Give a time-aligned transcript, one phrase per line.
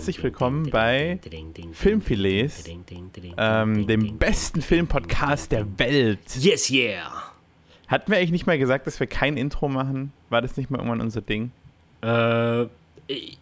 [0.00, 1.20] herzlich willkommen bei
[1.72, 2.64] Filmfilets,
[3.36, 6.20] ähm, dem besten Filmpodcast der Welt.
[6.36, 7.12] Yes, yeah!
[7.86, 10.14] Hatten wir eigentlich nicht mal gesagt, dass wir kein Intro machen?
[10.30, 11.50] War das nicht mal irgendwann unser Ding?
[12.00, 12.64] Äh,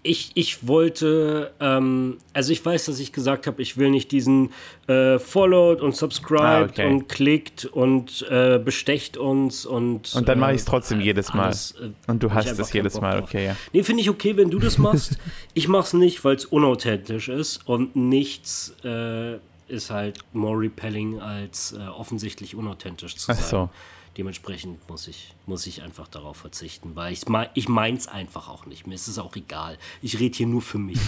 [0.02, 4.50] ich, ich wollte, ähm, also ich weiß, dass ich gesagt habe, ich will nicht diesen
[4.86, 6.86] äh, Followed und Subscribed ah, okay.
[6.86, 10.14] und klickt und äh, bestecht uns und.
[10.14, 11.46] Und dann mache ich es trotzdem äh, jedes Mal.
[11.46, 13.56] Alles, äh, und du hast es jedes Mal, okay, ja.
[13.72, 15.18] Nee, finde ich okay, wenn du das machst.
[15.54, 19.36] ich mache es nicht, weil es unauthentisch ist und nichts äh,
[19.68, 23.36] ist halt more repelling als äh, offensichtlich unauthentisch zu sein.
[23.38, 23.70] Ach so.
[24.18, 27.22] Dementsprechend muss ich, muss ich einfach darauf verzichten, weil ich,
[27.54, 28.84] ich meins einfach auch nicht.
[28.84, 29.78] Mir ist es auch egal.
[30.02, 30.98] Ich rede hier nur für mich.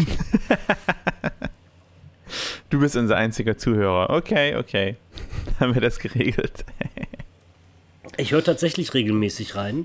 [0.00, 0.16] Okay.
[2.70, 4.10] du bist unser einziger Zuhörer.
[4.10, 4.94] Okay, okay.
[5.58, 6.64] Haben wir das geregelt.
[8.16, 9.84] ich höre tatsächlich regelmäßig rein.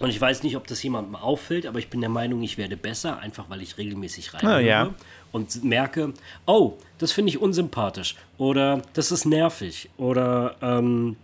[0.00, 2.78] Und ich weiß nicht, ob das jemandem auffällt, aber ich bin der Meinung, ich werde
[2.78, 4.94] besser, einfach weil ich regelmäßig reinhöre ah, ja.
[5.32, 6.14] und merke,
[6.46, 11.16] oh, das finde ich unsympathisch oder das ist nervig oder ähm,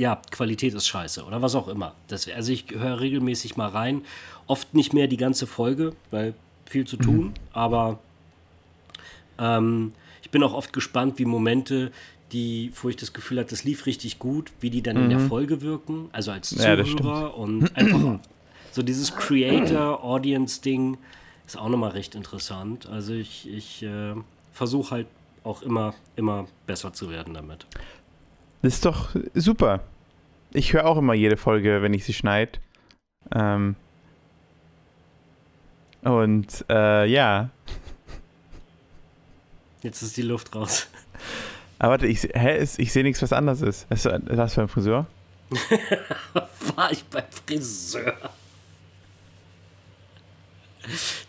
[0.00, 1.94] ja, Qualität ist scheiße oder was auch immer.
[2.08, 4.00] Das, also ich höre regelmäßig mal rein.
[4.46, 6.32] Oft nicht mehr die ganze Folge, weil
[6.64, 7.34] viel zu tun, mhm.
[7.52, 7.98] aber
[9.38, 11.92] ähm, ich bin auch oft gespannt, wie Momente,
[12.32, 15.02] die, wo ich das Gefühl habe, das lief richtig gut, wie die dann mhm.
[15.02, 15.28] in der mhm.
[15.28, 18.20] Folge wirken, also als Zuhörer ja, und einfach
[18.72, 20.96] so dieses Creator-Audience-Ding
[21.44, 22.86] ist auch nochmal recht interessant.
[22.86, 24.14] Also ich, ich äh,
[24.52, 25.06] versuche halt
[25.44, 27.66] auch immer, immer besser zu werden damit.
[28.62, 29.80] Das ist doch super.
[30.52, 32.58] Ich höre auch immer jede Folge, wenn ich sie schneide.
[33.34, 33.76] Ähm
[36.02, 37.50] und äh, ja.
[39.82, 40.88] Jetzt ist die Luft raus.
[41.78, 43.86] Aber warte, ich, hä, ich sehe nichts, was anders ist.
[43.90, 45.06] Hast du das beim Friseur?
[46.76, 48.14] War ich beim Friseur?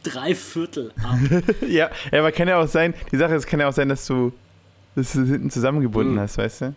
[0.04, 1.18] Drei Viertel ab.
[1.68, 4.34] ja, aber kann ja auch sein, die Sache ist, kann ja auch sein, dass du
[4.96, 6.22] das hinten zusammengebunden hm.
[6.22, 6.74] hast, weißt du?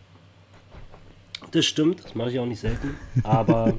[1.54, 2.96] Das stimmt, das mache ich auch nicht selten.
[3.22, 3.74] Aber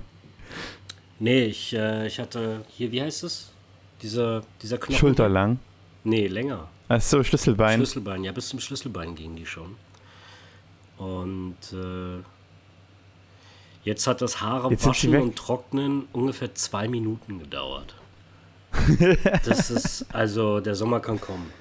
[1.20, 3.52] nee, ich, äh, ich hatte hier, wie heißt es?
[4.02, 4.98] Dieser, dieser Knochen.
[4.98, 5.60] Schulterlang?
[6.06, 6.70] Nee, länger.
[6.88, 7.76] Ach so, Schlüsselbein.
[7.76, 9.76] Schlüsselbein, ja, bis zum Schlüsselbein gingen die schon.
[10.98, 12.24] Und äh,
[13.84, 17.94] jetzt hat das Haare jetzt waschen und trocknen ungefähr zwei Minuten gedauert.
[19.44, 21.52] das ist, also der Sommer kann kommen.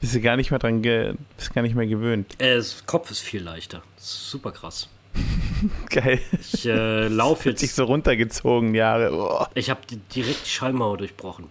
[0.00, 2.40] Bist du gar nicht mehr dran, bist gar nicht mehr gewöhnt.
[2.40, 3.82] Äh, das Kopf ist viel leichter.
[3.96, 4.88] Super krass.
[5.90, 6.20] Geil.
[6.40, 7.60] Ich äh, laufe jetzt.
[7.60, 9.12] Sich so runtergezogen, Jahre.
[9.12, 9.46] Oh.
[9.54, 9.80] Ich habe
[10.14, 11.46] direkt die Schallmauer durchbrochen.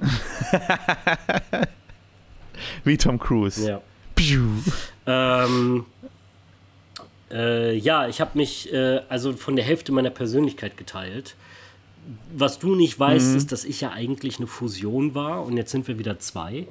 [2.84, 3.68] Wie Tom Cruise.
[3.68, 3.80] Ja.
[5.06, 5.86] Ähm,
[7.30, 11.36] äh, ja, ich habe mich äh, also von der Hälfte meiner Persönlichkeit geteilt.
[12.34, 13.36] Was du nicht weißt, mhm.
[13.36, 16.66] ist, dass ich ja eigentlich eine Fusion war und jetzt sind wir wieder zwei.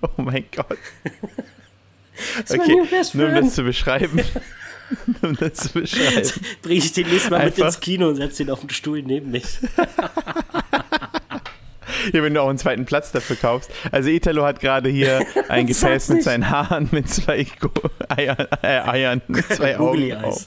[0.16, 0.78] Oh mein Gott.
[2.48, 2.76] okay,
[3.14, 4.20] nur um das zu beschreiben.
[5.22, 6.30] um das zu beschreiben.
[6.62, 7.58] Bring ich den nächsten Mal Einfach.
[7.58, 9.58] mit ins Kino und setz den auf den Stuhl neben mich.
[12.14, 13.70] Ja, wenn du auch einen zweiten Platz dafür kaufst.
[13.92, 17.46] Also Italo hat gerade hier ein Gefäß mit seinen Haaren mit zwei
[18.08, 20.46] Eiern, äh, Eiern mit zwei Augen drauf.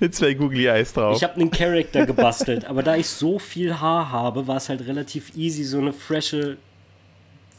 [0.00, 1.16] Mit zwei Googly Eyes drauf.
[1.16, 4.84] Ich habe einen Charakter gebastelt, aber da ich so viel Haar habe, war es halt
[4.86, 6.56] relativ easy, so eine frische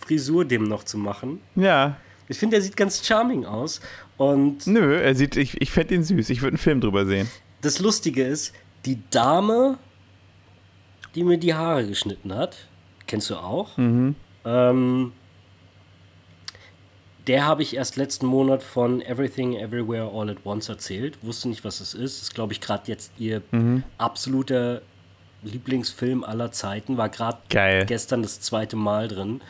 [0.06, 1.42] Frisur dem noch zu machen.
[1.56, 1.98] Ja.
[2.28, 3.82] Ich finde, er sieht ganz charming aus.
[4.18, 6.30] Und Nö, er sieht, ich, ich fände ihn süß.
[6.30, 7.30] Ich würde einen Film drüber sehen.
[7.62, 8.54] Das Lustige ist,
[8.86, 9.78] die Dame,
[11.16, 12.68] die mir die Haare geschnitten hat,
[13.08, 13.78] kennst du auch?
[13.78, 14.16] Mhm.
[14.46, 15.12] Ähm,
[17.28, 21.18] der habe ich erst letzten Monat von Everything Everywhere All at Once erzählt.
[21.22, 22.18] Wusste nicht, was es ist.
[22.18, 23.84] Das ist, glaube ich, gerade jetzt ihr mhm.
[23.98, 24.82] absoluter
[25.44, 26.98] Lieblingsfilm aller Zeiten.
[26.98, 27.40] War gerade
[27.86, 29.42] gestern das zweite Mal drin.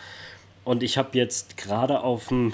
[0.64, 2.54] Und ich habe jetzt gerade auf dem.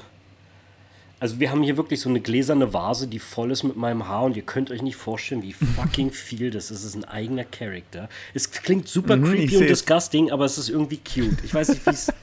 [1.20, 4.26] Also wir haben hier wirklich so eine gläserne Vase, die voll ist mit meinem Haar
[4.26, 6.82] und ihr könnt euch nicht vorstellen, wie fucking viel das ist.
[6.82, 8.08] Es ist ein eigener Charakter.
[8.36, 11.44] Es klingt super mhm, creepy und disgusting, aber es ist irgendwie cute.
[11.44, 12.14] Ich weiß nicht, wie es...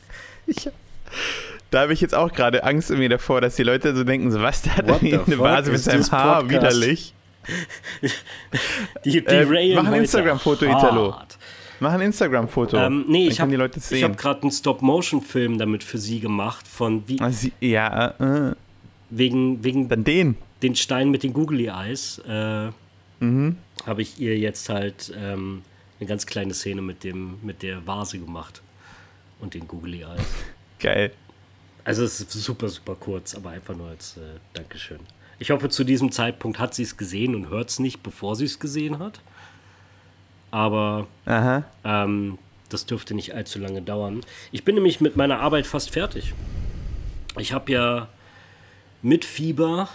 [1.72, 4.40] da habe ich jetzt auch gerade Angst irgendwie davor, dass die Leute so denken, so
[4.40, 7.14] was, der hat eine Vase mit seinem Haar, widerlich.
[9.04, 11.16] die, die äh, mach ein Instagram-Foto, Italo.
[11.80, 12.76] Mach ein Instagram-Foto.
[12.76, 16.66] Ähm, nee, ich habe hab gerade einen Stop-Motion-Film damit für sie gemacht.
[16.66, 17.20] Von wie.
[17.20, 18.54] Ah, sie, ja, äh.
[19.10, 19.88] Wegen, wegen.
[19.88, 20.36] Dann den.
[20.62, 22.20] Den Stein mit den Googly Eyes.
[22.26, 22.70] Äh,
[23.20, 23.56] mhm.
[23.86, 25.62] Habe ich ihr jetzt halt ähm,
[26.00, 28.62] eine ganz kleine Szene mit, dem, mit der Vase gemacht.
[29.40, 30.26] Und den Googly Eyes.
[30.78, 31.12] Geil.
[31.84, 35.00] Also, es ist super, super kurz, aber einfach nur als äh, Dankeschön.
[35.38, 38.44] Ich hoffe, zu diesem Zeitpunkt hat sie es gesehen und hört es nicht, bevor sie
[38.44, 39.20] es gesehen hat.
[40.54, 44.20] Aber ähm, das dürfte nicht allzu lange dauern.
[44.52, 46.32] Ich bin nämlich mit meiner Arbeit fast fertig.
[47.36, 48.08] Ich habe ja
[49.02, 49.88] mit Fieber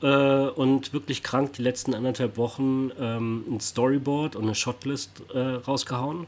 [0.00, 5.38] äh, und wirklich krank die letzten anderthalb Wochen ähm, ein Storyboard und eine Shotlist äh,
[5.38, 6.26] rausgehauen.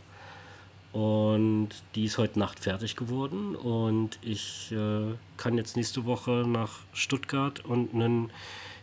[0.92, 3.56] Und die ist heute Nacht fertig geworden.
[3.56, 8.30] Und ich äh, kann jetzt nächste Woche nach Stuttgart und einen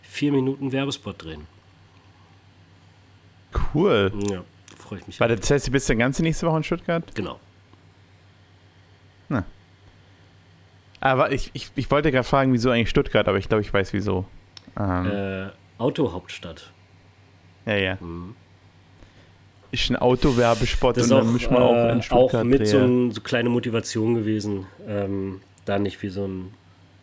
[0.02, 1.46] 4 Minuten Werbespot drehen.
[3.72, 4.12] Cool.
[4.32, 4.44] Ja,
[4.86, 5.20] freue ich mich.
[5.20, 7.04] Warte, das heißt, du bist dann ganze nächste Woche in Stuttgart?
[7.16, 7.40] Genau.
[9.30, 9.44] Na.
[11.02, 13.94] Aber ich, ich, ich wollte gerade fragen, wieso eigentlich Stuttgart, aber ich glaube, ich weiß
[13.94, 14.26] wieso.
[14.80, 15.48] Ähm, äh,
[15.78, 16.72] Autohauptstadt.
[17.66, 17.98] Ja, ja.
[18.00, 18.36] Mhm.
[19.72, 23.12] Ist ein Autowerbespot und dann müssen wir auch in äh, Stuttgart Auch mit so, ein,
[23.12, 26.54] so kleine Motivation gewesen, ähm, da nicht wie so ein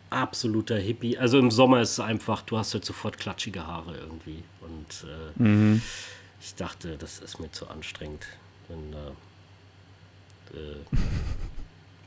[0.09, 1.19] absoluter Hippie.
[1.19, 4.45] Also im Sommer ist es einfach, du hast halt sofort klatschige Haare irgendwie.
[4.61, 5.83] Und äh, mhm.
[6.43, 8.27] Ich dachte, das ist mir zu anstrengend.
[8.69, 10.77] Wenn, äh, äh,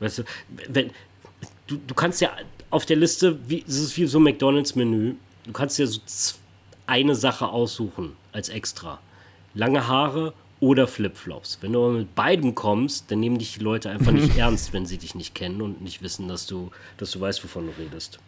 [0.00, 0.22] weißt du,
[0.68, 0.90] wenn,
[1.66, 2.30] du, du kannst ja
[2.70, 6.00] auf der Liste, wie, es ist wie so ein McDonalds-Menü, du kannst ja so
[6.86, 9.00] eine Sache aussuchen als extra.
[9.54, 11.58] Lange Haare oder Flipflops.
[11.62, 14.84] Wenn du aber mit beidem kommst, dann nehmen dich die Leute einfach nicht ernst, wenn
[14.86, 18.18] sie dich nicht kennen und nicht wissen, dass du, dass du weißt, wovon du redest.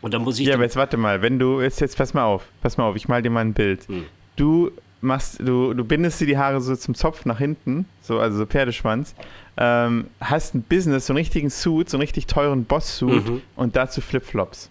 [0.00, 0.46] Und dann muss ich.
[0.46, 2.96] Ja, aber jetzt warte mal, wenn du jetzt, jetzt pass mal auf, pass mal auf,
[2.96, 3.88] ich mal dir mal ein Bild.
[3.88, 4.06] Hm.
[4.36, 8.38] Du machst, du, du bindest dir die Haare so zum Zopf nach hinten, so, also
[8.38, 9.14] so Pferdeschwanz,
[9.56, 13.42] ähm, hast ein Business, so einen richtigen Suit, so einen richtig teuren Boss-Suit mhm.
[13.56, 14.70] und dazu Flipflops.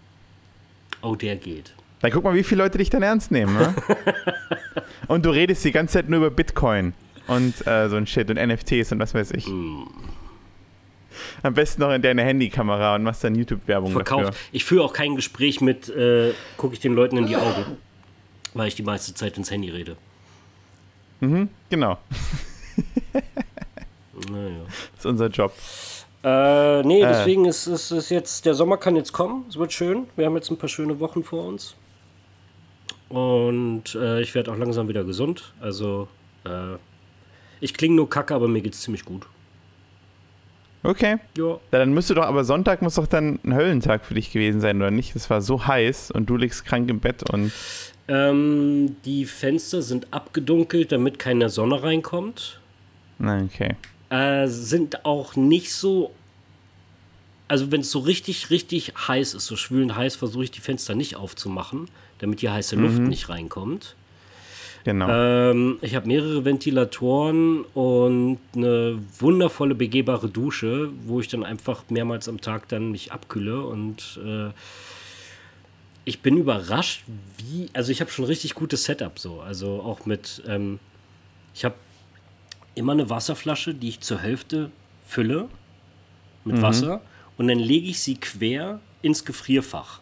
[1.02, 1.72] Oh, der geht.
[2.00, 3.74] Dann guck mal, wie viele Leute dich dann ernst nehmen, ne?
[5.08, 6.92] und du redest die ganze Zeit nur über Bitcoin
[7.26, 9.46] und äh, so ein Shit und NFTs und was weiß ich.
[9.46, 9.84] Mm.
[11.42, 14.32] Am besten noch in deine Handykamera und machst dann YouTube-Werbung dafür.
[14.52, 17.64] Ich führe auch kein Gespräch mit, äh, gucke ich den Leuten in die Augen,
[18.52, 19.96] weil ich die meiste Zeit ins Handy rede.
[21.20, 21.98] Mhm, genau.
[24.30, 24.64] naja.
[24.66, 25.52] Das ist unser Job.
[26.22, 27.06] Äh, nee, äh.
[27.06, 30.06] deswegen ist es jetzt, der Sommer kann jetzt kommen, es wird schön.
[30.16, 31.76] Wir haben jetzt ein paar schöne Wochen vor uns.
[33.08, 35.54] Und äh, ich werde auch langsam wieder gesund.
[35.60, 36.08] Also,
[36.44, 36.76] äh,
[37.60, 39.26] ich klinge nur kacke, aber mir geht es ziemlich gut.
[40.82, 41.16] Okay.
[41.36, 41.58] Ja.
[41.70, 44.90] Dann müsste doch, aber Sonntag muss doch dann ein Höllentag für dich gewesen sein, oder
[44.90, 45.16] nicht?
[45.16, 47.52] Es war so heiß und du liegst krank im Bett und.
[48.08, 52.60] Ähm, die Fenster sind abgedunkelt, damit keine Sonne reinkommt.
[53.18, 53.76] Nein, okay.
[54.10, 56.12] Äh, sind auch nicht so.
[57.48, 60.94] Also, wenn es so richtig, richtig heiß ist, so schwülend heiß, versuche ich die Fenster
[60.94, 61.88] nicht aufzumachen
[62.18, 63.08] damit die heiße Luft mhm.
[63.08, 63.94] nicht reinkommt.
[64.84, 65.08] Genau.
[65.08, 72.28] Ähm, ich habe mehrere Ventilatoren und eine wundervolle begehbare Dusche, wo ich dann einfach mehrmals
[72.28, 74.50] am Tag dann mich abkühle und äh,
[76.06, 77.04] ich bin überrascht,
[77.36, 80.78] wie, also ich habe schon richtig gutes Setup so, also auch mit, ähm,
[81.54, 81.74] ich habe
[82.74, 84.70] immer eine Wasserflasche, die ich zur Hälfte
[85.06, 85.48] fülle
[86.44, 86.62] mit mhm.
[86.62, 87.02] Wasser
[87.36, 90.00] und dann lege ich sie quer ins Gefrierfach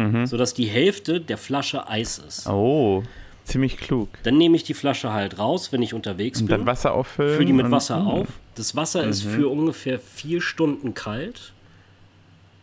[0.00, 0.26] mhm.
[0.26, 2.46] sodass die Hälfte der Flasche Eis ist.
[2.46, 3.02] Oh,
[3.44, 4.08] ziemlich klug.
[4.22, 6.58] Dann nehme ich die Flasche halt raus, wenn ich unterwegs und bin.
[6.58, 7.34] Dann Wasser auffüllen.
[7.34, 8.28] Fülle die mit Wasser auf.
[8.54, 9.10] Das Wasser mhm.
[9.10, 11.52] ist für ungefähr vier Stunden kalt,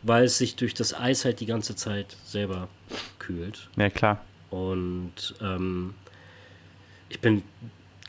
[0.07, 2.67] weil es sich durch das Eis halt die ganze Zeit selber
[3.19, 3.69] kühlt.
[3.75, 4.23] Ja, klar.
[4.49, 5.93] Und ähm,
[7.09, 7.43] ich bin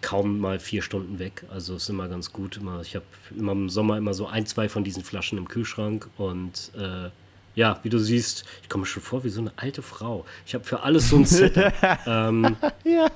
[0.01, 1.45] kaum mal vier Stunden weg.
[1.51, 2.57] Also ist immer ganz gut.
[2.57, 3.05] Immer, ich habe
[3.37, 7.11] immer im Sommer immer so ein, zwei von diesen Flaschen im Kühlschrank und äh,
[7.55, 10.25] ja, wie du siehst, ich komme schon vor wie so eine alte Frau.
[10.47, 11.73] Ich habe für alles so ein Setup.
[12.07, 13.09] ähm, ja.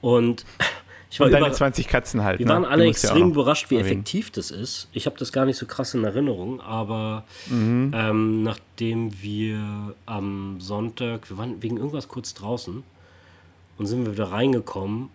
[0.00, 0.44] Und
[1.10, 2.38] ich war und deine über, 20 Katzen halt.
[2.38, 2.52] Wir ne?
[2.52, 3.90] waren alle extrem ja überrascht, wie erwähnen.
[3.90, 4.88] effektiv das ist.
[4.92, 7.92] Ich habe das gar nicht so krass in Erinnerung, aber mhm.
[7.94, 12.84] ähm, nachdem wir am Sonntag, wir waren wegen irgendwas kurz draußen
[13.76, 15.08] und sind wir wieder reingekommen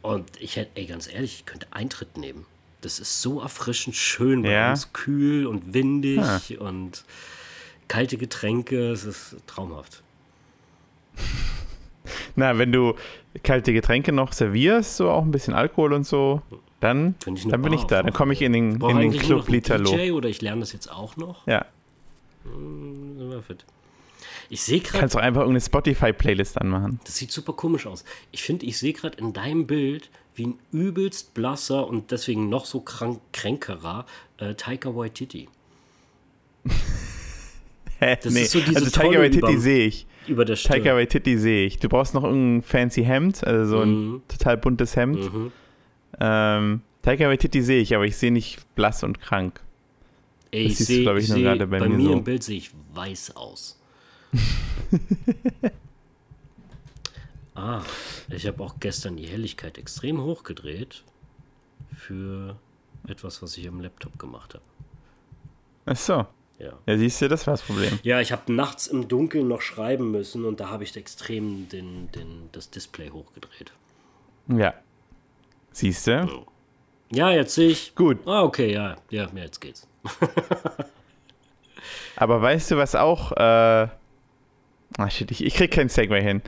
[0.00, 2.46] und ich hätte, ey, ganz ehrlich, ich könnte Eintritt nehmen.
[2.80, 4.70] Das ist so erfrischend schön bei ja.
[4.70, 6.40] uns, kühl und windig ah.
[6.60, 7.04] und
[7.88, 8.92] kalte Getränke.
[8.92, 10.02] Es ist traumhaft.
[12.36, 12.94] Na, wenn du
[13.42, 16.42] kalte Getränke noch servierst, so auch ein bisschen Alkohol und so,
[16.80, 18.02] dann, dann bin ich da.
[18.02, 19.90] Dann komme ich in den, in den Club Litalo.
[19.90, 21.46] DJ oder ich lerne das jetzt auch noch.
[21.46, 21.64] Ja.
[22.44, 23.42] Hm,
[24.48, 24.98] ich sehe gerade.
[25.00, 27.00] Kannst du einfach irgendeine Spotify-Playlist anmachen.
[27.04, 28.04] Das sieht super komisch aus.
[28.30, 32.66] Ich finde, ich sehe gerade in deinem Bild, wie ein übelst blasser und deswegen noch
[32.66, 34.06] so krank, kränkerer
[34.38, 35.48] äh, Taika Waititi.
[37.98, 38.18] Hä?
[38.22, 38.42] Das nee.
[38.42, 40.06] ist so diese also Taika Waititi sehe ich.
[40.26, 40.82] Über der Stirn.
[40.82, 41.78] Taika Waititi sehe ich.
[41.78, 44.22] Du brauchst noch irgendein fancy Hemd, also so ein mhm.
[44.28, 45.32] total buntes Hemd.
[45.32, 45.52] Mhm.
[46.20, 49.60] Ähm, Taika Waititi sehe ich, aber ich sehe nicht blass und krank.
[50.50, 52.12] Ey, das ich sehe, glaube ich, nur gerade bei, bei mir, mir so.
[52.14, 53.80] im Bild sehe ich weiß aus.
[57.54, 57.82] ah,
[58.28, 61.04] ich habe auch gestern die Helligkeit extrem hochgedreht
[61.96, 62.56] für
[63.06, 64.64] etwas, was ich am Laptop gemacht habe.
[65.86, 66.26] Ach so.
[66.58, 66.72] Ja.
[66.86, 67.98] ja, siehst du, das war das Problem.
[68.02, 72.10] Ja, ich habe nachts im Dunkeln noch schreiben müssen und da habe ich extrem den,
[72.12, 73.72] den, das Display hochgedreht.
[74.48, 74.74] Ja.
[75.72, 76.46] Siehst du?
[77.12, 77.94] Ja, jetzt sehe ich.
[77.94, 78.18] Gut.
[78.26, 79.86] Ah, okay, ja, ja, jetzt geht's.
[82.16, 83.32] Aber weißt du, was auch.
[83.32, 83.88] Äh,
[84.98, 86.40] ach shit, ich, ich krieg keinen Segway hin.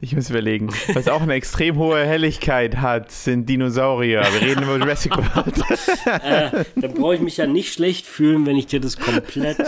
[0.00, 0.68] Ich muss überlegen.
[0.94, 4.22] Was auch eine extrem hohe Helligkeit hat, sind Dinosaurier.
[4.22, 5.62] Wir reden über Jurassic World.
[6.22, 9.58] äh, dann brauche ich mich ja nicht schlecht fühlen, wenn ich dir das komplett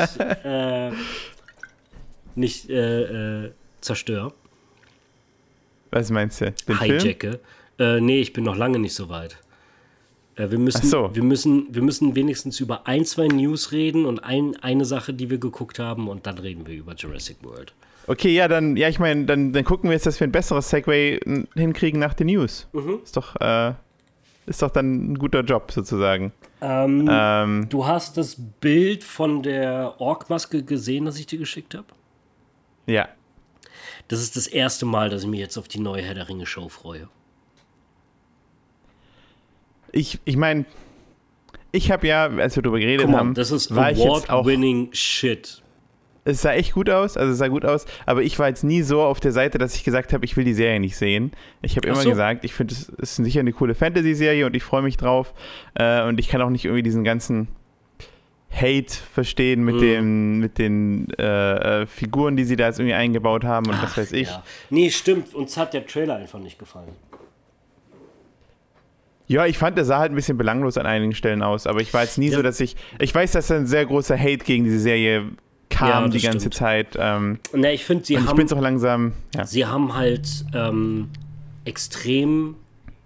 [0.45, 0.91] äh,
[2.35, 4.33] nicht äh, äh zerstöre.
[5.91, 6.53] Was meinst du?
[6.67, 7.41] Den Hijacke.
[7.79, 9.39] Äh, nee, ich bin noch lange nicht so weit.
[10.39, 11.11] Äh, wir, müssen, so.
[11.15, 15.31] wir, müssen, wir müssen wenigstens über ein, zwei News reden und ein, eine Sache, die
[15.31, 17.73] wir geguckt haben, und dann reden wir über Jurassic World.
[18.09, 20.71] Okay, ja, dann, ja, ich meine, dann, dann gucken wir jetzt, dass wir ein besseres
[20.71, 21.21] Segway
[21.55, 22.67] hinkriegen nach den News.
[22.73, 23.01] Mhm.
[23.05, 23.75] Ist doch, äh,
[24.47, 26.33] ist doch dann ein guter Job sozusagen.
[26.63, 31.87] Ähm, ähm, du hast das Bild von der Ork-Maske gesehen, das ich dir geschickt habe?
[32.87, 33.09] Ja.
[34.09, 36.71] Das ist das erste Mal, dass ich mich jetzt auf die neue Herr der Ringe-Show
[36.71, 37.11] freue.
[39.93, 40.65] Ich, ich meine,
[41.73, 45.63] ich habe ja, als wir darüber geredet on, haben, das ist Award-winning Shit
[46.29, 48.83] es sah echt gut aus, also es sah gut aus, aber ich war jetzt nie
[48.83, 51.33] so auf der Seite, dass ich gesagt habe, ich will die Serie nicht sehen.
[51.63, 52.11] Ich habe immer so.
[52.11, 55.33] gesagt, ich finde, es ist sicher eine coole Fantasy-Serie und ich freue mich drauf.
[55.75, 57.49] Äh, und ich kann auch nicht irgendwie diesen ganzen
[58.51, 59.81] Hate verstehen mit, mhm.
[59.81, 63.85] den, mit den äh, äh, Figuren, die sie da jetzt irgendwie eingebaut haben und Ach,
[63.85, 64.29] was weiß ich.
[64.29, 64.43] Ja.
[64.69, 65.35] Nee, stimmt.
[65.35, 66.93] Uns hat der Trailer einfach nicht gefallen.
[69.27, 71.93] Ja, ich fand, der sah halt ein bisschen belanglos an einigen Stellen aus, aber ich
[71.93, 72.37] war jetzt nie ja.
[72.37, 72.77] so, dass ich.
[72.99, 75.27] Ich weiß, dass da ein sehr großer Hate gegen diese Serie
[75.69, 76.55] kam ja, die ganze stimmt.
[76.55, 76.97] Zeit.
[76.99, 78.41] Ähm, Na, ich finde, sie haben.
[78.41, 79.13] Ich bin auch langsam.
[79.35, 79.47] Ja.
[79.47, 81.11] Sie haben halt ähm,
[81.65, 82.57] extrem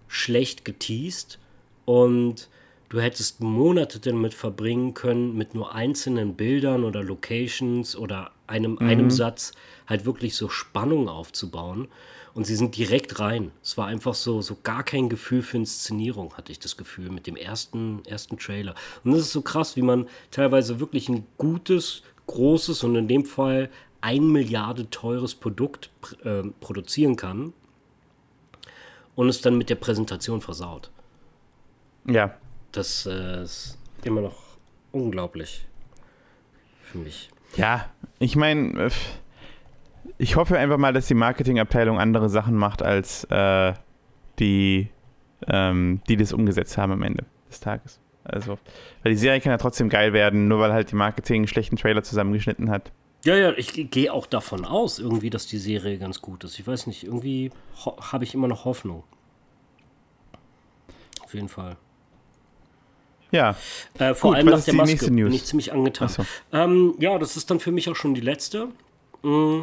[0.09, 1.39] schlecht geteased
[1.85, 2.49] und
[2.91, 8.87] du hättest Monate damit verbringen können, mit nur einzelnen Bildern oder Locations oder einem, mhm.
[8.87, 9.53] einem Satz
[9.89, 11.89] halt wirklich so Spannung aufzubauen.
[12.35, 13.53] Und sie sind direkt rein.
[13.63, 17.27] Es war einfach so, so gar kein Gefühl für Inszenierung, hatte ich das Gefühl, mit
[17.27, 18.75] dem ersten, ersten Trailer.
[19.05, 23.25] Und das ist so krass, wie man teilweise wirklich ein gutes, großes und in dem
[23.25, 23.71] Fall
[24.01, 25.91] ein Milliarde teures Produkt
[26.25, 27.53] äh, produzieren kann
[29.15, 30.91] und es dann mit der Präsentation versaut.
[32.07, 32.35] Ja.
[32.73, 34.37] Das äh, ist immer noch
[34.91, 35.67] unglaublich
[36.83, 37.31] für mich.
[37.57, 38.91] Ja, ich meine, äh,
[40.19, 43.75] ich hoffe einfach mal, dass die Marketingabteilung andere Sachen macht als äh,
[44.39, 44.89] die,
[45.47, 48.02] ähm, die das umgesetzt haben am Ende des Tages.
[48.25, 48.59] Also,
[49.03, 51.77] weil die Serie kann ja trotzdem geil werden, nur weil halt die Marketing einen schlechten
[51.77, 52.93] Trailer zusammengeschnitten hat.
[53.25, 56.59] Ja, ja, ich gehe auch davon aus, irgendwie, dass die Serie ganz gut ist.
[56.59, 57.51] Ich weiß nicht, irgendwie
[57.87, 59.05] habe ich immer noch Hoffnung.
[61.23, 61.77] Auf jeden Fall.
[63.31, 63.57] Ja.
[63.99, 66.09] Äh, vor gut, allem nach der Maske bin ich ziemlich angetan.
[66.09, 66.25] So.
[66.53, 68.69] Ähm, ja, das ist dann für mich auch schon die letzte.
[69.23, 69.63] Mm.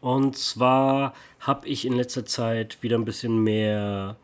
[0.00, 4.16] Und zwar habe ich in letzter Zeit wieder ein bisschen mehr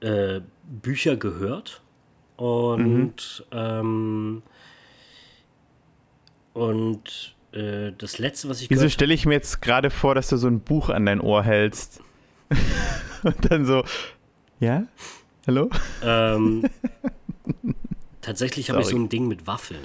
[0.00, 1.82] äh, Bücher gehört
[2.38, 3.58] und, mhm.
[3.58, 4.42] ähm,
[6.54, 8.70] und äh, das letzte, was ich.
[8.70, 11.42] Wieso stelle ich mir jetzt gerade vor, dass du so ein Buch an dein Ohr
[11.42, 12.00] hältst?
[13.24, 13.84] und dann so,
[14.60, 14.84] ja?
[15.48, 15.68] Hallo?
[16.02, 16.62] Ähm,
[18.20, 19.82] tatsächlich habe ich so ein Ding mit Waffeln.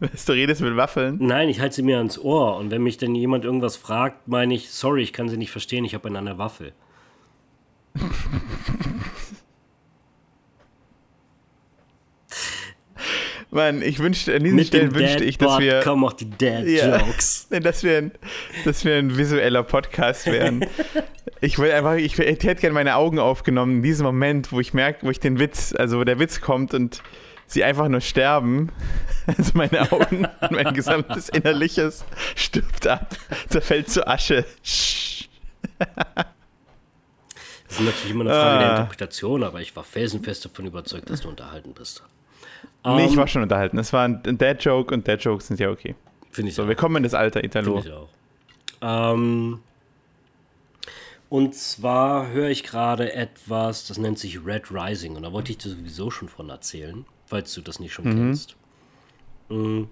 [0.00, 1.18] Was, du redest mit Waffeln?
[1.20, 2.56] Nein, ich halte sie mir ans Ohr.
[2.56, 5.84] Und wenn mich dann jemand irgendwas fragt, meine ich, sorry, ich kann sie nicht verstehen,
[5.84, 6.72] ich habe eine Waffel.
[13.50, 15.80] Mann, ich wünschte, an diesen Mit Stellen wünschte ich, dass wir.
[15.80, 17.48] kommen auch die Dad-Jokes.
[17.50, 18.12] Ja, dass, wir ein,
[18.64, 20.66] dass wir ein visueller Podcast wären.
[21.40, 24.74] ich will einfach, ich, ich hätte gerne meine Augen aufgenommen in diesem Moment, wo ich
[24.74, 27.02] merke, wo ich den Witz, also wo der Witz kommt und
[27.46, 28.70] sie einfach nur sterben.
[29.36, 32.02] Also meine Augen und mein gesamtes Innerliches
[32.34, 33.14] stirbt ab,
[33.50, 34.46] zerfällt zu Asche.
[37.68, 38.58] Das ist natürlich immer eine Frage ah.
[38.58, 42.02] der Interpretation, aber ich war felsenfest davon überzeugt, dass du unterhalten bist.
[42.96, 43.78] Nee, ich ähm, war schon unterhalten.
[43.78, 45.94] Es war ein Dad-Joke und Dad-Jokes sind ja okay.
[46.30, 46.62] Finde ich so.
[46.62, 46.68] Auch.
[46.68, 47.80] Wir kommen in das Alter Italo.
[47.80, 49.12] Finde ich auch.
[49.12, 49.60] Ähm,
[51.28, 55.16] und zwar höre ich gerade etwas, das nennt sich Red Rising.
[55.16, 58.14] Und da wollte ich dir sowieso schon von erzählen, falls du das nicht schon mhm.
[58.14, 58.56] kennst.
[59.48, 59.84] Mm.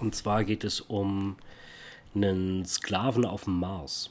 [0.00, 1.36] Und zwar geht es um
[2.14, 4.10] einen Sklaven auf dem Mars.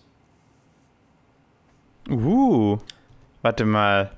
[2.09, 2.79] Uh,
[3.41, 4.11] warte mal.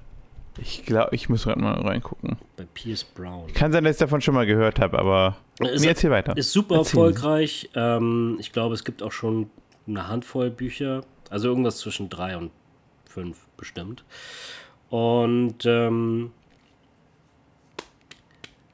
[0.59, 2.37] Ich glaube, ich muss gerade mal reingucken.
[2.57, 3.51] Bei Pierce Brown.
[3.53, 6.37] Kann sein, dass ich davon schon mal gehört habe, aber ist, erzähl weiter.
[6.37, 6.99] Ist super erzähl.
[6.99, 7.69] erfolgreich.
[7.75, 9.49] Ähm, ich glaube, es gibt auch schon
[9.87, 11.03] eine Handvoll Bücher.
[11.29, 12.51] Also irgendwas zwischen drei und
[13.05, 14.03] fünf bestimmt.
[14.89, 16.31] Und ähm,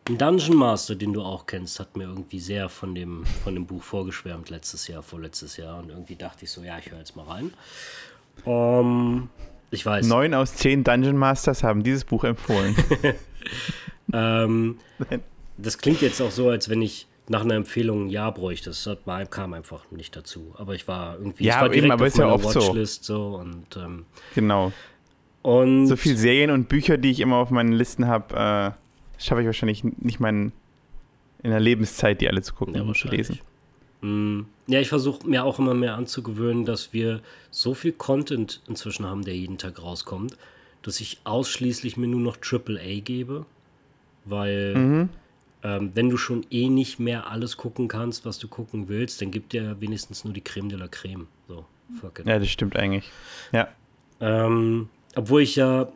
[0.09, 3.65] ein Dungeon Master, den du auch kennst, hat mir irgendwie sehr von dem, von dem
[3.65, 5.79] Buch vorgeschwärmt letztes Jahr, vorletztes Jahr.
[5.79, 7.53] Und irgendwie dachte ich so, ja, ich höre jetzt mal rein.
[8.43, 9.29] Um,
[9.71, 10.07] ich weiß.
[10.07, 12.75] Neun aus zehn Dungeon Masters haben dieses Buch empfohlen.
[14.13, 14.77] ähm,
[15.57, 18.71] das klingt jetzt auch so, als wenn ich nach einer Empfehlung ein Ja bräuchte.
[18.71, 18.89] Das
[19.29, 20.53] kam einfach nicht dazu.
[20.57, 23.31] Aber ich war irgendwie ja, war eben, aber ist ja oft Watchlist so.
[23.31, 24.71] so und, ähm, genau.
[25.41, 29.41] Und so viele Serien und Bücher, die ich immer auf meinen Listen habe, äh, schaffe
[29.41, 30.51] ich wahrscheinlich nicht meinen
[31.41, 33.39] in der Lebenszeit, die alle zu gucken ja, und zu lesen.
[34.01, 39.05] Mm, ja, ich versuche mir auch immer mehr anzugewöhnen, dass wir so viel Content inzwischen
[39.05, 40.37] haben, der jeden Tag rauskommt,
[40.83, 43.45] dass ich ausschließlich mir nur noch AAA gebe,
[44.25, 45.09] weil mhm.
[45.63, 49.31] ähm, wenn du schon eh nicht mehr alles gucken kannst, was du gucken willst, dann
[49.31, 51.27] gibt dir wenigstens nur die Creme de la Creme.
[51.47, 51.65] So,
[51.99, 52.27] fuck it.
[52.27, 53.09] Ja, das stimmt eigentlich.
[53.51, 53.67] Ja.
[54.21, 55.91] Ähm, obwohl ich ja,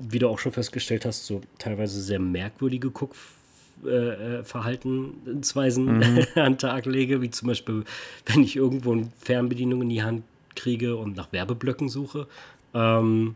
[0.00, 3.41] wie du auch schon festgestellt hast, so teilweise sehr merkwürdige Guckfilme
[3.84, 6.26] äh, äh, Verhaltensweisen mhm.
[6.34, 7.84] an den Tag lege, wie zum Beispiel,
[8.26, 10.22] wenn ich irgendwo eine Fernbedienung in die Hand
[10.54, 12.26] kriege und nach Werbeblöcken suche.
[12.74, 13.34] Ähm,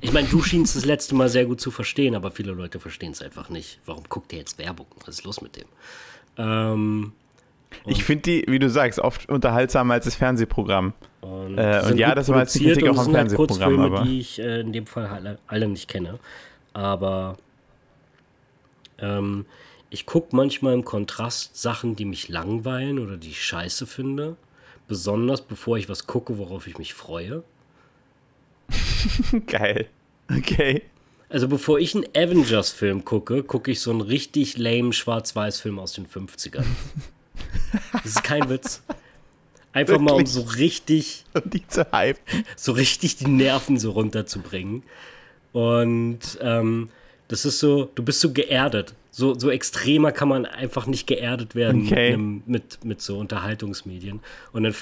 [0.00, 3.12] ich meine, du schienst das letzte Mal sehr gut zu verstehen, aber viele Leute verstehen
[3.12, 3.78] es einfach nicht.
[3.86, 4.86] Warum guckt der jetzt Werbung?
[5.04, 5.66] Was ist los mit dem?
[6.38, 7.12] Ähm,
[7.84, 10.92] ich finde die, wie du sagst, oft unterhaltsamer als das Fernsehprogramm.
[11.20, 13.80] Und, äh, und ja, das war jetzt die Kritik auch am halt Fernsehprogramm.
[13.80, 16.18] Halt aber die ich äh, in dem Fall alle, alle nicht kenne.
[16.72, 17.36] Aber
[18.98, 19.46] ähm,
[19.90, 24.36] ich gucke manchmal im Kontrast Sachen, die mich langweilen oder die ich scheiße finde.
[24.88, 27.42] Besonders bevor ich was gucke, worauf ich mich freue.
[29.46, 29.88] Geil.
[30.30, 30.82] Okay.
[31.28, 36.06] Also bevor ich einen Avengers-Film gucke, gucke ich so einen richtig lame Schwarz-Weiß-Film aus den
[36.06, 36.64] 50ern.
[37.92, 38.82] das ist kein Witz.
[39.72, 40.10] Einfach Wirklich?
[40.10, 41.24] mal um so richtig.
[41.34, 42.22] Um die zu hypen.
[42.56, 44.84] So richtig die Nerven so runterzubringen.
[45.52, 46.90] Und ähm,
[47.28, 48.94] das ist so, du bist so geerdet.
[49.10, 52.10] So, so extremer kann man einfach nicht geerdet werden okay.
[52.10, 54.20] mit, einem, mit, mit so Unterhaltungsmedien.
[54.52, 54.74] Und dann,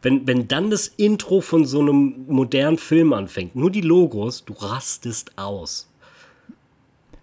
[0.00, 4.54] wenn, wenn dann das Intro von so einem modernen Film anfängt, nur die Logos, du
[4.54, 5.88] rastest aus.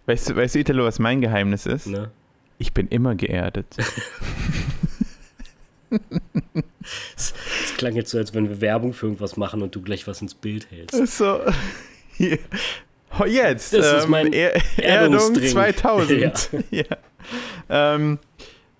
[0.05, 1.87] Weißt du, weißt du, Italo, was mein Geheimnis ist?
[1.87, 2.11] Ne?
[2.57, 3.75] Ich bin immer geerdet.
[7.15, 7.33] Es
[7.77, 10.33] klang jetzt so, als wenn wir Werbung für irgendwas machen und du gleich was ins
[10.33, 11.17] Bild hältst.
[11.17, 11.39] So,
[12.17, 12.39] hier,
[13.25, 13.73] jetzt.
[13.73, 16.19] Das ähm, ist mein er Erdung 2000.
[16.71, 16.71] ja.
[16.71, 16.85] ja.
[17.69, 18.19] Ähm,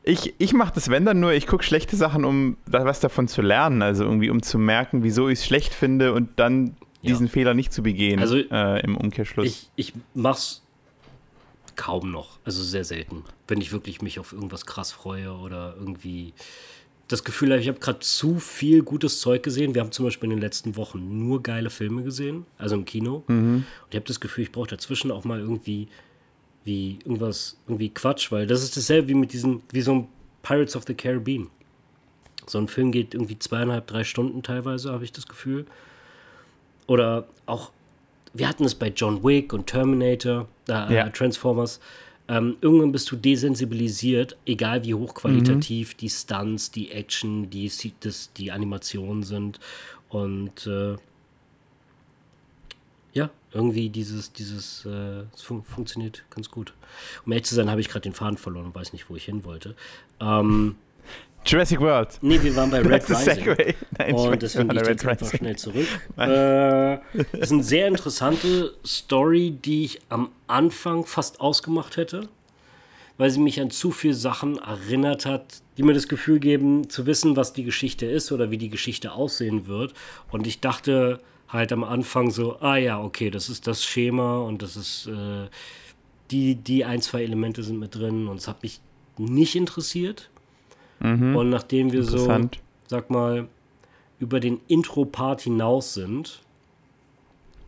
[0.04, 3.28] ich ich mache das, wenn dann nur, ich gucke schlechte Sachen, um da was davon
[3.28, 3.82] zu lernen.
[3.82, 7.12] Also irgendwie, um zu merken, wieso ich es schlecht finde und dann ja.
[7.12, 9.46] diesen Fehler nicht zu begehen also, äh, im Umkehrschluss.
[9.46, 10.64] Ich, ich mach's
[11.76, 12.40] kaum noch.
[12.44, 13.24] Also sehr selten.
[13.48, 16.34] Wenn ich wirklich mich auf irgendwas krass freue oder irgendwie
[17.10, 19.74] das Gefühl habe, ich habe gerade zu viel gutes Zeug gesehen.
[19.74, 23.24] Wir haben zum Beispiel in den letzten Wochen nur geile Filme gesehen, also im Kino.
[23.28, 23.56] Mhm.
[23.56, 25.88] Und ich habe das Gefühl, ich brauche dazwischen auch mal irgendwie
[26.66, 30.08] wie irgendwas, irgendwie Quatsch, weil das ist dasselbe wie mit diesem, wie so ein
[30.44, 31.48] Pirates of the Caribbean.
[32.46, 35.66] So ein Film geht irgendwie zweieinhalb, drei Stunden teilweise, habe ich das Gefühl.
[36.86, 37.72] Oder auch,
[38.34, 41.10] wir hatten es bei John Wick und Terminator, äh, ja.
[41.10, 41.80] Transformers
[42.30, 45.98] ähm, irgendwann bist du desensibilisiert, egal wie hochqualitativ mhm.
[45.98, 49.60] die Stunts, die Action, die, das, die Animationen sind.
[50.10, 50.96] Und äh,
[53.14, 56.74] ja, irgendwie dieses, dieses, äh, fun funktioniert ganz gut.
[57.26, 59.26] Um ehrlich zu sein, habe ich gerade den Faden verloren und weiß nicht, wo ich
[59.26, 59.76] hin wollte.
[60.20, 60.76] Ähm,
[61.46, 62.18] Jurassic World.
[62.22, 63.56] Nee, wir waren bei Red Rising.
[63.98, 65.88] Nein, und deswegen gehe ich jetzt einfach schnell zurück.
[66.18, 72.28] Äh, das ist eine sehr interessante Story, die ich am Anfang fast ausgemacht hätte,
[73.18, 77.06] weil sie mich an zu viele Sachen erinnert hat, die mir das Gefühl geben, zu
[77.06, 79.94] wissen, was die Geschichte ist oder wie die Geschichte aussehen wird.
[80.30, 84.62] Und ich dachte halt am Anfang so, ah ja, okay, das ist das Schema und
[84.62, 85.48] das ist äh,
[86.32, 88.82] die, die ein, zwei Elemente sind mit drin und es hat mich
[89.18, 90.30] nicht interessiert.
[91.00, 91.36] Mhm.
[91.36, 92.50] Und nachdem wir so,
[92.88, 93.48] sag mal,
[94.20, 96.42] über den Intro-Part hinaus sind,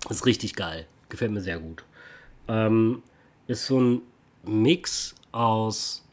[0.10, 0.86] ist richtig geil.
[1.10, 1.84] Gefällt mir sehr gut.
[2.48, 3.04] Ähm,
[3.48, 4.02] ist so ein
[4.44, 6.06] Mix aus.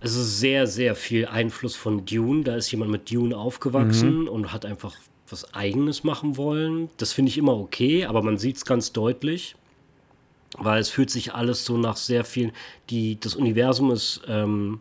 [0.00, 2.44] Also sehr, sehr viel Einfluss von Dune.
[2.44, 4.28] Da ist jemand mit Dune aufgewachsen mhm.
[4.28, 4.94] und hat einfach
[5.28, 6.90] was Eigenes machen wollen.
[6.98, 9.56] Das finde ich immer okay, aber man sieht es ganz deutlich,
[10.56, 12.52] weil es fühlt sich alles so nach sehr viel.
[12.90, 14.80] Die, das Universum ist ähm,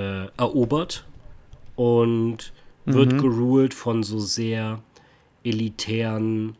[0.00, 1.04] äh, erobert
[1.76, 2.52] und
[2.84, 3.18] wird mhm.
[3.18, 4.80] geruled von so sehr
[5.44, 6.56] elitären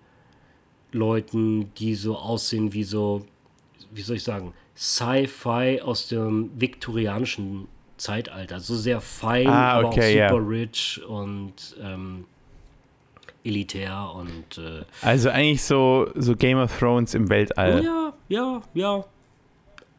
[0.92, 3.24] Leuten, die so aussehen wie so,
[3.90, 8.60] wie soll ich sagen, Sci-Fi aus dem viktorianischen Zeitalter.
[8.60, 10.60] So sehr fein, ah, okay, aber auch super yeah.
[10.60, 12.24] rich und ähm,
[13.44, 14.58] elitär und.
[14.58, 17.84] Äh, also eigentlich so, so Game of Thrones im Weltall.
[17.84, 19.04] Ja, ja, ja.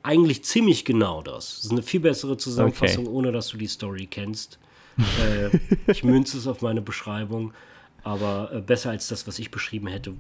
[0.04, 1.56] Eigentlich ziemlich genau das.
[1.56, 3.16] Das ist eine viel bessere Zusammenfassung, okay.
[3.16, 4.60] ohne dass du die Story kennst.
[4.98, 5.58] äh,
[5.92, 7.54] ich münze es auf meine Beschreibung,
[8.04, 10.14] aber äh, besser als das, was ich beschrieben hätte,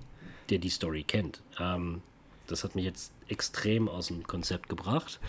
[0.50, 1.41] der die Story kennt.
[1.60, 2.02] Ähm,
[2.48, 5.20] das hat mich jetzt extrem aus dem Konzept gebracht.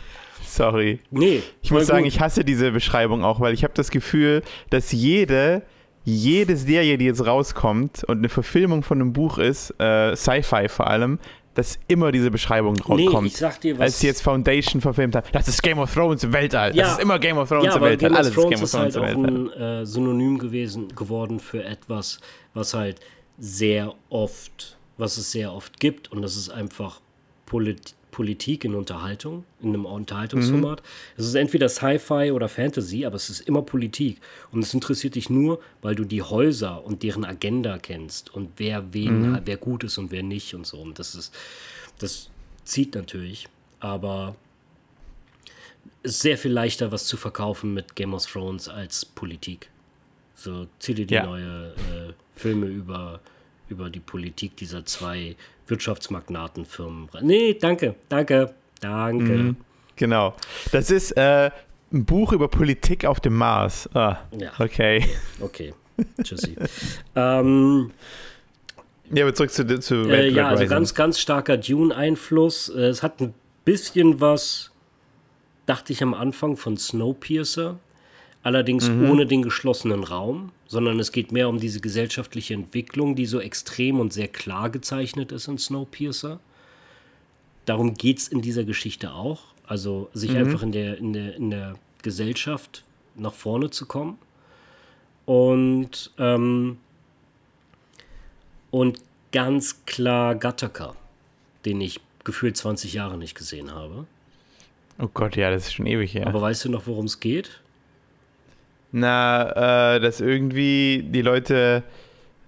[0.45, 0.99] Sorry.
[1.11, 1.43] Nee.
[1.63, 5.63] Ich muss sagen, ich hasse diese Beschreibung auch, weil ich habe das Gefühl, dass jede,
[6.05, 10.89] jede Serie, die jetzt rauskommt und eine Verfilmung von einem Buch ist, äh, Sci-Fi vor
[10.89, 11.21] allem,
[11.55, 13.27] dass immer diese Beschreibung nee, kommt.
[13.27, 13.83] Ich sag dir was.
[13.83, 16.75] Als sie jetzt Foundation verfilmt haben, das ist Game of Thrones im Weltall.
[16.75, 18.09] Ja, das ist immer Game of Thrones ja, im Weltall.
[18.09, 19.51] Game Alles ist Game of Thrones ist halt im Weltall.
[19.51, 22.21] auch ein äh, Synonym gewesen, geworden für etwas,
[22.55, 23.01] was halt
[23.39, 27.01] sehr oft, was es sehr oft gibt und das ist einfach
[27.47, 30.83] Polit Politik in Unterhaltung, in einem Unterhaltungsformat.
[30.83, 30.87] Mhm.
[31.17, 34.21] Es ist entweder Sci-Fi oder Fantasy, aber es ist immer Politik.
[34.53, 38.93] Und es interessiert dich nur, weil du die Häuser und deren Agenda kennst und wer
[38.95, 39.41] wen, mhm.
[39.47, 40.79] wer gut ist und wer nicht und so.
[40.79, 41.35] Und das ist,
[41.99, 42.31] das
[42.65, 43.49] zieht natürlich,
[43.81, 44.37] aber
[46.03, 49.71] es ist sehr viel leichter, was zu verkaufen mit Game of Thrones als Politik.
[50.35, 51.25] So, zieh dir die ja.
[51.25, 53.21] neue äh, Filme über,
[53.69, 55.35] über die Politik dieser zwei
[55.67, 57.09] Wirtschaftsmagnatenfirmen.
[57.23, 59.25] Nee, danke, danke, danke.
[59.25, 59.57] Mhm,
[59.97, 60.35] genau.
[60.71, 61.51] Das ist äh,
[61.93, 63.89] ein Buch über Politik auf dem Mars.
[63.95, 64.51] Ah, ja.
[64.59, 65.05] Okay.
[65.41, 65.75] Okay.
[66.23, 66.57] Tschüssi.
[67.17, 67.91] ähm,
[69.11, 72.71] ja, aber zurück zu, zu Red, äh, Ja, also ganz, ganz starker Dune-Einfluss.
[72.71, 74.71] Äh, es hat ein bisschen was,
[75.67, 77.79] dachte ich am Anfang, von Snowpiercer
[78.43, 79.11] allerdings mhm.
[79.11, 84.01] ohne den geschlossenen Raum, sondern es geht mehr um diese gesellschaftliche Entwicklung, die so extrem
[84.01, 86.41] und sehr klar gezeichnet ist in Snowpiercer.
[87.67, 90.39] Darum geht es in dieser Geschichte auch, also sich mhm.
[90.39, 92.85] einfach in der, in, der, in der Gesellschaft
[93.17, 94.17] nach vorne zu kommen.
[95.27, 96.79] Und, ähm,
[98.71, 98.99] und
[99.31, 100.97] ganz klar Gattaca,
[101.67, 104.07] den ich gefühlt 20 Jahre nicht gesehen habe.
[104.99, 106.27] Oh Gott, ja, das ist schon ewig her.
[106.29, 107.62] Aber weißt du noch, worum es geht?
[108.93, 111.83] Na, äh, dass irgendwie die Leute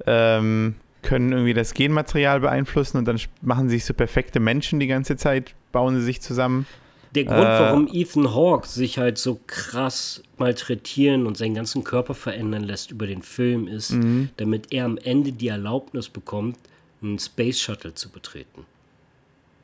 [0.06, 4.86] ähm, können irgendwie das Genmaterial beeinflussen und dann machen sie sich so perfekte Menschen die
[4.86, 6.66] ganze Zeit, bauen sie sich zusammen.
[7.14, 12.14] Der Grund, äh, warum Ethan Hawke sich halt so krass malträtieren und seinen ganzen Körper
[12.14, 14.30] verändern lässt über den Film, ist, mhm.
[14.36, 16.58] damit er am Ende die Erlaubnis bekommt,
[17.02, 18.66] einen Space Shuttle zu betreten.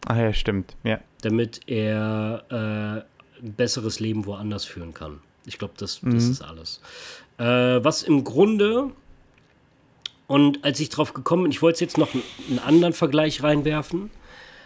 [0.07, 1.01] Ach ja, stimmt, ja.
[1.23, 5.21] Damit er äh, ein besseres Leben woanders führen kann.
[5.47, 6.31] Ich glaube, das, das mhm.
[6.31, 6.81] ist alles.
[7.39, 8.91] Äh, was im Grunde,
[10.27, 14.11] und als ich drauf gekommen bin, ich wollte jetzt noch einen, einen anderen Vergleich reinwerfen.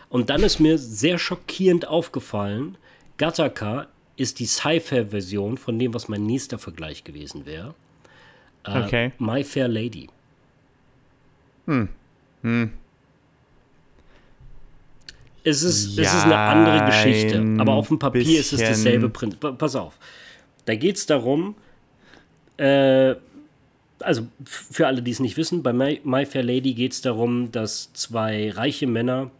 [0.08, 2.76] Und dann ist mir sehr schockierend aufgefallen,
[3.16, 7.74] Gattaca ist die Sci-Fi-Version von dem, was mein nächster Vergleich gewesen wäre.
[8.64, 9.12] Äh, okay.
[9.18, 10.08] My Fair Lady.
[11.66, 11.88] Hm.
[12.42, 12.72] Hm.
[15.42, 19.10] Es ist, ja, es ist eine andere Geschichte, aber auf dem Papier ist es dasselbe
[19.10, 19.58] Prinzip.
[19.58, 19.98] Pass auf.
[20.64, 21.54] Da geht es darum,
[22.56, 23.14] äh,
[24.00, 27.52] also für alle, die es nicht wissen, bei My, My Fair Lady geht es darum,
[27.52, 29.30] dass zwei reiche Männer,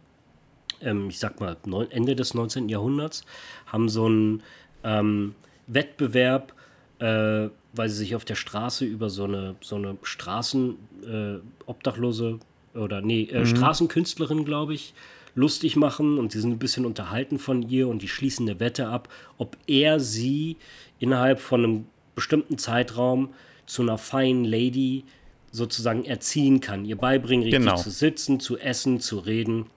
[0.81, 1.57] ähm, ich sag mal
[1.89, 2.69] Ende des 19.
[2.69, 3.25] Jahrhunderts,
[3.67, 4.41] haben so einen
[4.83, 5.35] ähm,
[5.67, 6.53] Wettbewerb,
[6.99, 12.39] äh, weil sie sich auf der Straße über so eine, so eine Straßenobdachlose
[12.73, 13.45] äh, oder nee, äh, mhm.
[13.45, 14.93] Straßenkünstlerin, glaube ich,
[15.35, 18.87] lustig machen und sie sind ein bisschen unterhalten von ihr und die schließen eine Wette
[18.87, 20.57] ab, ob er sie
[20.99, 23.33] innerhalb von einem bestimmten Zeitraum
[23.65, 25.03] zu einer feinen Lady
[25.51, 27.75] sozusagen erziehen kann, ihr beibringen, richtig genau.
[27.75, 29.67] zu sitzen, zu essen, zu reden.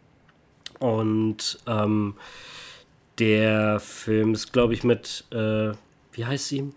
[0.78, 2.14] Und ähm,
[3.18, 5.72] der Film ist, glaube ich, mit, äh,
[6.12, 6.72] wie heißt sie,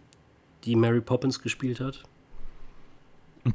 [0.64, 2.04] die Mary Poppins gespielt hat?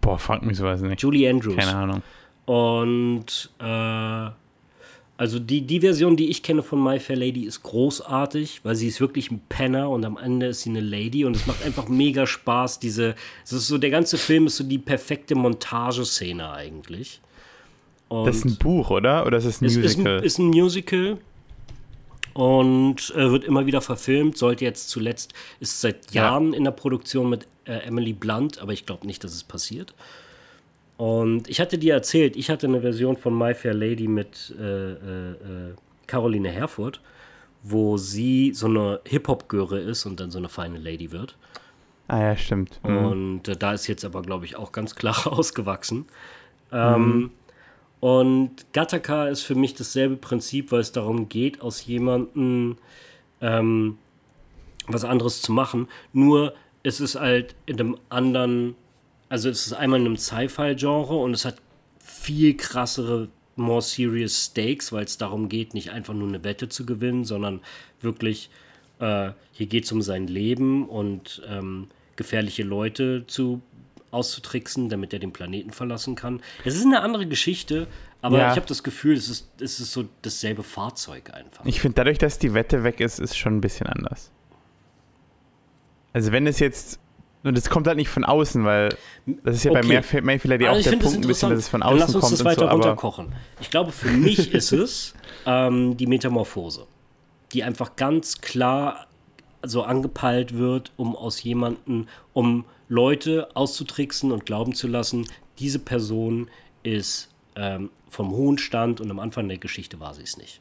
[0.01, 1.01] Boah, frag mich sowas nicht.
[1.03, 1.57] Julie Andrews.
[1.57, 2.03] Keine Ahnung.
[2.45, 4.31] Und äh,
[5.19, 8.89] also die, die Version, die ich kenne von My Fair Lady, ist großartig, weil sie
[8.89, 11.89] ist wirklich ein Penner und am Ende ist sie eine Lady und es macht einfach
[11.89, 12.81] mega Spaß.
[12.81, 17.21] Diese, es ist so, der ganze Film ist so die perfekte Montageszene eigentlich.
[18.09, 19.27] Und das ist ein Buch, oder?
[19.27, 19.87] Oder ist es ein Musical?
[19.87, 21.19] Ist ein, ist ein Musical
[22.35, 24.37] und äh, wird immer wieder verfilmt.
[24.37, 26.59] Sollte jetzt zuletzt, ist seit Jahren ja.
[26.59, 29.95] in der Produktion mit äh, Emily Blunt, aber ich glaube nicht, dass es passiert.
[30.97, 34.93] Und ich hatte dir erzählt, ich hatte eine Version von My Fair Lady mit äh,
[34.93, 35.75] äh, äh
[36.07, 37.01] Caroline Herfurth,
[37.63, 41.37] wo sie so eine Hip-Hop-Göre ist und dann so eine feine Lady wird.
[42.09, 42.81] Ah ja, stimmt.
[42.85, 42.97] Mhm.
[42.97, 46.07] Und äh, da ist jetzt aber, glaube ich, auch ganz klar ausgewachsen.
[46.73, 47.31] Ähm, mhm.
[48.01, 52.77] Und Gattaca ist für mich dasselbe Prinzip, weil es darum geht, aus jemandem
[53.41, 53.99] ähm,
[54.87, 55.89] was anderes zu machen.
[56.13, 58.77] Nur es ist halt in einem anderen,
[59.29, 61.57] also es ist einmal in einem Sci-Fi-Genre und es hat
[61.99, 66.87] viel krassere, more serious Stakes, weil es darum geht, nicht einfach nur eine Wette zu
[66.87, 67.61] gewinnen, sondern
[68.01, 68.51] wirklich,
[69.01, 73.63] äh, hier geht es um sein Leben und ähm, gefährliche Leute zu
[74.11, 76.41] auszutricksen, damit er den Planeten verlassen kann.
[76.65, 77.87] Es ist eine andere Geschichte,
[78.23, 78.51] aber ja.
[78.51, 81.65] ich habe das Gefühl, es ist, es ist so dasselbe Fahrzeug einfach.
[81.65, 84.31] Ich finde, dadurch, dass die Wette weg ist, ist schon ein bisschen anders.
[86.13, 86.99] Also wenn es jetzt
[87.43, 88.97] und es kommt halt nicht von außen, weil
[89.45, 90.03] das ist ja okay.
[90.11, 92.15] bei Mayfield die also auch der Punkt ein bisschen, dass es von außen kommt.
[92.15, 93.33] Lass uns das weiter so, runterkochen.
[93.61, 95.15] Ich glaube, für mich ist es
[95.47, 96.87] ähm, die Metamorphose,
[97.53, 99.07] die einfach ganz klar
[99.63, 105.27] so angepeilt wird, um aus jemandem, um Leute auszutricksen und glauben zu lassen,
[105.59, 106.49] diese Person
[106.83, 110.61] ist ähm, vom hohen Stand und am Anfang der Geschichte war sie es nicht.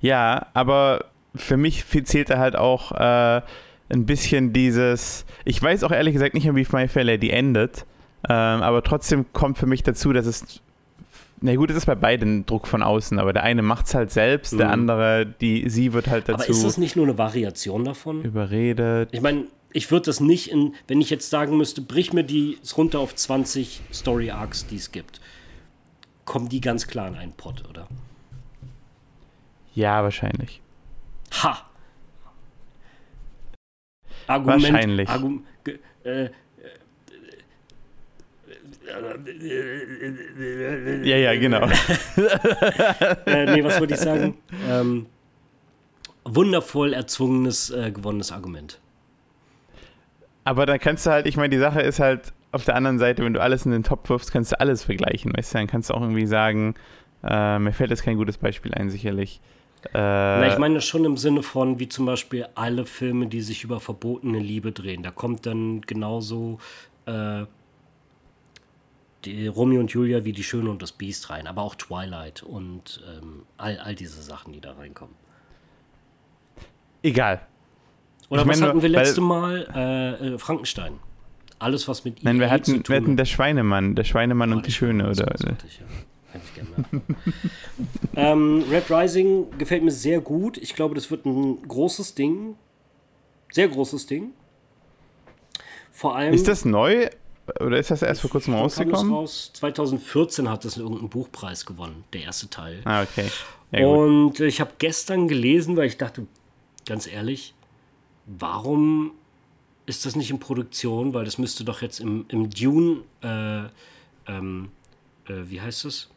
[0.00, 3.42] Ja, aber für mich zählt er halt auch äh,
[3.88, 7.84] ein bisschen dieses, ich weiß auch ehrlich gesagt nicht mehr, wie My Fair Lady endet,
[8.28, 10.60] ähm, aber trotzdem kommt für mich dazu, dass es
[11.44, 14.12] na gut, es ist bei beiden Druck von außen, aber der eine macht es halt
[14.12, 14.58] selbst, mhm.
[14.58, 16.44] der andere, die, sie wird halt dazu.
[16.44, 18.22] Aber ist das nicht nur eine Variation davon?
[18.22, 19.08] Überredet.
[19.12, 22.58] Ich meine, ich würde das nicht in, wenn ich jetzt sagen müsste, brich mir die
[22.76, 25.20] runter auf 20 Story Arcs, die es gibt,
[26.24, 27.88] kommen die ganz klar in einen Pot, oder?
[29.74, 30.60] Ja, wahrscheinlich.
[31.42, 31.66] Ha!
[34.26, 35.08] Argument, wahrscheinlich.
[35.08, 35.44] Argum,
[36.04, 36.28] äh,
[41.04, 41.62] ja, ja, genau.
[43.26, 44.36] äh, nee, was wollte ich sagen?
[44.68, 45.06] Ähm,
[46.24, 48.78] wundervoll erzwungenes, äh, gewonnenes Argument.
[50.44, 53.24] Aber dann kannst du halt, ich meine, die Sache ist halt, auf der anderen Seite,
[53.24, 55.58] wenn du alles in den Topf wirfst, kannst du alles vergleichen, weißt du?
[55.58, 56.74] Dann kannst du auch irgendwie sagen,
[57.24, 59.40] äh, mir fällt jetzt kein gutes Beispiel ein, sicherlich.
[59.86, 63.64] Äh, Na, ich meine schon im Sinne von, wie zum Beispiel alle Filme, die sich
[63.64, 65.02] über verbotene Liebe drehen.
[65.02, 66.58] Da kommt dann genauso
[67.06, 67.44] äh,
[69.24, 73.02] die Romeo und Julia wie Die Schöne und das Biest rein, aber auch Twilight und
[73.08, 75.14] ähm, all, all diese Sachen, die da reinkommen.
[77.02, 77.46] Egal.
[78.28, 79.68] Oder ich was meine, hatten wir letzte Mal?
[79.74, 80.94] Äh, äh, Frankenstein.
[81.58, 84.72] Alles, was mit Nein, wir hatten, wir hatten der Schweinemann, der Schweinemann oh, und die
[84.72, 85.32] Schöne, oder?
[85.34, 85.86] Ich, ja.
[86.32, 87.04] Hätte ich gerne
[88.16, 90.56] ähm, Red Rising gefällt mir sehr gut.
[90.58, 92.56] Ich glaube, das wird ein großes Ding.
[93.50, 94.32] Sehr großes Ding.
[95.90, 96.32] Vor allem.
[96.32, 97.08] Ist das neu?
[97.60, 99.12] Oder ist das erst vor kurzem rausgekommen?
[99.12, 99.50] Raus.
[99.54, 102.80] 2014 hat es irgendeinen Buchpreis gewonnen, der erste Teil.
[102.84, 103.26] Ah, okay.
[103.72, 106.26] Ja, und ich habe gestern gelesen, weil ich dachte,
[106.86, 107.54] ganz ehrlich,
[108.26, 109.12] warum
[109.86, 111.14] ist das nicht in Produktion?
[111.14, 113.64] Weil das müsste doch jetzt im, im Dune, äh,
[114.30, 114.70] ähm,
[115.26, 116.10] äh, wie heißt es?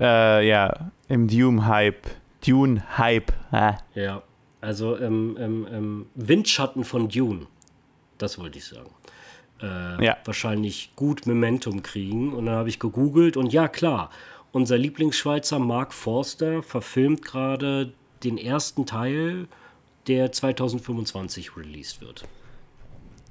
[0.00, 2.06] Äh, ja, im Dune-Hype.
[2.46, 3.32] Dune-Hype.
[3.50, 3.78] Ah.
[3.94, 4.22] Ja,
[4.60, 7.46] also im, im, im Windschatten von Dune.
[8.18, 8.90] Das wollte ich sagen
[9.64, 10.16] äh, ja.
[10.24, 12.32] wahrscheinlich gut Momentum kriegen.
[12.32, 14.10] Und dann habe ich gegoogelt und ja, klar,
[14.52, 19.48] unser Lieblingsschweizer Mark Forster verfilmt gerade den ersten Teil,
[20.06, 22.24] der 2025 released wird.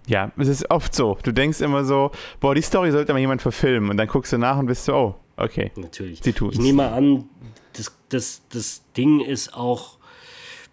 [0.05, 1.17] Ja, es ist oft so.
[1.23, 3.89] Du denkst immer so, boah, die Story sollte mal jemand verfilmen.
[3.89, 5.71] Und dann guckst du nach und bist so, oh, okay.
[5.75, 6.21] Natürlich.
[6.21, 7.29] Sie tun Ich nehme an,
[7.73, 9.97] das, das, das Ding ist auch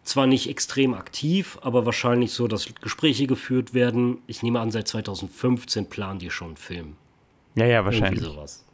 [0.03, 4.19] zwar nicht extrem aktiv, aber wahrscheinlich so, dass Gespräche geführt werden.
[4.27, 6.97] Ich nehme an, seit 2015 planen die schon einen Film.
[7.55, 8.23] Ja, ja, wahrscheinlich.
[8.23, 8.65] Irgendwie sowas.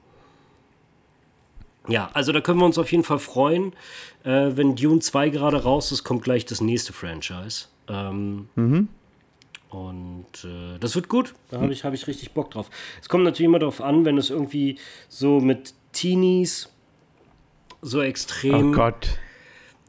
[1.88, 3.72] Ja, also da können wir uns auf jeden Fall freuen.
[4.24, 7.66] Äh, wenn Dune 2 gerade raus ist, kommt gleich das nächste Franchise.
[7.88, 8.88] Ähm, mhm.
[9.84, 11.34] Und äh, das wird gut.
[11.50, 12.70] Da habe ich, hab ich richtig Bock drauf.
[13.00, 16.70] Es kommt natürlich immer darauf an, wenn es irgendwie so mit Teenies
[17.82, 18.70] so extrem.
[18.70, 19.18] Oh Gott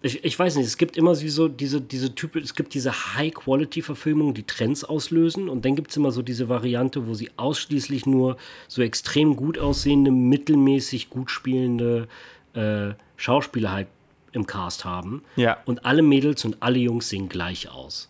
[0.01, 4.33] ich, ich weiß nicht, es gibt immer so diese, diese Typen, es gibt diese High-Quality-Verfilmungen,
[4.33, 8.37] die Trends auslösen und dann gibt es immer so diese Variante, wo sie ausschließlich nur
[8.67, 12.07] so extrem gut aussehende, mittelmäßig gut spielende
[12.53, 13.87] äh, Schauspieler halt
[14.33, 15.23] im Cast haben.
[15.35, 15.57] Ja.
[15.65, 18.07] Und alle Mädels und alle Jungs sehen gleich aus.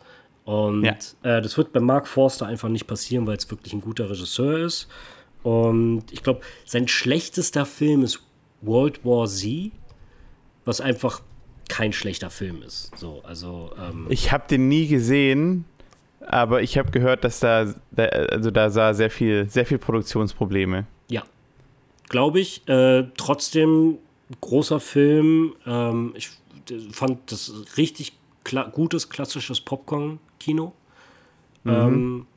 [0.48, 0.94] Und ja.
[1.24, 4.60] äh, das wird bei Mark Forster einfach nicht passieren, weil es wirklich ein guter Regisseur
[4.60, 4.88] ist.
[5.44, 8.24] Und ich glaube, sein schlechtester Film ist
[8.62, 9.74] World War Z,
[10.64, 11.22] was einfach
[11.68, 12.98] kein schlechter Film ist.
[12.98, 15.66] So, also, ähm ich habe den nie gesehen,
[16.26, 20.86] aber ich habe gehört, dass da, also da sah sehr viel, sehr viel Produktionsprobleme.
[21.10, 21.24] Ja,
[22.08, 22.66] glaube ich.
[22.70, 23.98] Äh, trotzdem
[24.40, 25.56] großer Film.
[25.66, 26.30] Ähm, ich
[26.94, 28.14] fand das richtig
[28.46, 29.60] kla gutes klassisches
[30.38, 30.74] Popcorn-Kino.
[31.64, 31.72] Mhm.
[31.72, 32.28] Ähm,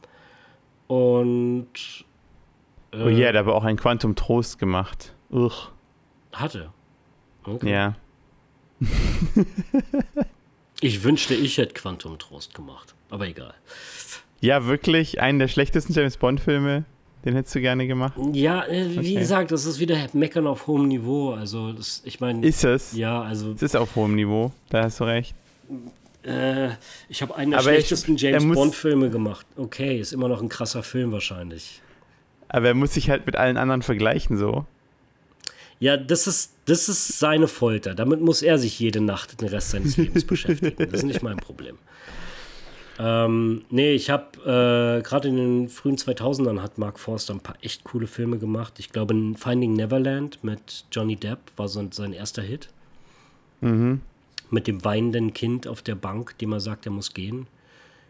[0.88, 2.04] und
[2.92, 5.14] Äh, oh ja, yeah, der hat aber auch ein Quantum Trost gemacht.
[5.30, 5.70] Uch.
[6.32, 6.70] Hatte.
[7.44, 7.70] Okay.
[7.70, 7.96] Ja.
[10.80, 12.94] ich wünschte, ich hätte Quantum Trost gemacht.
[13.10, 13.54] Aber egal.
[14.40, 15.20] Ja, wirklich.
[15.20, 16.84] Einen der schlechtesten James Bond-Filme.
[17.24, 18.14] Den hättest du gerne gemacht?
[18.32, 19.14] Ja, äh, wie okay.
[19.16, 21.32] gesagt, das ist wieder Meckern auf hohem Niveau.
[21.32, 22.46] Also, das, ich meine.
[22.46, 22.94] Ist es?
[22.94, 23.52] Ja, also.
[23.52, 25.34] Es ist auf hohem Niveau, da hast du recht.
[26.22, 26.70] Äh,
[27.08, 29.46] ich habe einen der aber schlechtesten ich, James Bond-Filme gemacht.
[29.56, 31.80] Okay, ist immer noch ein krasser Film wahrscheinlich.
[32.48, 34.66] Aber er muss sich halt mit allen anderen vergleichen, so.
[35.78, 37.94] Ja, das ist, das ist seine Folter.
[37.94, 40.76] Damit muss er sich jede Nacht den Rest seines Lebens beschäftigen.
[40.90, 41.78] Das ist nicht mein Problem.
[42.98, 47.56] Ähm, nee, ich habe äh, gerade in den frühen 2000ern hat Mark Forster ein paar
[47.62, 48.74] echt coole Filme gemacht.
[48.78, 52.68] Ich glaube, Finding Neverland mit Johnny Depp war so sein erster Hit.
[53.62, 54.02] Mhm.
[54.50, 57.46] Mit dem weinenden Kind auf der Bank, dem er sagt, er muss gehen.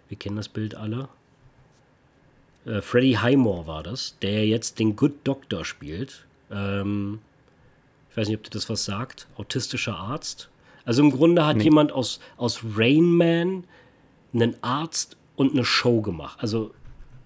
[0.08, 1.08] Wir kennen das Bild alle.
[2.64, 6.26] Äh, Freddie Highmore war das, der jetzt den Good Doctor spielt.
[6.50, 7.20] Ähm,
[8.10, 9.28] ich weiß nicht, ob dir das was sagt.
[9.36, 10.50] Autistischer Arzt.
[10.84, 11.64] Also im Grunde hat nee.
[11.64, 13.64] jemand aus, aus Rain Man
[14.32, 16.38] einen Arzt und eine Show gemacht.
[16.40, 16.72] Also.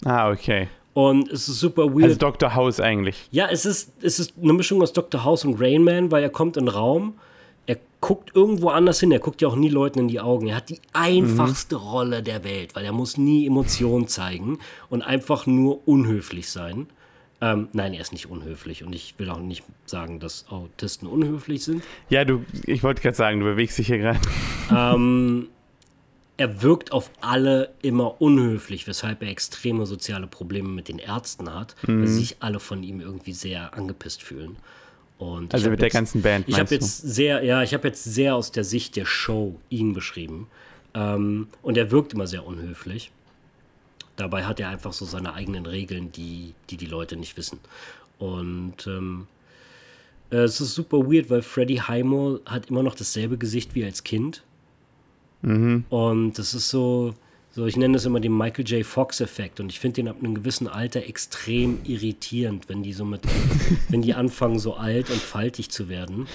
[0.05, 0.69] Ah, okay.
[0.93, 2.05] Und es ist super weird.
[2.05, 2.55] Also Dr.
[2.55, 3.29] House eigentlich.
[3.33, 5.25] Ja, es ist, es ist eine Mischung aus Dr.
[5.25, 7.15] House und Rain Man, weil er kommt in den Raum,
[7.67, 10.49] er guckt irgendwo anders hin, er guckt ja auch nie Leuten in die Augen.
[10.49, 11.83] Er hat die einfachste mhm.
[11.83, 14.59] Rolle der Welt, weil er muss nie Emotionen zeigen
[14.91, 16.87] und einfach nur unhöflich sein.
[17.41, 21.65] Ähm, nein, er ist nicht unhöflich und ich will auch nicht sagen, dass Autisten unhöflich
[21.65, 21.83] sind.
[22.09, 24.21] Ja, du, ich wollte gerade sagen, du bewegst dich hier gerade.
[24.71, 25.49] Ähm,
[26.37, 31.77] er wirkt auf alle immer unhöflich, weshalb er extreme soziale Probleme mit den Ärzten hat,
[31.87, 32.01] mhm.
[32.01, 34.57] weil sich alle von ihm irgendwie sehr angepisst fühlen.
[35.19, 36.49] Und also mit der ganzen Band.
[36.49, 39.95] Ich habe jetzt sehr, ja, ich habe jetzt sehr aus der Sicht der Show ihn
[39.95, 40.49] beschrieben.
[40.95, 43.11] Ähm, und er wirkt immer sehr unhöflich.
[44.17, 47.59] Dabei hat er einfach so seine eigenen Regeln, die die, die Leute nicht wissen.
[48.19, 49.27] Und ähm,
[50.31, 54.05] äh, es ist super weird, weil Freddie Highmore hat immer noch dasselbe Gesicht wie als
[54.05, 54.43] Kind.
[55.43, 55.85] Mhm.
[55.91, 57.15] Und das ist so,
[57.55, 58.85] so, ich nenne das immer den Michael J.
[58.85, 59.61] Fox-Effekt.
[59.61, 63.23] Und ich finde den ab einem gewissen Alter extrem irritierend, wenn die so mit,
[63.89, 66.27] wenn die anfangen, so alt und faltig zu werden.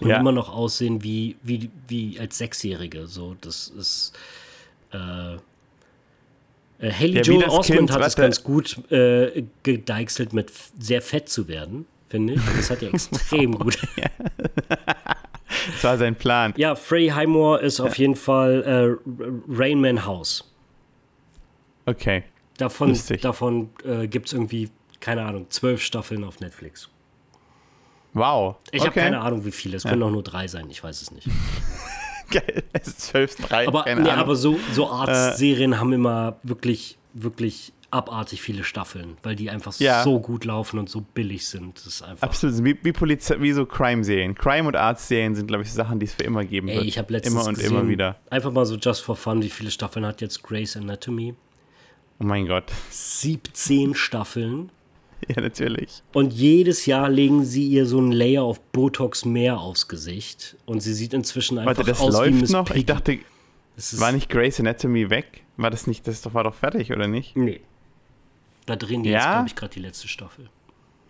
[0.00, 0.18] Und ja.
[0.18, 3.06] immer noch aussehen wie, wie, wie als Sechsjährige.
[3.06, 4.12] So, das ist.
[4.92, 5.38] Äh, äh
[6.80, 11.86] Haley ja, Joel Osment hat es ganz gut äh, gedeichselt, mit sehr fett zu werden,
[12.08, 12.40] finde ich.
[12.56, 13.78] Das hat ja extrem gut.
[15.66, 16.54] Das war sein Plan.
[16.56, 19.12] Ja, Frey Highmore ist auf jeden Fall äh,
[19.48, 20.50] Rainman House.
[21.86, 22.24] Okay.
[22.56, 26.88] Davon, davon äh, gibt es irgendwie, keine Ahnung, zwölf Staffeln auf Netflix.
[28.12, 28.56] Wow.
[28.70, 28.88] Ich okay.
[28.88, 29.76] habe keine Ahnung, wie viele.
[29.76, 29.90] Es ja.
[29.90, 31.28] können auch nur drei sein, ich weiß es nicht.
[32.30, 33.66] Geil, es ist zwölf, drei.
[33.68, 39.36] Aber, nee, aber so, so Arztserien äh, haben immer wirklich, wirklich abartig viele Staffeln, weil
[39.36, 40.02] die einfach ja.
[40.02, 41.76] so gut laufen und so billig sind.
[41.76, 44.34] Das ist einfach Absolut, wie, wie, Polizei, wie so Crime-Serien.
[44.34, 46.86] Crime- und Arzt-Serien sind, glaube ich, Sachen, die es für immer geben Ey, wird.
[46.86, 48.16] ich habe letztens Immer und gesehen, immer wieder.
[48.30, 51.34] Einfach mal so just for fun, wie viele Staffeln hat jetzt Grey's Anatomy?
[52.18, 52.64] Oh mein Gott.
[52.90, 54.70] 17 Staffeln.
[55.34, 56.02] Ja, natürlich.
[56.12, 60.54] Und jedes Jahr legen sie ihr so ein Layer auf Botox mehr aufs Gesicht.
[60.66, 62.66] Und sie sieht inzwischen einfach Warte, das aus läuft wie Miss noch?
[62.66, 62.80] Piggy.
[62.80, 63.18] Ich dachte,
[63.92, 65.44] war nicht Grey's Anatomy weg?
[65.56, 67.36] War das nicht, das war doch fertig, oder nicht?
[67.36, 67.62] Nee.
[68.66, 69.16] Da drehen die ja?
[69.16, 70.48] jetzt, glaube ich, gerade die letzte Staffel.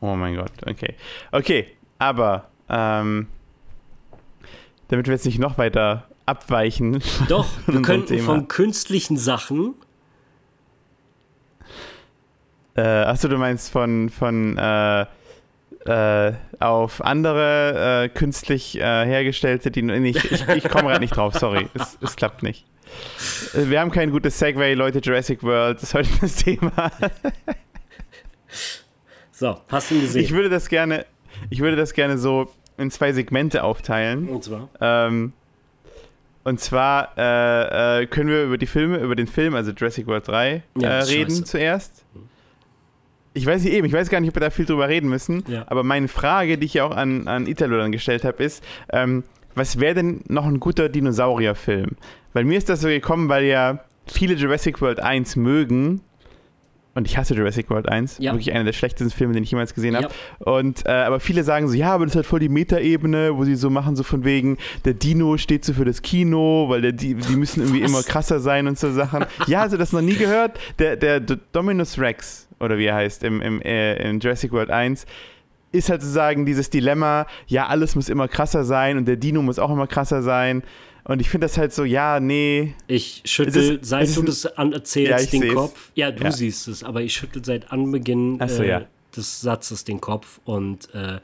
[0.00, 0.94] Oh mein Gott, okay.
[1.32, 3.28] Okay, aber ähm,
[4.88, 7.02] damit wir jetzt nicht noch weiter abweichen.
[7.28, 9.74] Doch, wir könnten von künstlichen Sachen.
[12.76, 15.06] Äh, achso, du meinst von, von äh,
[15.86, 20.24] äh, auf andere äh, künstlich äh, hergestellte, die nicht.
[20.24, 21.68] Ich, ich komme gerade nicht drauf, sorry.
[21.74, 22.66] Es, es klappt nicht.
[23.54, 25.00] Äh, wir haben kein gutes Segway, Leute.
[25.00, 26.72] Jurassic World ist heute das Thema.
[29.32, 30.22] so, hast du ihn gesehen?
[30.22, 31.06] Ich würde das gerne,
[31.50, 34.28] ich würde das gerne so in zwei Segmente aufteilen.
[34.28, 34.68] Und zwar?
[34.80, 35.32] Ähm,
[36.44, 40.28] und zwar äh, äh, können wir über die Filme, über den Film, also Jurassic World
[40.28, 41.44] 3, ja, äh, reden scheiße.
[41.44, 42.04] zuerst.
[43.32, 45.42] Ich weiß nicht eben, ich weiß gar nicht, ob wir da viel drüber reden müssen,
[45.48, 45.64] ja.
[45.66, 48.62] aber meine Frage, die ich ja auch an, an Italo dann gestellt habe, ist,
[48.92, 49.24] ähm,
[49.56, 51.96] was wäre denn noch ein guter Dinosaurierfilm?
[52.34, 56.02] Weil mir ist das so gekommen, weil ja viele Jurassic World 1 mögen.
[56.96, 58.18] Und ich hasse Jurassic World 1.
[58.18, 58.32] Ja.
[58.32, 60.08] Wirklich einer der schlechtesten Filme, den ich jemals gesehen habe.
[60.08, 60.52] Ja.
[60.52, 63.44] Und äh, aber viele sagen so, ja, aber das ist halt voll die Metaebene, wo
[63.44, 66.92] sie so machen, so von wegen, der Dino steht so für das Kino, weil der,
[66.92, 67.90] die, die müssen irgendwie Was?
[67.90, 69.24] immer krasser sein und so Sachen.
[69.48, 70.58] ja, hast du das noch nie gehört?
[70.78, 75.04] Der, der Dominus Rex, oder wie er heißt, im, im, äh, in Jurassic World 1,
[75.72, 79.58] ist halt sozusagen dieses Dilemma, ja, alles muss immer krasser sein und der Dino muss
[79.58, 80.62] auch immer krasser sein.
[81.04, 82.74] Und ich finde das halt so, ja, nee.
[82.86, 85.90] Ich schüttel, seit du das erzählst, ja, den Kopf.
[85.94, 86.32] Ja, du ja.
[86.32, 88.86] siehst es, aber ich schüttel seit Anbeginn so, äh, ja.
[89.14, 91.20] des Satzes den Kopf und äh,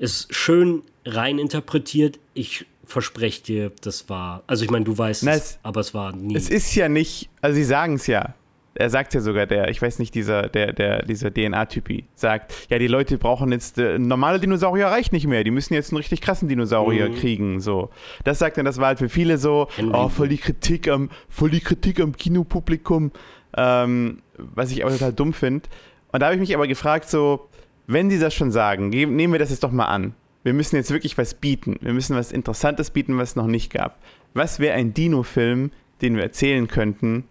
[0.00, 2.18] ist schön rein interpretiert.
[2.34, 6.14] Ich verspreche dir, das war, also ich meine, du weißt Na, es, aber es war
[6.14, 6.36] nie.
[6.36, 8.34] Es ist ja nicht, also sie sagen es ja.
[8.78, 12.78] Er sagt ja sogar, der, ich weiß nicht, dieser, der, der, dieser DNA-Typi sagt, ja,
[12.78, 16.20] die Leute brauchen jetzt, äh, normale Dinosaurier reicht nicht mehr, die müssen jetzt einen richtig
[16.20, 17.14] krassen Dinosaurier mhm.
[17.14, 17.90] kriegen, so.
[18.24, 21.50] Das sagt er, das war halt für viele so, oh, voll die Kritik am, voll
[21.50, 23.12] die Kritik am Kinopublikum,
[23.56, 25.68] ähm, was ich auch total dumm finde.
[26.12, 27.48] Und da habe ich mich aber gefragt, so,
[27.86, 30.14] wenn sie das schon sagen, nehmen wir das jetzt doch mal an.
[30.42, 31.76] Wir müssen jetzt wirklich was bieten.
[31.80, 33.98] Wir müssen was Interessantes bieten, was es noch nicht gab.
[34.32, 35.72] Was wäre ein Dino-Film,
[36.02, 37.24] den wir erzählen könnten,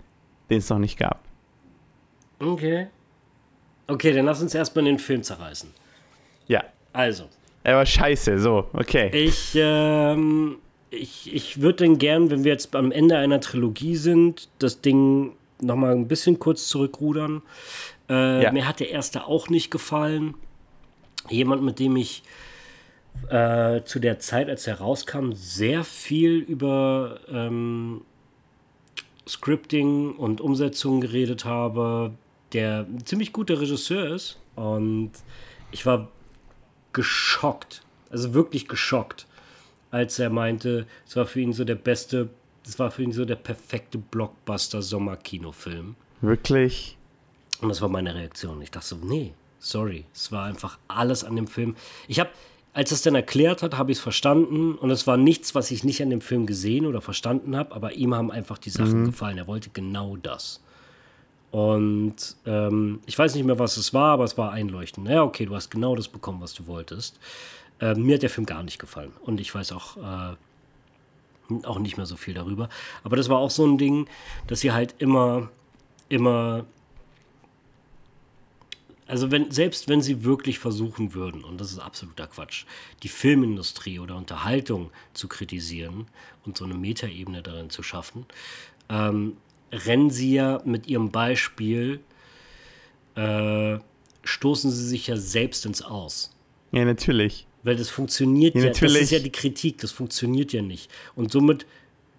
[0.50, 1.24] den es noch nicht gab?
[2.40, 2.88] Okay.
[3.88, 5.70] Okay, dann lass uns erstmal den Film zerreißen.
[6.48, 6.64] Ja.
[6.94, 7.26] Also.
[7.64, 9.10] Er war scheiße, so, okay.
[9.14, 10.58] Ich, ähm,
[10.92, 15.34] ich, ich würde dann gern, wenn wir jetzt am Ende einer Trilogie sind, das Ding
[15.60, 17.42] nochmal ein bisschen kurz zurückrudern.
[18.10, 18.52] Äh, ja.
[18.52, 20.36] Mir hat der erste auch nicht gefallen.
[21.30, 22.24] Jemand, mit dem ich
[23.30, 28.02] äh, zu der Zeit, als er rauskam, sehr viel über ähm,
[29.28, 32.14] Scripting und Umsetzung geredet habe,
[32.56, 34.38] der ein ziemlich guter Regisseur ist.
[34.56, 35.12] Und
[35.72, 36.08] ich war
[36.94, 39.28] geschockt, also wirklich geschockt,
[39.92, 42.30] als er meinte, es war für ihn so der beste,
[42.66, 45.96] es war für ihn so der perfekte Blockbuster-Sommerkinofilm.
[46.22, 46.98] Wirklich?
[47.62, 48.62] Und das war meine Reaktion.
[48.62, 50.06] Ich dachte so, nee, sorry.
[50.14, 51.76] Es war einfach alles an dem Film.
[52.08, 52.30] Ich habe,
[52.74, 54.76] als es dann erklärt hat, habe ich es verstanden.
[54.76, 57.76] Und es war nichts, was ich nicht an dem Film gesehen oder verstanden habe.
[57.76, 59.06] Aber ihm haben einfach die Sachen mhm.
[59.08, 59.38] gefallen.
[59.38, 60.62] Er wollte genau das.
[61.56, 65.08] Und ähm, ich weiß nicht mehr, was es war, aber es war einleuchtend.
[65.08, 67.18] Ja, okay, du hast genau das bekommen, was du wolltest.
[67.80, 69.14] Ähm, mir hat der Film gar nicht gefallen.
[69.22, 72.68] Und ich weiß auch, äh, auch nicht mehr so viel darüber.
[73.06, 74.10] Aber das war auch so ein Ding,
[74.48, 75.50] dass sie halt immer,
[76.10, 76.66] immer
[79.08, 82.66] also wenn, selbst wenn sie wirklich versuchen würden, und das ist absoluter Quatsch,
[83.02, 86.08] die Filmindustrie oder Unterhaltung zu kritisieren
[86.46, 88.26] und so eine Metaebene darin zu schaffen,
[88.90, 89.38] ähm,
[89.72, 92.00] rennen sie ja mit ihrem Beispiel,
[93.16, 93.78] äh,
[94.24, 96.36] stoßen sie sich ja selbst ins Aus.
[96.72, 97.48] Ja, natürlich.
[97.64, 100.92] Weil das funktioniert ja, ja das ist ja die Kritik, das funktioniert ja nicht.
[101.16, 101.66] Und somit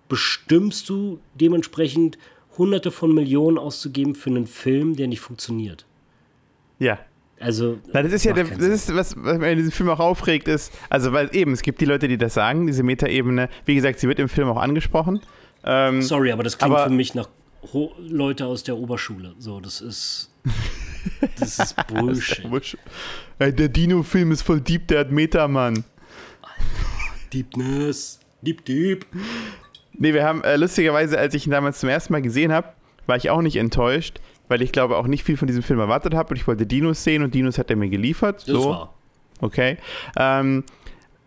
[0.08, 2.18] bestimmst du dementsprechend
[2.58, 5.84] hunderte von Millionen auszugeben für einen Film, der nicht funktioniert.
[6.78, 6.98] Ja.
[7.38, 7.78] Also.
[7.92, 10.48] Na, das ist ja, der, das ist, was, was mir in diesem Film auch aufregt,
[10.48, 13.50] ist, also, weil eben, es gibt die Leute, die das sagen, diese Metaebene.
[13.66, 15.20] Wie gesagt, sie wird im Film auch angesprochen.
[15.66, 17.28] Ähm, Sorry, aber das klingt aber, für mich nach
[17.72, 19.34] Ho Leute aus der Oberschule.
[19.38, 20.32] So, das ist.
[21.38, 22.78] Das ist Bullshit.
[23.38, 25.84] der, der Dino-Film ist voll deep, der hat Meta, Mann.
[27.32, 28.18] Deepness.
[28.42, 29.06] Deep, deep.
[29.92, 32.68] Nee, wir haben, äh, lustigerweise, als ich ihn damals zum ersten Mal gesehen habe,
[33.06, 36.14] war ich auch nicht enttäuscht, weil ich glaube auch nicht viel von diesem Film erwartet
[36.14, 38.42] habe und ich wollte Dinos sehen und Dinos hat er mir geliefert.
[38.48, 38.70] Das so.
[38.70, 38.94] war.
[39.40, 39.78] Okay.
[40.18, 40.64] Ähm,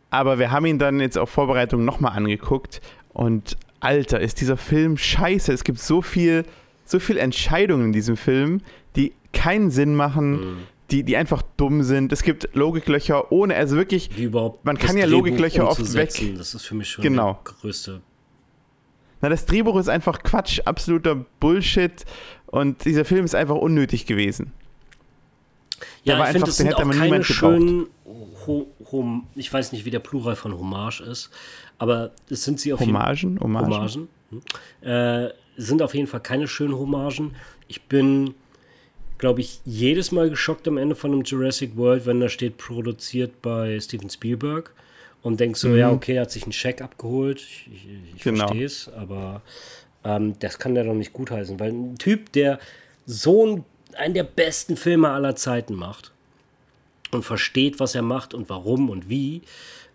[0.10, 2.82] aber wir haben ihn dann jetzt auf Vorbereitung nochmal angeguckt
[3.14, 5.54] und Alter, ist dieser Film scheiße.
[5.54, 6.46] Es gibt so viel,
[6.86, 8.62] so viel Entscheidungen in diesem Film,
[8.96, 10.32] die keinen Sinn machen.
[10.32, 10.58] Mhm.
[10.92, 12.12] Die, die einfach dumm sind.
[12.12, 16.10] Es gibt Logiklöcher ohne, also wirklich, Wie überhaupt man kann ja Logiklöcher oft weg.
[16.36, 17.40] Das ist für mich schon genau.
[17.46, 18.02] der größte
[19.22, 22.06] na, das Drehbuch ist einfach Quatsch, absoluter Bullshit
[22.48, 24.54] und dieser Film ist einfach unnötig gewesen.
[26.04, 27.88] Ja, ich finde, es sind auch keine schönen,
[29.36, 31.30] ich weiß nicht, wie der Plural von Hommage ist,
[31.80, 33.16] aber es sind sie auf Hommagen?
[33.16, 33.44] jeden Fall.
[33.44, 33.74] Hommagen?
[33.74, 34.08] Hommagen.
[34.30, 34.88] Hm.
[34.88, 37.36] Äh, sind auf jeden Fall keine schönen Hommagen.
[37.68, 38.36] Ich bin,
[39.18, 43.42] glaube ich, jedes Mal geschockt am Ende von einem Jurassic World, wenn da steht, produziert
[43.42, 44.74] bei Steven Spielberg
[45.22, 45.78] und denkst so, mhm.
[45.78, 47.40] ja, okay, er hat sich einen Scheck abgeholt.
[47.40, 48.48] Ich, ich, ich genau.
[48.48, 49.42] verstehe es, aber
[50.04, 52.60] ähm, das kann der doch nicht gutheißen, weil ein Typ, der
[53.06, 53.66] so ein,
[53.98, 56.12] einen der besten Filme aller Zeiten macht
[57.12, 59.42] und versteht, was er macht und warum und wie,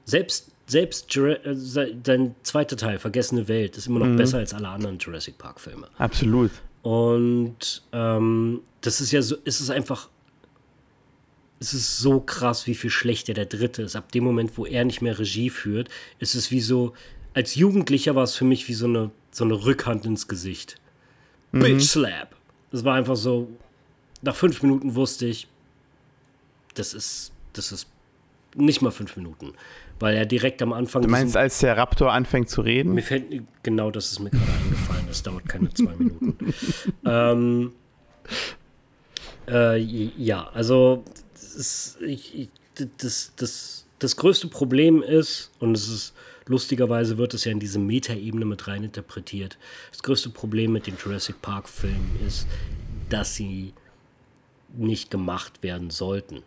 [0.05, 4.17] selbst selbst äh, sein zweiter Teil, Vergessene Welt, ist immer noch mhm.
[4.17, 5.89] besser als alle anderen Jurassic Park-Filme.
[5.99, 6.51] Absolut.
[6.83, 10.09] Und ähm, das ist ja so, ist es einfach
[11.61, 13.97] es ist so krass, wie viel schlechter der dritte ist.
[13.97, 15.89] Ab dem Moment, wo er nicht mehr Regie führt,
[16.19, 16.93] ist es wie so,
[17.33, 20.77] als Jugendlicher war es für mich wie so eine, so eine Rückhand ins Gesicht.
[21.53, 21.61] Mhm.
[21.61, 22.37] Bitch Slap.
[22.71, 23.49] Das war einfach so,
[24.23, 25.49] nach fünf Minuten wusste ich,
[26.75, 27.89] das ist, das ist
[28.57, 29.53] nicht mal fünf Minuten.
[30.05, 31.01] Weil er direkt am Anfang.
[31.01, 32.93] Du meinst, als der Raptor anfängt zu reden?
[32.93, 33.25] Mir fällt,
[33.63, 35.07] genau das ist mir gerade eingefallen.
[35.09, 36.37] Das dauert keine zwei Minuten.
[37.07, 37.73] ähm,
[39.49, 41.05] äh, ja, also
[41.57, 42.51] ist, ich,
[42.99, 47.79] das, das, das größte Problem ist, und es ist lustigerweise wird es ja in diese
[47.79, 49.57] Metaebene mit rein interpretiert.
[49.91, 52.47] Das größte Problem mit den Jurassic Park-Filmen ist,
[53.09, 53.73] dass sie
[54.77, 56.43] nicht gemacht werden sollten.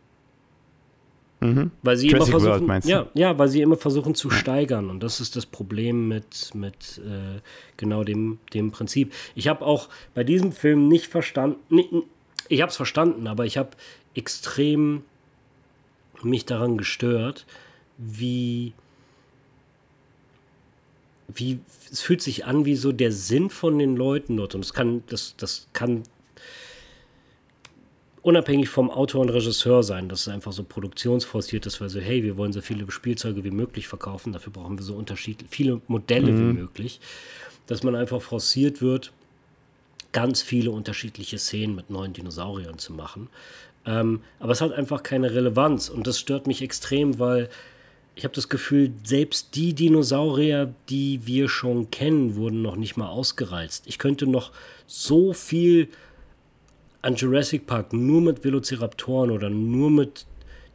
[1.39, 1.71] Mhm.
[1.83, 5.03] Weil sie Jurassic immer versuchen, World, ja, ja, weil sie immer versuchen zu steigern und
[5.03, 7.41] das ist das Problem mit, mit äh,
[7.77, 9.13] genau dem, dem Prinzip.
[9.35, 11.59] Ich habe auch bei diesem Film nicht verstanden,
[12.49, 13.69] ich habe es verstanden, aber ich habe
[14.15, 15.03] extrem
[16.23, 17.45] mich daran gestört,
[17.97, 18.73] wie
[21.27, 21.59] wie
[21.91, 25.03] es fühlt sich an wie so der Sinn von den Leuten dort und das kann
[25.07, 26.03] das das kann
[28.27, 32.23] unabhängig vom Autor und Regisseur sein, dass es einfach so produktionsforciert ist, weil so, hey,
[32.23, 36.33] wir wollen so viele Spielzeuge wie möglich verkaufen, dafür brauchen wir so unterschiedliche, viele Modelle
[36.33, 36.39] mhm.
[36.39, 36.99] wie möglich,
[37.67, 39.13] dass man einfach forciert wird,
[40.11, 43.29] ganz viele unterschiedliche Szenen mit neuen Dinosauriern zu machen.
[43.85, 47.47] Ähm, aber es hat einfach keine Relevanz und das stört mich extrem, weil
[48.15, 53.07] ich habe das Gefühl, selbst die Dinosaurier, die wir schon kennen, wurden noch nicht mal
[53.07, 53.83] ausgereizt.
[53.85, 54.51] Ich könnte noch
[54.85, 55.87] so viel
[57.01, 60.25] an Jurassic Park nur mit Velociraptoren oder nur mit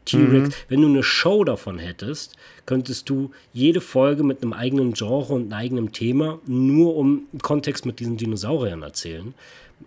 [0.05, 0.53] T-Rex, mhm.
[0.69, 5.43] wenn du eine Show davon hättest, könntest du jede Folge mit einem eigenen Genre und
[5.43, 9.35] einem eigenen Thema nur um Kontext mit diesen Dinosauriern erzählen.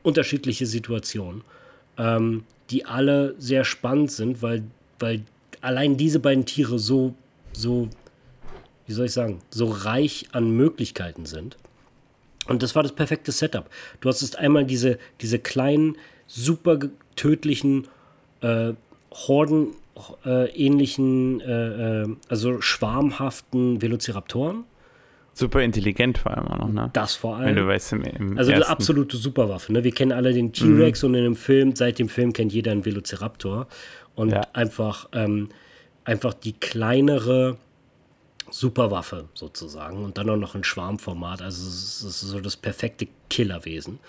[0.04, 1.42] Unterschiedliche Situationen,
[1.98, 4.64] ähm, die alle sehr spannend sind, weil,
[5.00, 5.24] weil
[5.62, 7.14] allein diese beiden Tiere so,
[7.52, 7.90] so,
[8.88, 11.58] wie soll ich sagen, so reich an Möglichkeiten sind.
[12.48, 13.70] Und das war das perfekte Setup.
[14.02, 15.98] Du hast einmal diese, diese kleinen,
[16.28, 16.80] super
[17.16, 17.88] tödlichen
[18.42, 18.74] äh,
[19.12, 19.70] Horden
[20.26, 24.66] äh, ähnlichen, äh, äh, also schwarmhaften Velociraptoren.
[25.34, 26.90] Super intelligent vor allem auch noch, ne?
[26.94, 27.48] Das vor allem.
[27.48, 29.84] Wenn du weißt, im, im also eine absolute Superwaffe, ne?
[29.84, 31.10] Wir kennen alle den T-Rex mhm.
[31.10, 33.68] und in dem Film, seit dem Film kennt jeder einen Velociraptor.
[34.16, 34.42] Und ja.
[34.54, 35.50] einfach, ähm,
[36.06, 37.58] einfach die kleinere
[38.50, 41.42] Superwaffe sozusagen und dann auch noch ein Schwarmformat.
[41.42, 44.00] Also es ist so das perfekte Killerwesen.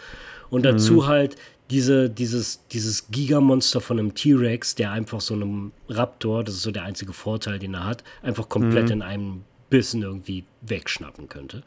[0.49, 1.07] Und dazu mhm.
[1.07, 1.37] halt
[1.71, 6.71] diese, dieses, dieses Gigamonster von einem T-Rex, der einfach so einem Raptor, das ist so
[6.71, 8.93] der einzige Vorteil, den er hat, einfach komplett mhm.
[8.93, 11.63] in einem Bissen irgendwie wegschnappen könnte.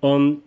[0.00, 0.42] Und,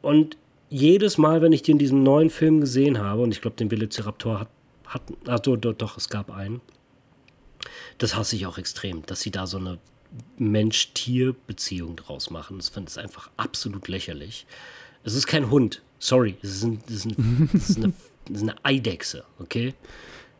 [0.00, 0.36] und
[0.70, 3.70] jedes Mal, wenn ich den in diesem neuen Film gesehen habe, und ich glaube, den
[3.70, 4.48] Velociraptor hat,
[4.86, 6.60] hat also doch, doch, es gab einen,
[7.98, 9.78] das hasse ich auch extrem, dass sie da so eine
[10.38, 12.58] Mensch-Tier-Beziehung draus machen.
[12.58, 14.46] Das finde ich einfach absolut lächerlich.
[15.04, 17.92] Es ist kein Hund, Sorry, es ist, ein, es ist, ein, es ist, eine,
[18.28, 19.72] es ist eine Eidechse, okay?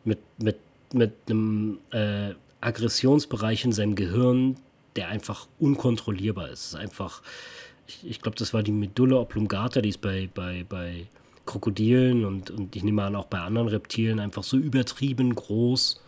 [0.04, 0.56] Mit, mit,
[0.92, 4.56] mit einem äh, Aggressionsbereich in seinem Gehirn,
[4.96, 6.58] der einfach unkontrollierbar ist.
[6.58, 7.22] Es ist einfach,
[7.86, 11.06] ich, ich glaube, das war die Medulla oblongata, die ist bei, bei, bei
[11.46, 16.02] Krokodilen und, und ich nehme an auch bei anderen Reptilien einfach so übertrieben groß.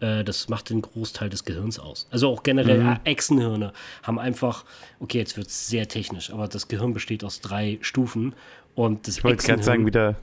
[0.00, 2.08] Äh, das macht den Großteil des Gehirns aus.
[2.10, 3.00] Also auch generell mhm.
[3.04, 3.72] Echsenhirne
[4.02, 4.64] haben einfach,
[5.00, 8.34] okay, jetzt wird es sehr technisch, aber das Gehirn besteht aus drei Stufen
[8.74, 10.16] und das ich wollte gerade sagen, wieder.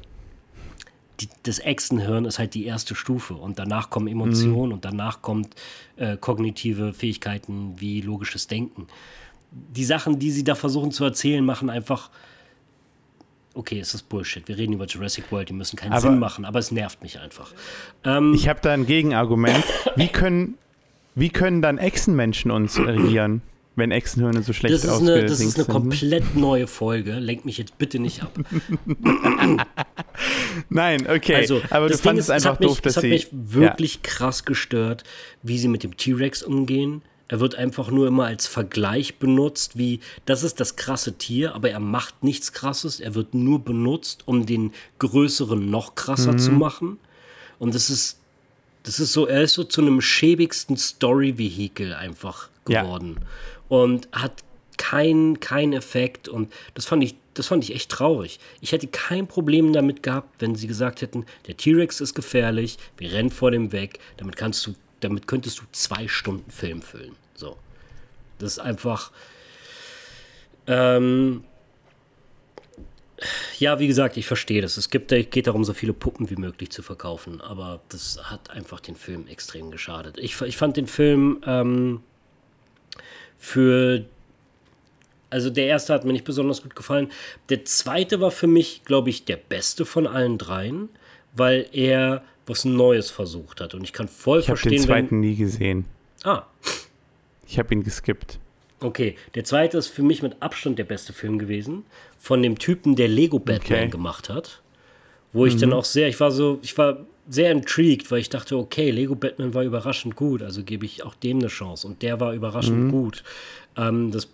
[1.20, 4.74] Die, das Echsenhirn ist halt die erste Stufe und danach kommen Emotionen mhm.
[4.74, 5.56] und danach kommt
[5.98, 8.88] äh, kognitive Fähigkeiten wie logisches Denken.
[9.52, 12.10] Die Sachen, die sie da versuchen zu erzählen, machen einfach.
[13.54, 14.48] Okay, es ist Bullshit.
[14.48, 17.20] Wir reden über Jurassic World, die müssen keinen aber Sinn machen, aber es nervt mich
[17.20, 17.52] einfach.
[18.06, 19.64] Ähm, ich habe da ein Gegenargument.
[19.96, 20.58] Wie können,
[21.16, 23.42] wie können dann Echsenmenschen uns regieren?
[23.76, 27.14] Wenn Echsenhirne so schlecht das eine, Das ist eine komplett neue Folge.
[27.14, 28.38] Lenk mich jetzt bitte nicht ab.
[30.70, 31.36] Nein, okay.
[31.36, 33.14] Also, aber du fandest es einfach doof, dass sie.
[33.14, 34.00] Es hat mich wirklich ja.
[34.04, 35.04] krass gestört,
[35.42, 37.02] wie sie mit dem T-Rex umgehen.
[37.32, 41.72] Er wird einfach nur immer als Vergleich benutzt, wie das ist das krasse Tier, aber
[41.72, 43.00] er macht nichts krasses.
[43.00, 46.38] Er wird nur benutzt, um den größeren noch krasser mhm.
[46.38, 47.00] zu machen.
[47.58, 48.20] Und das ist,
[48.84, 53.16] das ist so, er ist so zu einem schäbigsten Story-Vehikel einfach geworden.
[53.20, 53.28] Ja
[53.72, 54.44] und hat
[54.76, 58.42] keinen kein Effekt und das fand ich das fand ich echt traurig.
[58.60, 63.14] Ich hätte kein Problem damit gehabt, wenn sie gesagt hätten, der T-Rex ist gefährlich, wir
[63.14, 67.16] rennen vor dem weg, damit kannst du damit könntest du zwei Stunden Film füllen.
[68.42, 69.12] Das ist einfach
[70.68, 71.44] ähm,
[73.60, 74.78] ja, wie gesagt, ich verstehe das.
[74.78, 78.80] Es gibt, geht darum, so viele Puppen wie möglich zu verkaufen, aber das hat einfach
[78.80, 80.18] den Film extrem geschadet.
[80.18, 82.02] Ich, ich fand den Film ähm,
[83.38, 84.06] für
[85.30, 87.10] also der erste hat mir nicht besonders gut gefallen.
[87.50, 90.90] Der zweite war für mich, glaube ich, der beste von allen dreien,
[91.34, 93.74] weil er was Neues versucht hat.
[93.74, 94.74] Und ich kann voll ich verstehen.
[94.74, 95.20] Ich habe den zweiten wenn...
[95.22, 95.86] nie gesehen.
[96.24, 96.48] Ah.
[97.52, 98.40] Ich habe ihn geskippt.
[98.80, 101.84] Okay, der zweite ist für mich mit Abstand der beste Film gewesen.
[102.18, 103.90] Von dem Typen, der Lego Batman okay.
[103.90, 104.62] gemacht hat.
[105.34, 105.60] Wo ich mhm.
[105.60, 109.16] dann auch sehr, ich war so, ich war sehr intrigued, weil ich dachte, okay, Lego
[109.16, 111.88] Batman war überraschend gut, also gebe ich auch dem eine Chance.
[111.88, 112.92] Und der war überraschend mhm.
[112.92, 113.24] gut.
[113.76, 114.30] Ähm, das,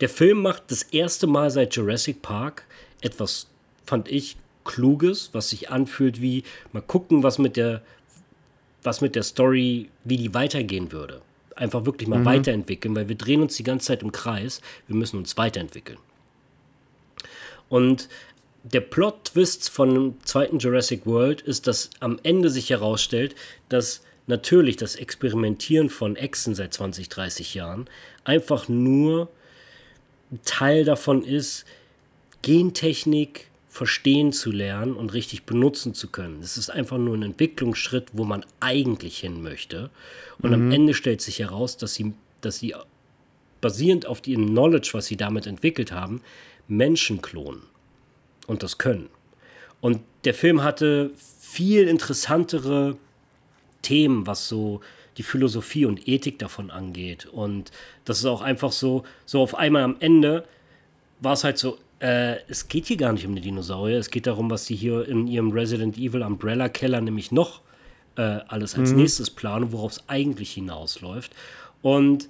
[0.00, 2.64] der Film macht das erste Mal seit Jurassic Park
[3.02, 3.48] etwas,
[3.84, 7.82] fand ich, Kluges, was sich anfühlt wie mal gucken, was mit der,
[8.82, 11.20] was mit der Story, wie die weitergehen würde.
[11.62, 12.24] Einfach wirklich mal mhm.
[12.24, 14.60] weiterentwickeln, weil wir drehen uns die ganze Zeit im Kreis.
[14.88, 15.98] Wir müssen uns weiterentwickeln.
[17.68, 18.08] Und
[18.64, 23.36] der Plot-Twist von dem zweiten Jurassic World ist, dass am Ende sich herausstellt,
[23.68, 27.88] dass natürlich das Experimentieren von Echsen seit 20, 30 Jahren
[28.24, 29.28] einfach nur
[30.44, 31.64] Teil davon ist,
[32.42, 36.40] Gentechnik verstehen zu lernen und richtig benutzen zu können.
[36.42, 39.88] Es ist einfach nur ein Entwicklungsschritt, wo man eigentlich hin möchte.
[40.42, 40.54] Und mhm.
[40.54, 42.12] am Ende stellt sich heraus, dass sie,
[42.42, 42.74] dass sie
[43.62, 46.20] basierend auf dem Knowledge, was sie damit entwickelt haben,
[46.68, 47.62] Menschen klonen
[48.46, 49.08] und das können.
[49.80, 52.98] Und der Film hatte viel interessantere
[53.80, 54.82] Themen, was so
[55.16, 57.24] die Philosophie und Ethik davon angeht.
[57.24, 57.70] Und
[58.04, 60.46] das ist auch einfach so, so auf einmal am Ende
[61.20, 64.26] war es halt so, äh, es geht hier gar nicht um die Dinosaurier, es geht
[64.26, 67.60] darum, was sie hier in ihrem Resident Evil Umbrella Keller nämlich noch
[68.16, 68.98] äh, alles als mhm.
[68.98, 71.32] nächstes planen, worauf es eigentlich hinausläuft.
[71.80, 72.28] Und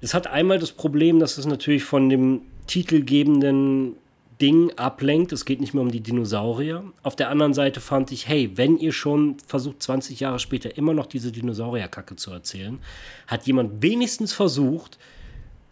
[0.00, 3.94] es hat einmal das Problem, dass es natürlich von dem titelgebenden
[4.40, 5.32] Ding ablenkt.
[5.32, 6.82] Es geht nicht mehr um die Dinosaurier.
[7.04, 10.94] Auf der anderen Seite fand ich, hey, wenn ihr schon versucht, 20 Jahre später immer
[10.94, 12.80] noch diese Dinosaurierkacke zu erzählen,
[13.28, 14.98] hat jemand wenigstens versucht,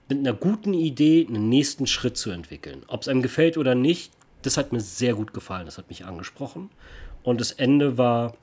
[0.09, 2.83] mit einer guten Idee einen nächsten Schritt zu entwickeln.
[2.89, 5.67] Ob es einem gefällt oder nicht, das hat mir sehr gut gefallen.
[5.67, 6.71] Das hat mich angesprochen.
[7.23, 8.37] Und das Ende war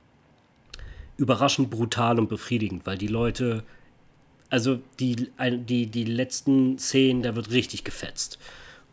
[1.18, 3.64] überraschend brutal und befriedigend, weil die Leute,
[4.50, 8.40] also die, die, die letzten Szenen, da wird richtig gefetzt.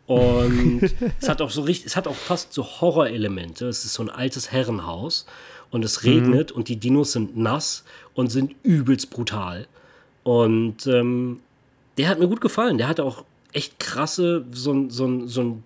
[0.05, 0.81] Und
[1.21, 3.67] es hat auch so richtig, es hat auch fast so Horrorelemente.
[3.67, 5.25] Es ist so ein altes Herrenhaus
[5.71, 6.57] und es regnet mhm.
[6.57, 9.67] und die Dinos sind nass und sind übelst brutal.
[10.23, 11.39] Und ähm,
[11.99, 12.77] der hat mir gut gefallen.
[12.77, 15.63] Der hatte auch echt krasse, so, so, so ein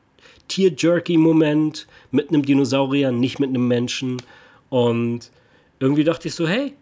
[0.48, 4.20] Tier-Jerky-Moment mit einem Dinosaurier, nicht mit einem Menschen.
[4.70, 5.30] Und
[5.80, 6.74] irgendwie dachte ich so, hey,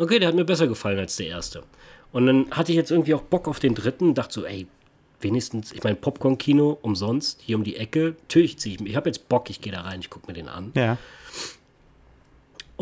[0.00, 1.62] okay, der hat mir besser gefallen als der erste.
[2.10, 4.66] Und dann hatte ich jetzt irgendwie auch Bock auf den dritten dachte so, ey,
[5.20, 8.16] wenigstens, ich meine, Popcorn-Kino umsonst, hier um die Ecke.
[8.22, 8.90] Natürlich ziehe ich mich.
[8.90, 10.72] Ich habe jetzt Bock, ich gehe da rein, ich gucke mir den an.
[10.74, 10.98] Ja.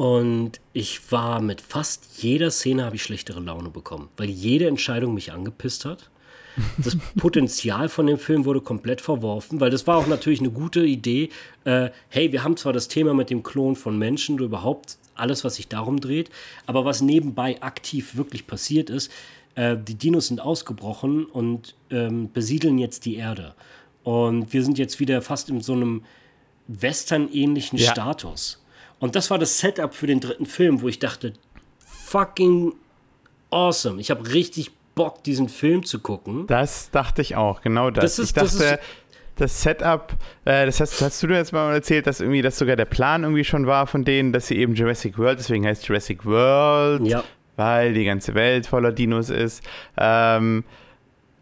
[0.01, 5.12] Und ich war mit fast jeder Szene habe ich schlechtere Laune bekommen, weil jede Entscheidung
[5.12, 6.09] mich angepisst hat.
[6.78, 10.86] Das Potenzial von dem Film wurde komplett verworfen, weil das war auch natürlich eine gute
[10.86, 11.28] Idee.
[11.64, 15.44] Äh, hey, wir haben zwar das Thema mit dem Klon von Menschen, du überhaupt alles,
[15.44, 16.30] was sich darum dreht,
[16.64, 19.12] aber was nebenbei aktiv wirklich passiert ist,
[19.55, 23.55] äh, die Dinos sind ausgebrochen und ähm, besiedeln jetzt die Erde.
[24.03, 26.05] Und wir sind jetzt wieder fast in so einem
[26.68, 27.90] Western-ähnlichen ja.
[27.90, 28.61] Status.
[29.01, 31.32] Und das war das Setup für den dritten Film, wo ich dachte,
[31.78, 32.74] fucking
[33.51, 34.01] awesome.
[34.01, 36.46] Ich habe richtig Bock, diesen Film zu gucken.
[36.46, 38.05] Das dachte ich auch, genau das.
[38.05, 38.80] das ist, ich dachte, das, ist,
[39.36, 40.12] das Setup,
[40.44, 43.24] äh, das hast, hast du dir jetzt mal erzählt, dass irgendwie das sogar der Plan
[43.24, 47.24] irgendwie schon war von denen, dass sie eben Jurassic World, deswegen heißt Jurassic World, ja
[47.61, 49.62] weil die ganze Welt voller Dinos ist.
[49.98, 50.64] Ähm,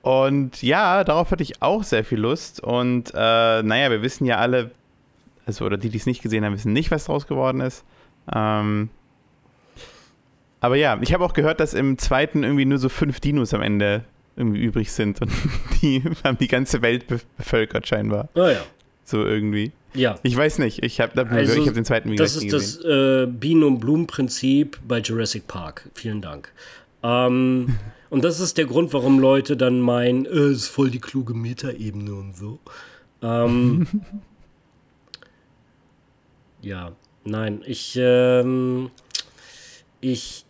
[0.02, 2.60] und ja, darauf hatte ich auch sehr viel Lust.
[2.60, 4.72] Und äh, naja, wir wissen ja alle,
[5.48, 7.82] also oder die, die es nicht gesehen haben, wissen nicht, was draus geworden ist.
[8.32, 8.90] Ähm,
[10.60, 13.62] aber ja, ich habe auch gehört, dass im zweiten irgendwie nur so fünf Dinos am
[13.62, 14.04] Ende
[14.36, 15.32] irgendwie übrig sind und
[15.82, 18.28] die haben die ganze Welt bevölkert scheinbar.
[18.34, 18.60] Oh ja.
[19.04, 19.72] So irgendwie.
[19.94, 20.18] Ja.
[20.22, 20.82] Ich weiß nicht.
[20.84, 22.82] Ich habe also, hab den zweiten wieder Das ist gesehen.
[22.84, 25.88] das äh, Bienen- und Blumen-Prinzip bei Jurassic Park.
[25.94, 26.52] Vielen Dank.
[27.02, 27.78] Ähm,
[28.10, 31.32] und das ist der Grund, warum Leute dann meinen, äh, es ist voll die kluge
[31.32, 32.58] Metaebene und so.
[33.22, 33.86] Ähm,
[36.62, 36.92] ja,
[37.24, 38.90] nein, ich, ähm,
[40.00, 40.44] ich,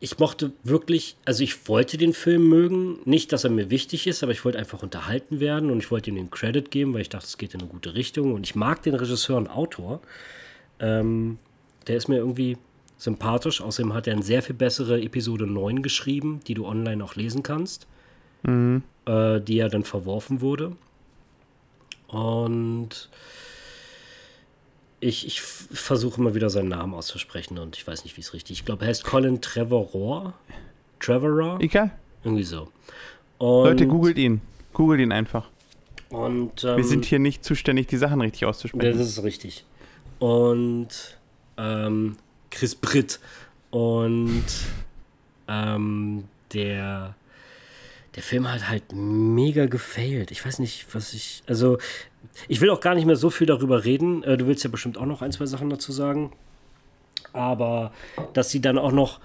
[0.00, 2.98] ich mochte wirklich, also ich wollte den Film mögen.
[3.04, 6.10] Nicht, dass er mir wichtig ist, aber ich wollte einfach unterhalten werden und ich wollte
[6.10, 8.34] ihm den Credit geben, weil ich dachte, es geht in eine gute Richtung.
[8.34, 10.00] Und ich mag den Regisseur und Autor.
[10.80, 11.38] Ähm,
[11.86, 12.58] der ist mir irgendwie
[12.98, 13.60] sympathisch.
[13.60, 17.42] Außerdem hat er eine sehr viel bessere Episode 9 geschrieben, die du online auch lesen
[17.42, 17.86] kannst,
[18.42, 18.82] mhm.
[19.06, 20.72] äh, die ja dann verworfen wurde.
[22.08, 23.08] Und
[25.00, 28.52] ich, ich versuche immer wieder seinen Namen auszusprechen und ich weiß nicht, wie es richtig
[28.52, 28.60] ist.
[28.60, 30.32] Ich glaube, er heißt Colin Trevorrow.
[31.00, 31.60] Trevorrow?
[31.60, 31.90] Ika?
[32.24, 32.68] Irgendwie so.
[33.38, 34.40] Und Leute, googelt ihn.
[34.72, 35.48] Googelt ihn einfach.
[36.08, 38.98] Und, ähm, Wir sind hier nicht zuständig, die Sachen richtig auszusprechen.
[38.98, 39.64] Das ist richtig.
[40.18, 41.18] Und
[41.58, 42.16] ähm,
[42.50, 43.20] Chris Britt.
[43.70, 44.44] Und
[45.48, 47.14] ähm, der
[48.16, 50.30] der Film hat halt mega gefailt.
[50.30, 51.42] Ich weiß nicht, was ich.
[51.46, 51.76] Also,
[52.48, 54.22] ich will auch gar nicht mehr so viel darüber reden.
[54.22, 56.32] Äh, du willst ja bestimmt auch noch ein, zwei Sachen dazu sagen.
[57.32, 57.92] Aber
[58.32, 59.20] dass sie dann auch noch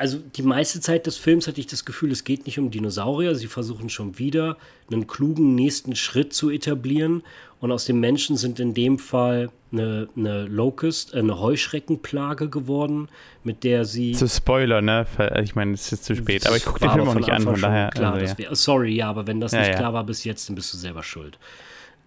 [0.00, 3.34] also die meiste Zeit des Films hatte ich das Gefühl, es geht nicht um Dinosaurier.
[3.34, 4.56] Sie versuchen schon wieder
[4.90, 7.22] einen klugen nächsten Schritt zu etablieren.
[7.60, 13.10] Und aus dem Menschen sind in dem Fall eine, eine Locust, eine Heuschreckenplage geworden,
[13.44, 14.12] mit der sie.
[14.12, 15.06] Zu Spoiler, ne?
[15.42, 16.46] Ich meine, es ist zu spät.
[16.46, 17.90] Aber ich gucke den Film auch nicht an, von daher.
[17.90, 18.38] Klar, also, ja.
[18.38, 19.76] wär, sorry, ja, aber wenn das ja, nicht ja.
[19.76, 21.38] klar war bis jetzt, dann bist du selber schuld.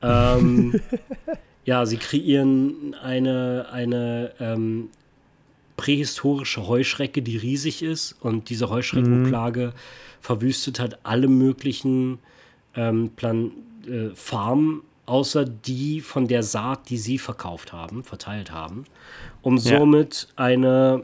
[0.03, 0.79] Ähm,
[1.65, 4.89] ja, sie kreieren eine, eine ähm,
[5.77, 8.15] prähistorische Heuschrecke, die riesig ist.
[8.21, 9.79] Und diese Heuschreckenplage mhm.
[10.21, 12.19] verwüstet hat alle möglichen
[12.75, 13.51] ähm, Plan
[13.87, 18.85] äh, Farmen, außer die von der Saat, die sie verkauft haben, verteilt haben,
[19.41, 19.77] um ja.
[19.77, 21.03] somit eine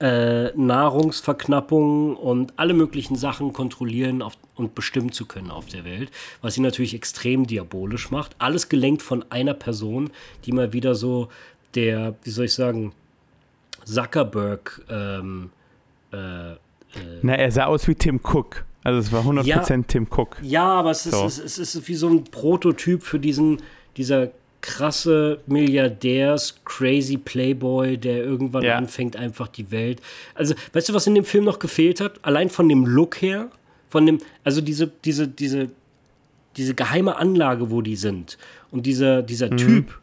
[0.00, 6.10] äh, Nahrungsverknappung und alle möglichen Sachen kontrollieren auf, und bestimmen zu können auf der Welt,
[6.42, 8.34] was sie natürlich extrem diabolisch macht.
[8.38, 10.10] Alles gelenkt von einer Person,
[10.44, 11.28] die mal wieder so
[11.74, 12.92] der, wie soll ich sagen,
[13.84, 14.82] Zuckerberg.
[14.90, 15.50] Ähm,
[16.12, 16.56] äh, äh,
[17.22, 18.64] Na, er sah aus wie Tim Cook.
[18.82, 20.36] Also es war 100% ja, Tim Cook.
[20.42, 21.24] Ja, aber es ist, so.
[21.24, 23.62] es, ist, es ist wie so ein Prototyp für diesen,
[23.96, 24.28] dieser
[24.64, 28.76] krasse Milliardärs, crazy Playboy, der irgendwann ja.
[28.76, 30.00] anfängt, einfach die Welt.
[30.34, 32.18] Also, weißt du, was in dem Film noch gefehlt hat?
[32.22, 33.50] Allein von dem Look her,
[33.90, 35.68] von dem, also diese, diese, diese,
[36.56, 38.38] diese geheime Anlage, wo die sind.
[38.70, 39.56] Und dieser, dieser mhm.
[39.58, 39.98] Typ,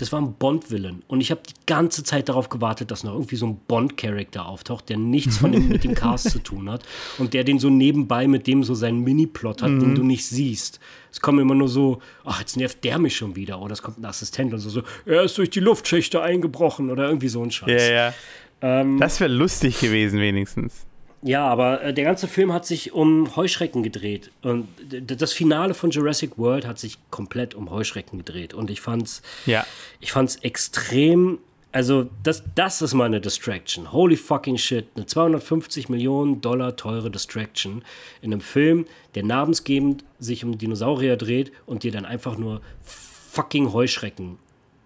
[0.00, 1.02] das war ein Bond-Villain.
[1.08, 4.88] Und ich habe die ganze Zeit darauf gewartet, dass noch irgendwie so ein Bond-Charakter auftaucht,
[4.88, 6.84] der nichts von dem, mit dem Cast zu tun hat.
[7.18, 9.80] Und der den so nebenbei mit dem so seinen Mini-Plot hat, mhm.
[9.80, 10.80] den du nicht siehst.
[11.12, 13.60] Es kommen immer nur so, ach, jetzt nervt der mich schon wieder.
[13.60, 17.06] Oder es kommt ein Assistent und so, so er ist durch die Luftschächte eingebrochen oder
[17.06, 17.88] irgendwie so ein Scheiß.
[17.88, 18.14] Ja, ja.
[18.62, 20.86] Ähm, das wäre lustig gewesen, wenigstens.
[21.22, 24.30] Ja, aber äh, der ganze Film hat sich um Heuschrecken gedreht.
[24.42, 28.54] Und das Finale von Jurassic World hat sich komplett um Heuschrecken gedreht.
[28.54, 29.66] Und ich fand's, ja.
[30.00, 31.38] ich fand's extrem.
[31.72, 33.92] Also, das, das ist meine Distraction.
[33.92, 34.86] Holy fucking shit.
[34.96, 37.84] Eine 250 Millionen Dollar teure Distraction
[38.22, 43.72] in einem Film, der namensgebend sich um Dinosaurier dreht und dir dann einfach nur fucking
[43.72, 44.38] Heuschrecken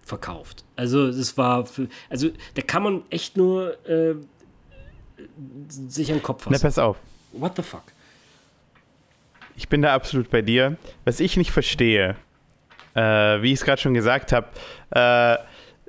[0.02, 0.64] verkauft.
[0.74, 1.64] Also, es war.
[1.64, 3.78] Für, also, da kann man echt nur.
[3.88, 4.16] Äh,
[5.68, 6.56] sich an den Kopf fassen.
[6.56, 6.96] Na, pass auf.
[7.32, 7.82] What the fuck?
[9.56, 10.76] Ich bin da absolut bei dir.
[11.04, 12.16] Was ich nicht verstehe,
[12.94, 14.48] äh, wie ich es gerade schon gesagt habe,
[14.90, 15.38] äh,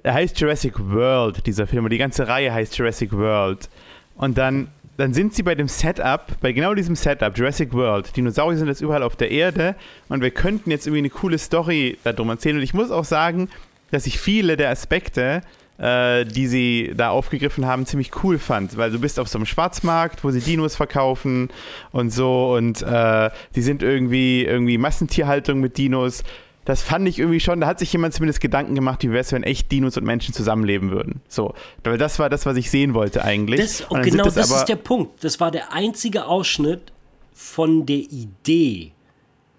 [0.05, 3.69] er heißt Jurassic World, dieser Film, und die ganze Reihe heißt Jurassic World.
[4.15, 4.67] Und dann,
[4.97, 8.15] dann sind sie bei dem Setup, bei genau diesem Setup, Jurassic World.
[8.15, 9.75] Dinosaurier sind jetzt überall auf der Erde
[10.07, 12.57] und wir könnten jetzt irgendwie eine coole Story darum erzählen.
[12.57, 13.49] Und ich muss auch sagen,
[13.89, 15.41] dass ich viele der Aspekte
[15.78, 20.23] die sie da aufgegriffen haben, ziemlich cool fand, weil du bist auf so einem Schwarzmarkt,
[20.23, 21.49] wo sie Dinos verkaufen
[21.91, 26.23] und so und äh, die sind irgendwie irgendwie Massentierhaltung mit Dinos.
[26.63, 29.32] Das fand ich irgendwie schon, da hat sich jemand zumindest Gedanken gemacht, wie wäre es,
[29.32, 31.21] wenn echt Dinos und Menschen zusammenleben würden.
[31.28, 31.53] So,
[31.84, 33.59] weil das war das, was ich sehen wollte eigentlich.
[33.59, 35.23] Das, und genau, das, das ist der Punkt.
[35.23, 36.91] Das war der einzige Ausschnitt
[37.34, 38.93] von der Idee,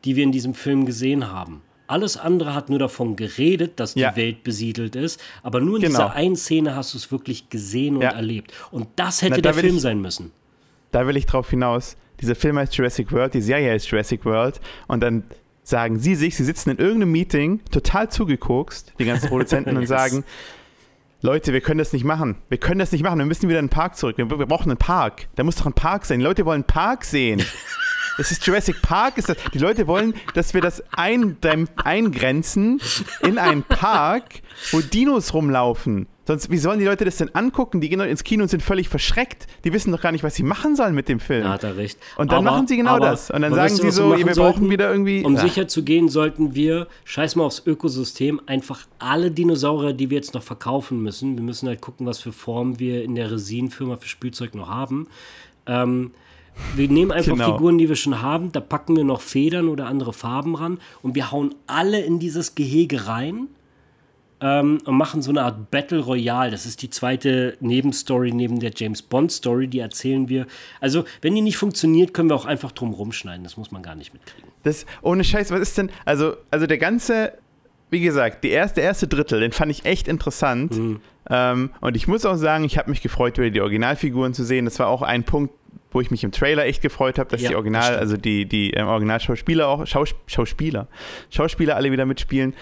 [0.04, 1.62] die wir in diesem Film gesehen haben.
[1.86, 4.16] Alles andere hat nur davon geredet, dass die ja.
[4.16, 5.98] Welt besiedelt ist, aber nur in genau.
[5.98, 8.10] dieser einen Szene hast du es wirklich gesehen und ja.
[8.10, 8.52] erlebt.
[8.70, 10.32] Und das hätte Na, da der Film ich, sein müssen.
[10.90, 11.96] Da will ich drauf hinaus.
[12.20, 15.24] Dieser Film heißt Jurassic World, die Serie heißt Jurassic World und dann
[15.62, 19.78] sagen sie sich, sie sitzen in irgendeinem Meeting, total zugekokst, die ganzen Produzenten, yes.
[19.78, 20.24] und sagen,
[21.22, 22.36] Leute, wir können das nicht machen.
[22.48, 23.18] Wir können das nicht machen.
[23.18, 24.16] Wir müssen wieder in den Park zurück.
[24.16, 25.28] Wir, wir brauchen einen Park.
[25.34, 26.20] Da muss doch ein Park sein.
[26.20, 27.42] Die Leute wollen einen Park sehen.
[28.18, 29.18] Es ist Jurassic Park.
[29.18, 31.36] Ist das, die Leute wollen, dass wir das ein,
[31.76, 32.80] eingrenzen
[33.22, 34.42] in einen Park,
[34.72, 36.06] wo Dinos rumlaufen.
[36.26, 37.80] Sonst, wie sollen die Leute das denn angucken?
[37.80, 39.46] Die gehen ins Kino und sind völlig verschreckt.
[39.64, 41.44] Die wissen doch gar nicht, was sie machen sollen mit dem Film.
[41.44, 41.98] Ja, hat er recht.
[42.16, 43.30] Und dann aber, machen sie genau das.
[43.30, 45.22] Und dann sagen sie so, wir brauchen wieder irgendwie.
[45.22, 45.40] Um ja.
[45.42, 50.34] sicher zu gehen, sollten wir, scheiß mal aufs Ökosystem, einfach alle Dinosaurier, die wir jetzt
[50.34, 54.08] noch verkaufen müssen, wir müssen halt gucken, was für Formen wir in der Resinenfirma für
[54.08, 55.06] Spielzeug noch haben.
[55.66, 56.10] Ähm,
[56.74, 57.52] wir nehmen einfach genau.
[57.52, 61.14] Figuren, die wir schon haben, da packen wir noch Federn oder andere Farben ran und
[61.14, 63.48] wir hauen alle in dieses Gehege rein
[64.40, 66.50] ähm, und machen so eine Art Battle Royale.
[66.50, 70.46] Das ist die zweite Nebenstory neben der James Bond Story, die erzählen wir.
[70.80, 73.44] Also, wenn die nicht funktioniert, können wir auch einfach drum rumschneiden.
[73.44, 74.50] Das muss man gar nicht mitkriegen.
[74.62, 77.32] Das, ohne Scheiß, was ist denn, also, also der ganze,
[77.90, 80.76] wie gesagt, die erste, der erste Drittel, den fand ich echt interessant.
[80.76, 81.00] Mhm.
[81.28, 84.64] Ähm, und ich muss auch sagen, ich habe mich gefreut, wieder die Originalfiguren zu sehen.
[84.64, 85.54] Das war auch ein Punkt,
[85.90, 88.46] wo ich mich im Trailer echt gefreut habe, dass ja, die Original, das also die,
[88.46, 90.88] die ähm, Originalschauspieler auch, Schaus Schauspieler,
[91.30, 92.54] Schauspieler alle wieder mitspielen.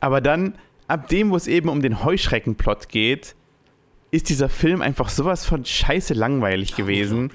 [0.00, 0.54] Aber dann,
[0.86, 3.34] ab dem, wo es eben um den Heuschreckenplot geht,
[4.10, 7.30] ist dieser Film einfach sowas von scheiße langweilig gewesen.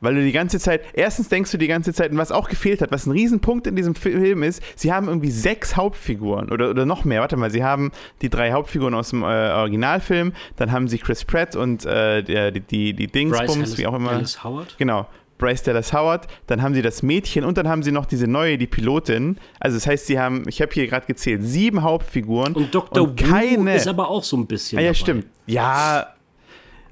[0.00, 2.82] Weil du die ganze Zeit, erstens denkst du die ganze Zeit, und was auch gefehlt
[2.82, 6.84] hat, was ein Riesenpunkt in diesem Film ist, sie haben irgendwie sechs Hauptfiguren oder, oder
[6.84, 7.20] noch mehr.
[7.22, 11.24] Warte mal, sie haben die drei Hauptfiguren aus dem äh, Originalfilm, dann haben sie Chris
[11.24, 14.10] Pratt und äh, die, die, die Dingsbums, wie auch immer.
[14.10, 14.76] Dallas Howard?
[14.78, 15.06] Genau.
[15.38, 18.58] Bryce Dallas Howard, dann haben sie das Mädchen und dann haben sie noch diese neue,
[18.58, 19.36] die Pilotin.
[19.60, 22.54] Also das heißt, sie haben, ich habe hier gerade gezählt, sieben Hauptfiguren.
[22.54, 23.04] Und Dr.
[23.04, 24.78] Und keine, ist aber auch so ein bisschen.
[24.78, 24.98] Ah, ja, dabei.
[24.98, 25.26] stimmt.
[25.46, 26.06] Ja,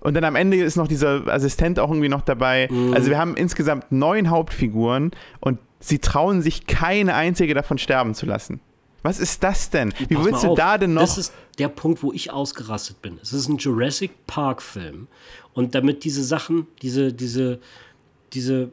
[0.05, 2.69] und dann am Ende ist noch dieser Assistent auch irgendwie noch dabei.
[2.71, 2.93] Mhm.
[2.93, 8.27] Also wir haben insgesamt neun Hauptfiguren und sie trauen sich keine einzige davon sterben zu
[8.27, 8.61] lassen.
[9.03, 9.93] Was ist das denn?
[10.09, 11.01] Wie Pass willst du da denn noch?
[11.01, 13.19] Das ist der Punkt, wo ich ausgerastet bin.
[13.23, 15.09] Es ist ein Jurassic Park Film
[15.55, 17.59] und damit diese Sachen, diese, diese,
[18.35, 18.71] diese,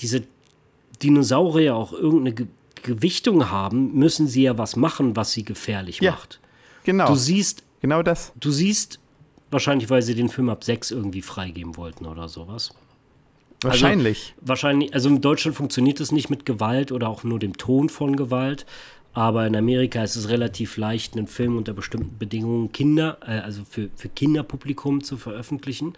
[0.00, 0.24] diese
[1.00, 2.46] Dinosaurier auch irgendeine Ge
[2.84, 6.38] Gewichtung haben, müssen sie ja was machen, was sie gefährlich ja, macht.
[6.84, 7.08] Genau.
[7.08, 8.32] Du siehst, genau das.
[8.38, 9.00] Du siehst
[9.50, 12.74] Wahrscheinlich, weil sie den Film ab 6 irgendwie freigeben wollten oder sowas.
[13.62, 14.34] Wahrscheinlich.
[14.36, 17.88] Also, wahrscheinlich, also in Deutschland funktioniert es nicht mit Gewalt oder auch nur dem Ton
[17.88, 18.66] von Gewalt.
[19.14, 23.64] Aber in Amerika ist es relativ leicht, einen Film unter bestimmten Bedingungen Kinder, äh, also
[23.68, 25.94] für, für Kinderpublikum zu veröffentlichen.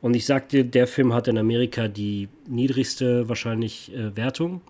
[0.00, 4.60] Und ich sagte, der Film hat in Amerika die niedrigste wahrscheinlich äh, Wertung.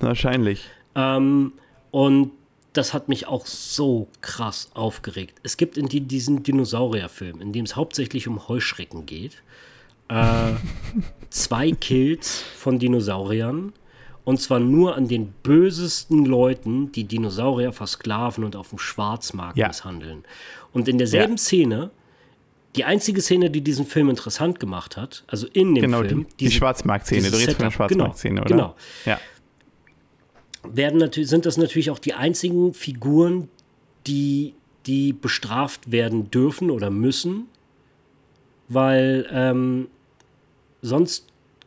[0.00, 0.64] Wahrscheinlich.
[0.94, 1.52] Ähm,
[1.90, 2.32] und
[2.72, 5.38] das hat mich auch so krass aufgeregt.
[5.42, 9.42] Es gibt in die, diesen Dinosaurierfilm, in dem es hauptsächlich um Heuschrecken geht,
[10.08, 10.52] äh,
[11.30, 13.72] zwei Kills von Dinosauriern.
[14.24, 19.68] Und zwar nur an den bösesten Leuten, die Dinosaurier versklaven und auf dem Schwarzmarkt ja.
[19.68, 20.24] misshandeln.
[20.74, 21.38] Und in derselben ja.
[21.38, 21.90] Szene,
[22.76, 26.26] die einzige Szene, die diesen Film interessant gemacht hat, also in dem genau, Film.
[26.38, 28.74] Die, die Schwarzmarkt-Szene, du redest von der Schwarzmarkt-Szene, genau, oder?
[28.74, 28.76] Genau.
[29.06, 29.18] Ja
[30.64, 33.48] werden natürlich, sind das natürlich auch die einzigen Figuren,
[34.06, 34.54] die,
[34.86, 37.46] die bestraft werden dürfen oder müssen,
[38.68, 39.88] weil ähm,
[40.82, 41.26] sonst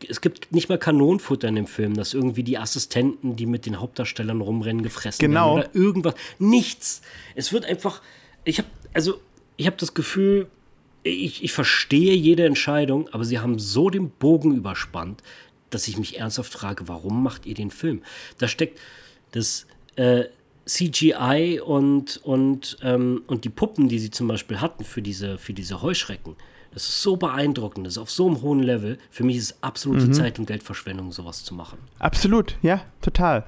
[0.09, 3.79] es gibt nicht mal Kanonenfutter in dem Film, dass irgendwie die Assistenten, die mit den
[3.79, 5.57] Hauptdarstellern rumrennen, gefressen genau.
[5.57, 6.15] werden oder irgendwas.
[6.39, 7.01] Nichts.
[7.35, 8.01] Es wird einfach.
[8.43, 9.19] Ich habe also
[9.57, 10.47] ich habe das Gefühl,
[11.03, 15.21] ich, ich verstehe jede Entscheidung, aber sie haben so den Bogen überspannt,
[15.71, 18.03] dass ich mich ernsthaft frage, warum macht ihr den Film?
[18.37, 18.79] Da steckt
[19.31, 19.65] das
[19.95, 20.25] äh,
[20.65, 25.53] CGI und, und, ähm, und die Puppen, die sie zum Beispiel hatten für diese, für
[25.53, 26.35] diese Heuschrecken.
[26.73, 28.97] Das ist so beeindruckend, das ist auf so einem hohen Level.
[29.09, 30.13] Für mich ist es absolute mhm.
[30.13, 31.79] Zeit- und Geldverschwendung, sowas zu machen.
[31.99, 33.45] Absolut, ja, total.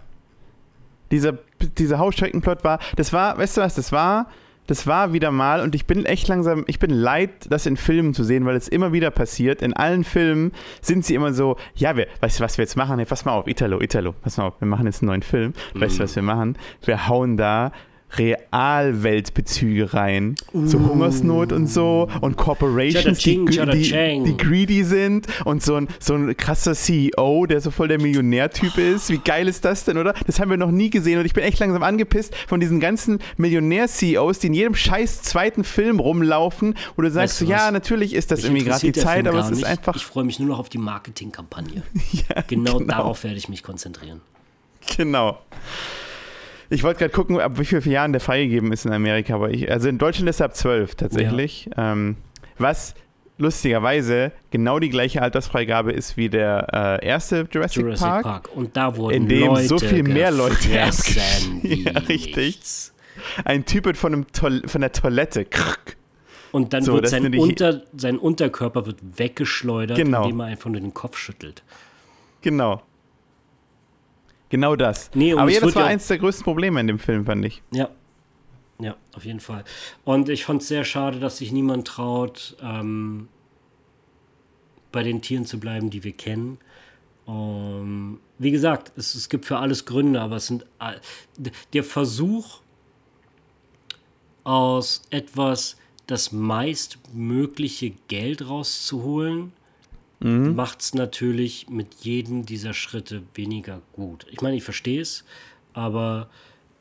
[1.11, 1.37] Dieser,
[1.77, 4.29] dieser Heuschreckenplot war, das war, weißt du was, das war
[4.67, 8.13] das war wieder mal, und ich bin echt langsam, ich bin leid, das in Filmen
[8.13, 9.61] zu sehen, weil es immer wieder passiert.
[9.61, 10.51] In allen Filmen
[10.81, 12.97] sind sie immer so, ja, wir, weißt du, was wir jetzt machen?
[12.97, 15.53] Hey, pass mal auf, Italo, Italo, pass mal auf, wir machen jetzt einen neuen Film.
[15.73, 16.57] Weißt du, was wir machen?
[16.85, 17.71] Wir hauen da
[18.17, 20.35] Realweltbezüge rein.
[20.53, 20.67] Uh.
[20.67, 26.15] So Hungersnot und so und Corporations, die, die, die, greedy sind und so ein, so
[26.15, 29.09] ein krasser CEO, der so voll der Millionärtyp ist.
[29.09, 30.13] Wie geil ist das denn, oder?
[30.25, 33.19] Das haben wir noch nie gesehen und ich bin echt langsam angepisst von diesen ganzen
[33.37, 38.13] Millionär-CEOs, die in jedem scheiß zweiten Film rumlaufen, wo du sagst, weißt du ja, natürlich
[38.13, 39.95] ist das ich irgendwie gerade die Zeit, aber es ist einfach.
[39.95, 41.83] Ich freue mich nur noch auf die Marketingkampagne.
[42.11, 44.21] ja, genau, genau darauf werde ich mich konzentrieren.
[44.97, 45.39] Genau.
[46.73, 49.35] Ich wollte gerade gucken, ab wie vielen Jahren der freigegeben ist in Amerika.
[49.35, 51.69] Aber ich, also in Deutschland ist er ab zwölf tatsächlich.
[51.77, 51.93] Ja.
[51.93, 52.15] Ähm,
[52.57, 52.95] was
[53.37, 58.49] lustigerweise genau die gleiche Altersfreigabe ist wie der äh, erste Jurassic, Jurassic Park, Park.
[58.55, 60.69] Und da wurden in dem Leute so viel mehr Leute
[61.63, 62.59] ja, richtig.
[63.45, 64.25] Ein Typ von, einem
[64.67, 65.45] von der Toilette.
[66.51, 70.23] Und dann so, wird sein, Unter, sein Unterkörper wird weggeschleudert, genau.
[70.23, 71.63] indem er einfach nur den Kopf schüttelt.
[72.41, 72.81] Genau.
[74.53, 75.09] Genau das.
[75.15, 77.63] Nee, Aber ja, das war ja eins der größten Probleme in dem Film, fand ich.
[77.71, 77.89] Ja.
[78.77, 79.63] Ja, auf jeden Fall.
[80.03, 83.29] Und ich fand es sehr schade, dass sich niemand traut, ähm,
[84.91, 86.59] bei den Tieren zu bleiben, die wir kennen.
[87.25, 90.67] Um, wie gesagt, es, es gibt für alles Gründe, aber es sind
[91.73, 92.59] der Versuch
[94.43, 99.51] aus etwas das meistmögliche Geld rauszuholen,
[100.19, 100.55] mhm.
[100.55, 104.25] macht es natürlich mit jedem dieser Schritte weniger gut.
[104.31, 105.25] Ich meine, ich verstehe es,
[105.73, 106.29] aber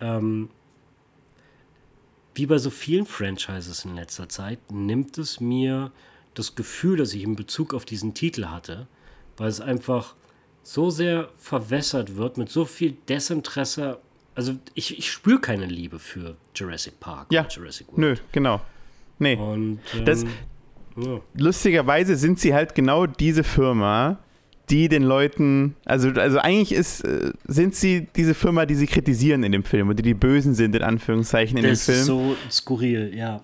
[0.00, 0.50] ähm,
[2.34, 5.92] wie bei so vielen Franchises in letzter Zeit nimmt es mir
[6.34, 8.86] das Gefühl, das ich in Bezug auf diesen Titel hatte,
[9.36, 10.14] weil es einfach
[10.62, 13.98] so sehr verwässert wird mit so viel Desinteresse.
[14.34, 17.98] Also ich, ich spüre keine Liebe für Jurassic Park ja, Jurassic World.
[17.98, 18.62] Nö, genau.
[19.18, 19.36] Nee.
[19.36, 20.24] Und, ähm, das,
[20.96, 21.20] ja.
[21.34, 24.18] Lustigerweise sind sie halt genau diese Firma,
[24.70, 29.42] die den Leuten, also, also eigentlich ist, äh, sind sie diese Firma, die sie kritisieren
[29.44, 31.98] in dem Film und die die Bösen sind, in Anführungszeichen, in das dem Film.
[31.98, 33.42] Das ist so skurril, ja.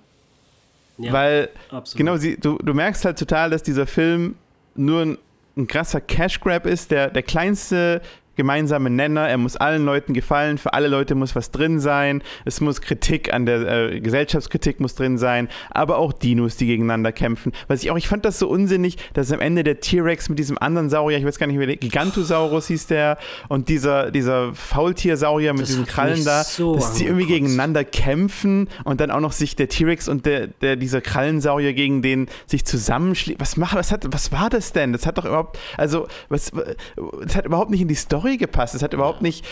[0.99, 1.97] ja Weil, absolut.
[1.99, 4.37] genau, sie, du, du merkst halt total, dass dieser Film
[4.75, 5.19] nur ein
[5.59, 8.01] ein krasser Cash Grab ist, der, der kleinste
[8.39, 9.29] gemeinsame Nenner.
[9.29, 12.23] Er muss allen Leuten gefallen, für alle Leute muss was drin sein.
[12.47, 17.13] Es muss Kritik an der äh, Gesellschaftskritik muss drin sein, aber auch Dinos, die gegeneinander
[17.13, 17.53] kämpfen.
[17.67, 20.57] Was ich auch, ich fand das so unsinnig, dass am Ende der T-Rex mit diesem
[20.57, 23.19] anderen Saurier, ich weiß gar nicht, der Gigantosaurus hieß der,
[23.49, 28.69] und dieser, dieser Faultiersaurier mit das diesen Krallen da, so dass die irgendwie gegeneinander kämpfen
[28.85, 32.65] und dann auch noch sich der T-Rex und der, der, dieser Krallensaurier gegen den sich
[32.65, 33.41] zusammenschließen.
[33.41, 34.93] Was macht, was hat, was war das denn?
[34.93, 36.53] Das hat doch überhaupt, also, was,
[37.25, 38.75] das hat überhaupt nicht in die Story Story gepasst.
[38.75, 39.45] Es hat überhaupt nicht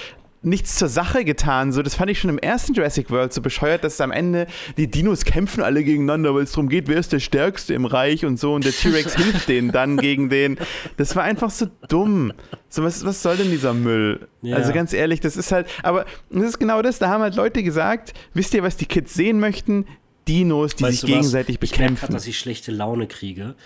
[0.43, 1.73] nichts zur Sache getan.
[1.73, 4.47] So, das fand ich schon im ersten Jurassic World so bescheuert, dass am Ende
[4.77, 8.25] die Dinos kämpfen alle gegeneinander, weil es darum geht, wer ist der Stärkste im Reich
[8.25, 10.57] und so und der T-Rex hilft denen dann gegen den.
[10.99, 12.33] Das war einfach so dumm.
[12.69, 14.29] So, was, was soll denn dieser Müll?
[14.43, 14.57] Ja.
[14.57, 17.65] Also ganz ehrlich, das ist halt, aber das ist genau das, da haben halt Leute
[17.65, 19.87] gesagt, wisst ihr, was die Kids sehen möchten?
[20.29, 21.71] Dinos, die weißt sich gegenseitig was?
[21.71, 21.95] bekämpfen.
[21.95, 23.57] Ich merke dass ich schlechte Laune kriege.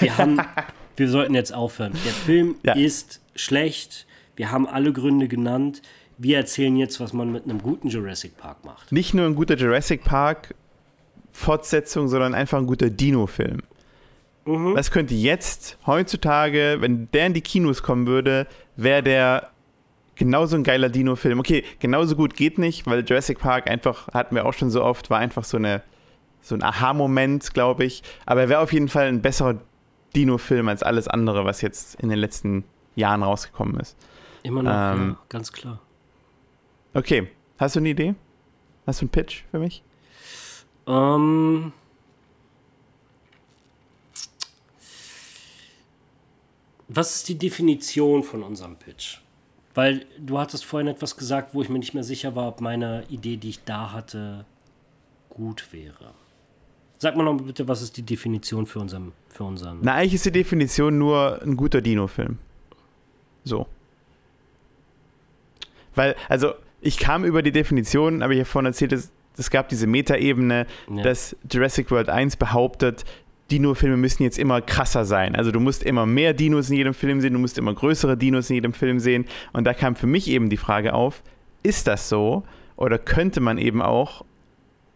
[0.00, 0.40] Wir haben,
[0.96, 1.92] wir sollten jetzt aufhören.
[2.04, 2.74] Der Film ja.
[2.74, 4.06] ist schlecht
[4.36, 5.82] wir haben alle Gründe genannt.
[6.18, 8.92] Wir erzählen jetzt, was man mit einem guten Jurassic Park macht.
[8.92, 10.54] Nicht nur ein guter Jurassic Park
[11.32, 13.62] Fortsetzung, sondern einfach ein guter Dino-Film.
[14.46, 14.74] Mhm.
[14.74, 19.50] Was könnte jetzt, heutzutage, wenn der in die Kinos kommen würde, wäre der
[20.14, 21.40] genauso ein geiler Dino-Film.
[21.40, 25.10] Okay, genauso gut geht nicht, weil Jurassic Park einfach, hatten wir auch schon so oft,
[25.10, 25.82] war einfach so eine
[26.44, 28.02] so ein Aha-Moment, glaube ich.
[28.26, 29.56] Aber er wäre auf jeden Fall ein besserer
[30.14, 32.64] Dino-Film als alles andere, was jetzt in den letzten
[32.94, 33.96] Jahren rausgekommen ist.
[34.44, 35.80] Immer noch, ähm, ja, ganz klar.
[36.92, 37.28] Okay,
[37.58, 38.14] hast du eine Idee?
[38.86, 39.82] Hast du einen Pitch für mich?
[40.86, 41.72] Ähm.
[46.88, 49.18] Was ist die Definition von unserem Pitch?
[49.72, 53.04] Weil du hattest vorhin etwas gesagt, wo ich mir nicht mehr sicher war, ob meine
[53.08, 54.44] Idee, die ich da hatte,
[55.30, 56.12] gut wäre.
[56.98, 59.78] Sag mal noch bitte, was ist die Definition für unseren, für unseren.
[59.80, 62.38] Na, eigentlich ist die Definition nur ein guter Dino-Film.
[63.42, 63.66] So.
[65.94, 69.68] Weil, also, ich kam über die Definition, habe ich ja vorhin erzählt, es, es gab
[69.68, 71.02] diese Metaebene, ja.
[71.02, 73.04] dass Jurassic World 1 behauptet,
[73.50, 75.36] Dino-Filme müssen jetzt immer krasser sein.
[75.36, 78.48] Also du musst immer mehr Dinos in jedem Film sehen, du musst immer größere Dinos
[78.50, 79.26] in jedem Film sehen.
[79.52, 81.22] Und da kam für mich eben die Frage auf,
[81.62, 82.44] ist das so?
[82.76, 84.24] Oder könnte man eben auch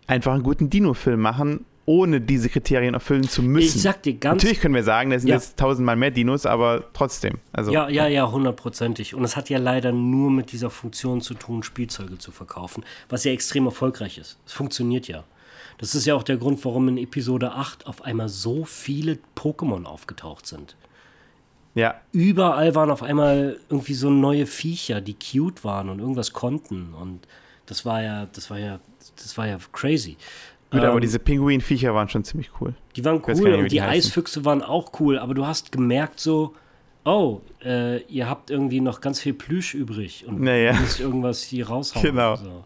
[0.07, 3.79] einfach einen guten Dino-Film machen, ohne diese Kriterien erfüllen zu müssen.
[3.79, 4.43] Ich sag dir ganz.
[4.43, 5.37] Natürlich können wir sagen, das sind ja.
[5.37, 7.39] jetzt tausendmal mehr Dinos, aber trotzdem.
[7.51, 9.15] Also, ja, ja, ja, hundertprozentig.
[9.15, 13.25] Und es hat ja leider nur mit dieser Funktion zu tun, Spielzeuge zu verkaufen, was
[13.25, 14.39] ja extrem erfolgreich ist.
[14.47, 15.25] Es funktioniert ja.
[15.79, 19.87] Das ist ja auch der Grund, warum in Episode 8 auf einmal so viele Pokémon
[19.87, 20.77] aufgetaucht sind.
[21.75, 21.95] Ja.
[22.13, 26.93] Überall waren auf einmal irgendwie so neue Viecher, die cute waren und irgendwas konnten.
[26.93, 27.27] Und
[27.65, 28.79] das war ja, das war ja,
[29.17, 30.19] das war ja crazy.
[30.71, 32.75] Gut, ähm, aber diese Pinguin-Viecher waren schon ziemlich cool.
[32.95, 36.21] Die waren cool nicht, und die, die Eisfüchse waren auch cool, aber du hast gemerkt
[36.21, 36.55] so,
[37.05, 40.75] oh, äh, ihr habt irgendwie noch ganz viel Plüsch übrig und naja.
[40.79, 42.05] müsst irgendwas hier raushauen.
[42.05, 42.37] Genau.
[42.37, 42.65] So.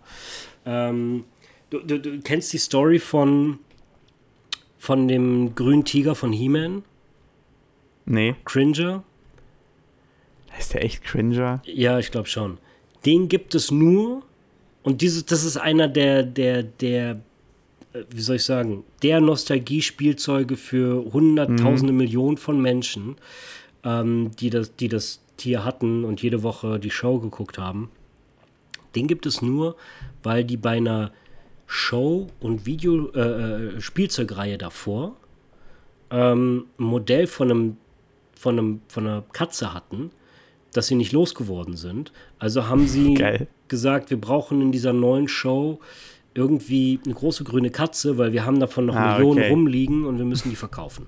[0.67, 1.25] Ähm,
[1.71, 3.61] du, du, du, kennst die Story von,
[4.79, 6.83] von dem grünen Tiger von He-Man?
[8.05, 8.35] Nee.
[8.45, 9.05] Cringer?
[10.59, 11.63] Ist der echt Cringer?
[11.65, 12.59] Ja, ich glaube schon.
[13.07, 14.23] Den gibt es nur
[14.83, 17.21] und dieses, das ist einer der, der, der
[18.11, 21.99] wie soll ich sagen, der Nostalgie-Spielzeuge für hunderttausende mhm.
[21.99, 23.17] Millionen von Menschen,
[23.85, 27.91] ähm, die, das, die das Tier hatten und jede Woche die Show geguckt haben.
[28.95, 29.77] Den gibt es nur,
[30.23, 31.13] weil die bei einer
[31.67, 33.21] Show- und Video äh,
[33.77, 35.17] äh Spielzeugreihe davor
[36.11, 37.77] ähm, ein Modell von einem,
[38.35, 40.11] von einem von einer Katze hatten,
[40.73, 42.13] dass sie nicht losgeworden sind.
[42.39, 43.49] Also haben sie Geil.
[43.69, 45.81] gesagt, wir brauchen in dieser neuen Show
[46.35, 49.51] irgendwie eine große grüne Katze, weil wir haben davon noch ah, Millionen okay.
[49.51, 51.07] rumliegen und wir müssen die verkaufen.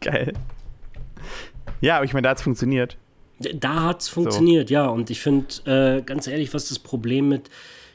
[0.00, 0.32] Geil.
[1.80, 2.96] Ja, aber ich meine, da hat es funktioniert.
[3.38, 4.74] Da hat es funktioniert, so.
[4.74, 4.86] ja.
[4.86, 7.50] Und ich finde, äh, ganz ehrlich, was ist das Problem mit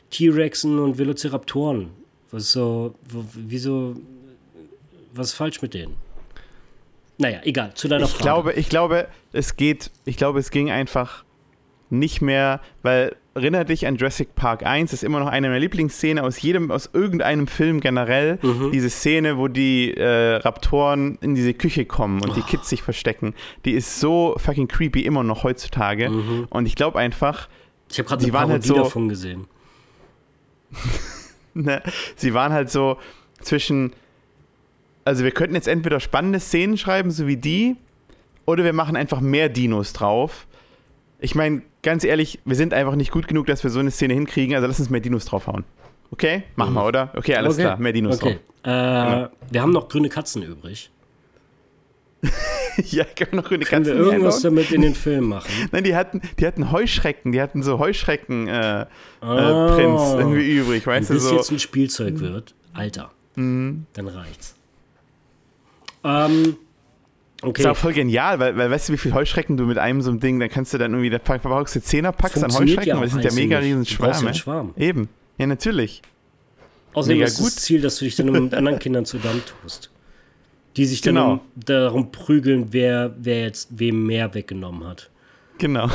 [0.10, 1.90] T-Rexen und Velociraptoren?
[2.32, 2.96] Was ist so,
[3.36, 3.96] wieso,
[5.14, 5.96] was ist falsch mit denen?
[7.18, 8.24] Naja, egal, zu deiner ich Frage.
[8.24, 11.24] Glaube, ich glaube, es geht, ich glaube, es ging einfach
[11.90, 15.60] nicht mehr, weil erinnere dich an Jurassic Park 1, das ist immer noch eine meiner
[15.60, 18.40] Lieblingsszenen aus jedem, aus irgendeinem Film generell.
[18.42, 18.72] Mhm.
[18.72, 22.34] Diese Szene, wo die äh, Raptoren in diese Küche kommen und oh.
[22.34, 23.34] die Kids sich verstecken.
[23.66, 26.10] Die ist so fucking creepy immer noch heutzutage.
[26.10, 26.48] Mhm.
[26.50, 27.50] Und ich glaube einfach.
[27.90, 29.48] Ich habe gerade eine Parodie halt so, davon gesehen.
[31.54, 31.82] ne,
[32.16, 32.98] sie waren halt so
[33.42, 33.94] zwischen.
[35.06, 37.78] Also wir könnten jetzt entweder spannende Szenen schreiben, so wie die,
[38.46, 40.46] oder wir machen einfach mehr Dinos drauf
[41.20, 44.14] ich meine, ganz ehrlich, wir sind einfach nicht gut genug, dass wir so eine Szene
[44.14, 45.64] hinkriegen, also lass uns mehr Dinos draufhauen.
[46.12, 46.44] Okay?
[46.56, 46.88] Machen wir, mhm.
[46.88, 47.12] oder?
[47.16, 47.64] Okay, alles okay.
[47.64, 48.34] klar, mehr Dinos okay.
[48.34, 48.42] drauf.
[48.64, 49.30] Äh, genau.
[49.52, 50.90] Wir haben noch grüne Katzen übrig.
[52.78, 55.52] ja, können noch eine Können wir irgendwas damit in den Film machen?
[55.72, 58.90] Nein, die hatten, die hatten Heuschrecken, die hatten so Heuschrecken-Prints
[59.22, 61.14] äh, oh, äh, irgendwie übrig, weißt du?
[61.14, 63.86] Wenn das jetzt ein Spielzeug wird, Alter, mhm.
[63.94, 64.56] dann reicht's.
[66.04, 66.58] Ähm,
[67.42, 67.54] okay.
[67.54, 70.02] Das ist auch voll genial, weil, weil weißt du, wie viel Heuschrecken du mit einem
[70.02, 72.96] so einem Ding, dann kannst du dann irgendwie, da verbrauchst du Zehnerpacks an Heuschrecken, ja
[72.96, 74.34] weil das sind ja mega riesen Schwärme.
[74.34, 74.74] Schwarm.
[74.78, 76.02] Eben, ja natürlich.
[76.94, 77.48] Außerdem mega ist gut.
[77.48, 79.92] das Ziel, dass du dich dann mit anderen Kindern zusammen tust.
[80.76, 81.42] Die sich dann genau.
[81.56, 85.10] darum prügeln, wer, wer jetzt wem mehr weggenommen hat.
[85.58, 85.90] Genau.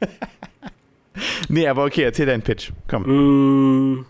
[1.48, 2.72] nee, aber okay, erzähl deinen Pitch.
[2.88, 3.98] Komm.
[3.98, 4.06] Mm.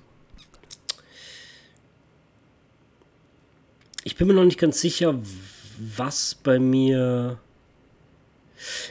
[4.05, 5.15] Ich bin mir noch nicht ganz sicher,
[5.97, 7.39] was bei mir.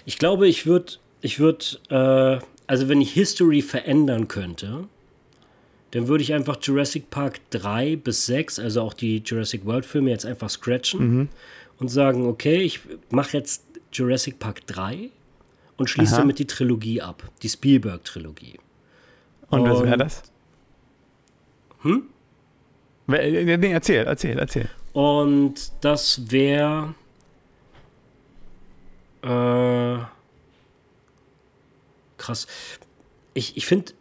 [0.05, 4.87] Ich glaube, ich würde, ich würde, äh, also wenn ich History verändern könnte,
[5.91, 10.09] dann würde ich einfach Jurassic Park 3 bis 6, also auch die Jurassic World Filme,
[10.09, 11.29] jetzt einfach scratchen mhm.
[11.79, 12.79] und sagen, okay, ich
[13.09, 15.09] mache jetzt Jurassic Park 3
[15.77, 18.57] und schließe damit die Trilogie ab, die Spielberg-Trilogie.
[19.49, 20.23] Und, und was wäre das?
[21.81, 22.03] Hm?
[23.07, 24.69] Nee, erzähl, erzähl, erzähl.
[24.93, 26.93] Und das wäre.
[29.21, 30.03] Äh,
[32.17, 32.47] krass.
[33.33, 33.93] Ich, ich finde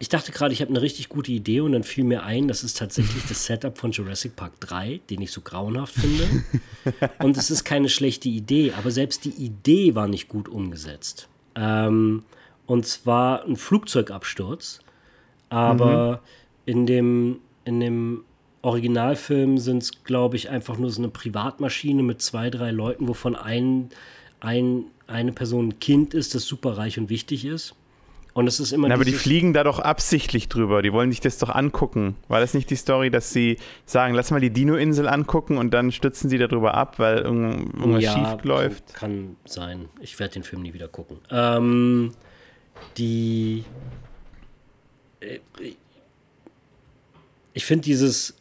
[0.00, 2.62] ich dachte gerade, ich habe eine richtig gute Idee und dann fiel mir ein, das
[2.62, 6.44] ist tatsächlich das Setup von Jurassic Park 3, den ich so grauenhaft finde.
[7.18, 11.28] und es ist keine schlechte Idee, aber selbst die Idee war nicht gut umgesetzt.
[11.56, 12.22] Ähm,
[12.66, 14.80] und zwar ein Flugzeugabsturz,
[15.48, 16.72] aber mhm.
[16.72, 18.24] in, dem, in dem
[18.62, 23.36] Originalfilm sind es, glaube ich, einfach nur so eine Privatmaschine mit zwei, drei Leuten, wovon
[23.36, 23.90] ein,
[24.40, 27.74] ein, eine Person ein Kind ist, das super reich und wichtig ist.
[28.34, 28.86] Und es ist immer.
[28.86, 30.80] Na, aber die fliegen da doch absichtlich drüber.
[30.80, 32.14] Die wollen sich das doch angucken.
[32.28, 35.90] War das nicht die Story, dass sie sagen, lass mal die Dino-Insel angucken und dann
[35.90, 38.94] stützen sie darüber ab, weil irgendwas ja, schief läuft?
[38.94, 39.88] Kann sein.
[40.00, 41.18] Ich werde den Film nie wieder gucken.
[41.32, 42.12] Ähm,
[42.96, 43.64] die.
[45.18, 45.40] Äh,
[47.54, 48.37] ich finde dieses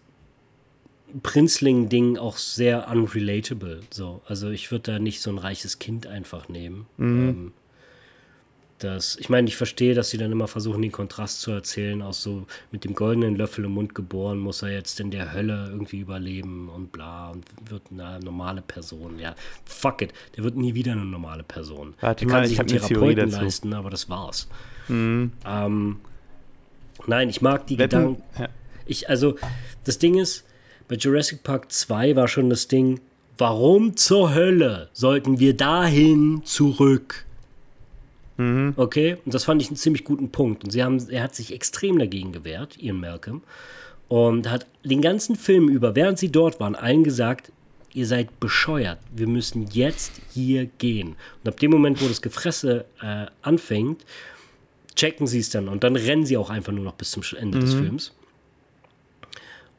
[1.23, 3.81] Prinzling-Ding auch sehr unrelatable.
[3.89, 4.21] So.
[4.25, 6.85] Also ich würde da nicht so ein reiches Kind einfach nehmen.
[6.97, 7.29] Mhm.
[7.29, 7.53] Ähm,
[8.79, 12.13] das, ich meine, ich verstehe, dass sie dann immer versuchen, den Kontrast zu erzählen, auch
[12.13, 15.99] so mit dem goldenen Löffel im Mund geboren, muss er jetzt in der Hölle irgendwie
[15.99, 19.17] überleben und bla und wird eine normale Person.
[19.17, 19.33] Ja,
[19.65, 21.95] fuck it, der wird nie wieder eine normale Person.
[22.01, 24.47] Warte der kann mal, sich einen Therapeuten leisten, aber das war's.
[24.89, 25.31] Mhm.
[25.43, 25.99] Ähm,
[27.07, 28.53] nein, ich mag die Wetten, Gedanken.
[28.85, 29.37] Ich, also,
[29.85, 30.45] das Ding ist,
[30.87, 32.99] bei Jurassic Park 2 war schon das Ding,
[33.37, 37.25] warum zur Hölle sollten wir dahin zurück?
[38.37, 38.73] Mhm.
[38.77, 40.63] Okay, und das fand ich einen ziemlich guten Punkt.
[40.63, 43.41] Und sie haben, er hat sich extrem dagegen gewehrt, Ian Malcolm.
[44.07, 47.51] Und hat den ganzen Film über, während sie dort waren, allen gesagt,
[47.93, 48.99] ihr seid bescheuert.
[49.13, 51.15] Wir müssen jetzt hier gehen.
[51.43, 54.05] Und ab dem Moment, wo das Gefresse äh, anfängt,
[54.95, 57.57] checken sie es dann und dann rennen sie auch einfach nur noch bis zum Ende
[57.57, 57.61] mhm.
[57.61, 58.13] des Films.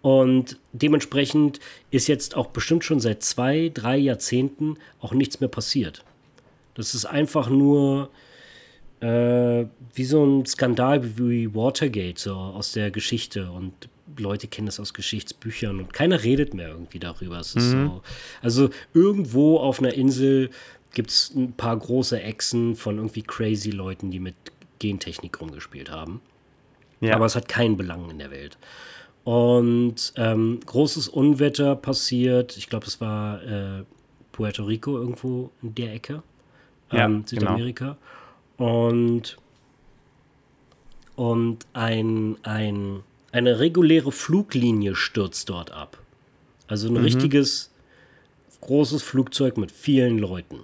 [0.01, 6.05] Und dementsprechend ist jetzt auch bestimmt schon seit zwei, drei Jahrzehnten auch nichts mehr passiert.
[6.75, 8.11] Das ist einfach nur
[9.01, 13.51] äh, wie so ein Skandal wie Watergate, so aus der Geschichte.
[13.51, 17.39] Und Leute kennen das aus Geschichtsbüchern und keiner redet mehr irgendwie darüber.
[17.39, 17.87] Es ist mhm.
[17.87, 18.03] so,
[18.43, 20.51] also irgendwo auf einer Insel
[20.95, 24.35] gibt es ein paar große Echsen von irgendwie crazy Leuten, die mit
[24.79, 26.21] Gentechnik rumgespielt haben.
[27.01, 27.15] Ja.
[27.15, 28.59] Aber es hat keinen Belang in der Welt.
[29.29, 33.85] Und ähm, großes Unwetter passiert, ich glaube, es war äh,
[34.33, 36.23] Puerto Rico irgendwo in der Ecke,
[36.91, 37.23] ähm, ja, genau.
[37.27, 37.99] Südamerika.
[38.57, 38.89] Genau.
[38.89, 39.37] Und,
[41.15, 45.99] und ein, ein, eine reguläre Fluglinie stürzt dort ab.
[46.67, 47.05] Also ein mhm.
[47.05, 47.71] richtiges
[48.63, 50.61] großes Flugzeug mit vielen Leuten.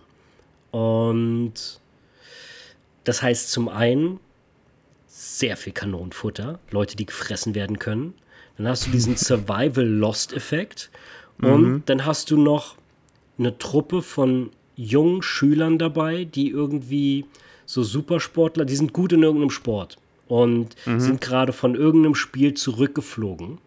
[0.70, 1.80] Und
[3.04, 4.20] das heißt zum einen
[5.06, 8.14] sehr viel Kanonenfutter, Leute, die gefressen werden können.
[8.56, 10.90] Dann hast du diesen Survival-Lost-Effekt.
[11.40, 11.82] Und mhm.
[11.86, 12.76] dann hast du noch
[13.38, 17.24] eine Truppe von jungen Schülern dabei, die irgendwie
[17.66, 19.98] so Supersportler, die sind gut in irgendeinem Sport
[20.28, 21.00] und mhm.
[21.00, 23.58] sind gerade von irgendeinem Spiel zurückgeflogen.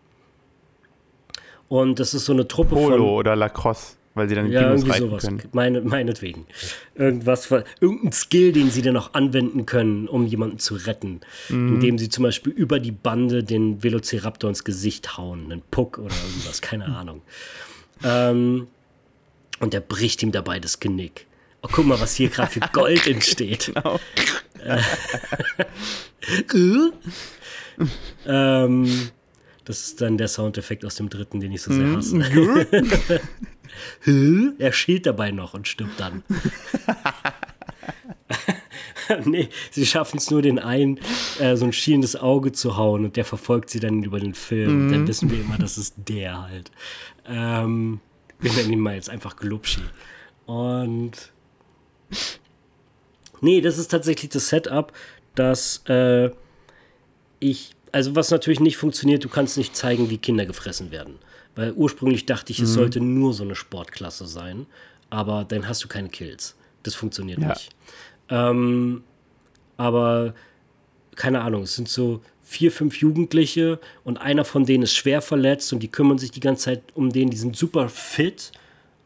[1.67, 2.91] Und das ist so eine Truppe Polo von.
[2.91, 5.23] Polo oder Lacrosse, weil sie dann ja, Dinos irgendwie sowas.
[5.23, 5.41] Können.
[5.53, 6.45] Meine, meinetwegen.
[6.95, 7.49] Irgendwas,
[7.79, 11.21] irgendein Skill, den sie dann auch anwenden können, um jemanden zu retten.
[11.49, 11.75] Mhm.
[11.75, 16.15] Indem sie zum Beispiel über die Bande den Velociraptor ins Gesicht hauen, einen Puck oder
[16.27, 17.21] irgendwas, keine Ahnung.
[18.03, 18.67] Ähm,
[19.59, 21.25] und der bricht ihm dabei das Genick.
[21.61, 23.71] Oh, guck mal, was hier gerade für Gold entsteht.
[23.73, 23.99] Genau.
[28.25, 29.09] ähm,
[29.65, 33.21] das ist dann der Soundeffekt aus dem dritten, den ich so sehr hasse.
[34.59, 36.23] Er schielt dabei noch und stirbt dann.
[39.25, 40.99] nee, sie schaffen es nur, den einen
[41.39, 44.87] äh, so ein schielendes Auge zu hauen und der verfolgt sie dann über den Film.
[44.87, 44.91] Mhm.
[44.91, 46.71] Dann wissen wir immer, das ist der halt.
[47.27, 47.99] Ähm,
[48.39, 49.81] wir nennen ihn mal jetzt einfach Glubschi.
[50.45, 51.31] Und.
[53.41, 54.93] Nee, das ist tatsächlich das Setup,
[55.35, 56.31] dass äh,
[57.39, 57.71] ich.
[57.91, 61.19] Also, was natürlich nicht funktioniert, du kannst nicht zeigen, wie Kinder gefressen werden.
[61.57, 62.73] Weil ursprünglich dachte ich, es mhm.
[62.75, 64.67] sollte nur so eine Sportklasse sein,
[65.09, 66.55] aber dann hast du keine Kills.
[66.83, 67.49] Das funktioniert ja.
[67.49, 67.71] nicht.
[68.29, 69.03] Ähm,
[69.75, 70.35] aber
[71.15, 75.73] keine Ahnung, es sind so vier, fünf Jugendliche und einer von denen ist schwer verletzt
[75.73, 78.51] und die kümmern sich die ganze Zeit um den, die sind super fit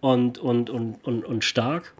[0.02, 1.94] und, und, und, und, und stark.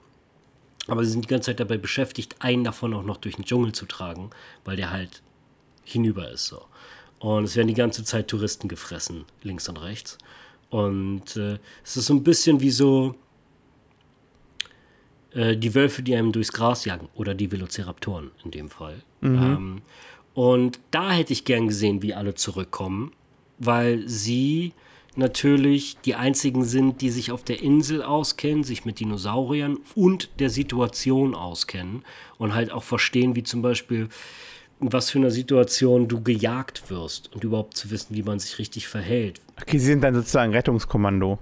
[0.88, 3.72] Aber sie sind die ganze Zeit dabei beschäftigt, einen davon auch noch durch den Dschungel
[3.72, 4.32] zu tragen,
[4.66, 5.22] weil der halt
[5.86, 6.62] hinüber ist so.
[7.20, 10.18] Und es werden die ganze Zeit Touristen gefressen, links und rechts.
[10.72, 13.14] Und äh, es ist so ein bisschen wie so,
[15.34, 19.04] äh, die Wölfe, die einem durchs Gras jagen oder die Velociraptoren in dem Fall.
[19.22, 19.38] Mhm.
[19.38, 19.82] Ähm,
[20.34, 23.12] und da hätte ich gern gesehen, wie alle zurückkommen,
[23.60, 24.74] weil sie
[25.16, 30.50] natürlich die einzigen sind, die sich auf der Insel auskennen, sich mit Dinosauriern und der
[30.50, 32.04] Situation auskennen
[32.38, 34.08] und halt auch verstehen, wie zum Beispiel,
[34.82, 38.58] in was für einer Situation du gejagt wirst und überhaupt zu wissen, wie man sich
[38.60, 39.40] richtig verhält.
[39.62, 41.40] Okay, sie sind dann sozusagen Rettungskommando.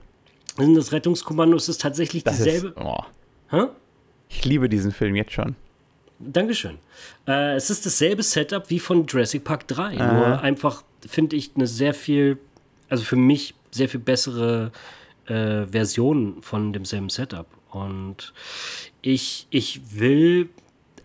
[0.58, 1.56] Sind das Rettungskommando?
[1.56, 2.68] Ist es tatsächlich das dieselbe?
[2.70, 3.04] Ist, oh.
[3.50, 3.64] Hä?
[4.30, 5.56] Ich liebe diesen Film jetzt schon.
[6.20, 6.78] Dankeschön.
[7.28, 10.00] Äh, es ist dasselbe Setup wie von Jurassic Park 3.
[10.00, 10.14] Aha.
[10.14, 12.38] Nur einfach, finde ich, eine sehr viel,
[12.90, 14.72] also für mich sehr viel bessere
[15.28, 17.48] äh, Version von demselben Setup.
[17.72, 18.34] Und
[19.02, 20.50] ich, ich will,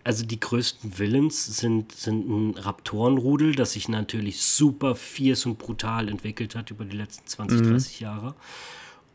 [0.05, 6.09] also die größten Villains sind, sind ein Raptorenrudel, das sich natürlich super fierce und brutal
[6.09, 7.71] entwickelt hat über die letzten 20, mhm.
[7.71, 8.35] 30 Jahre.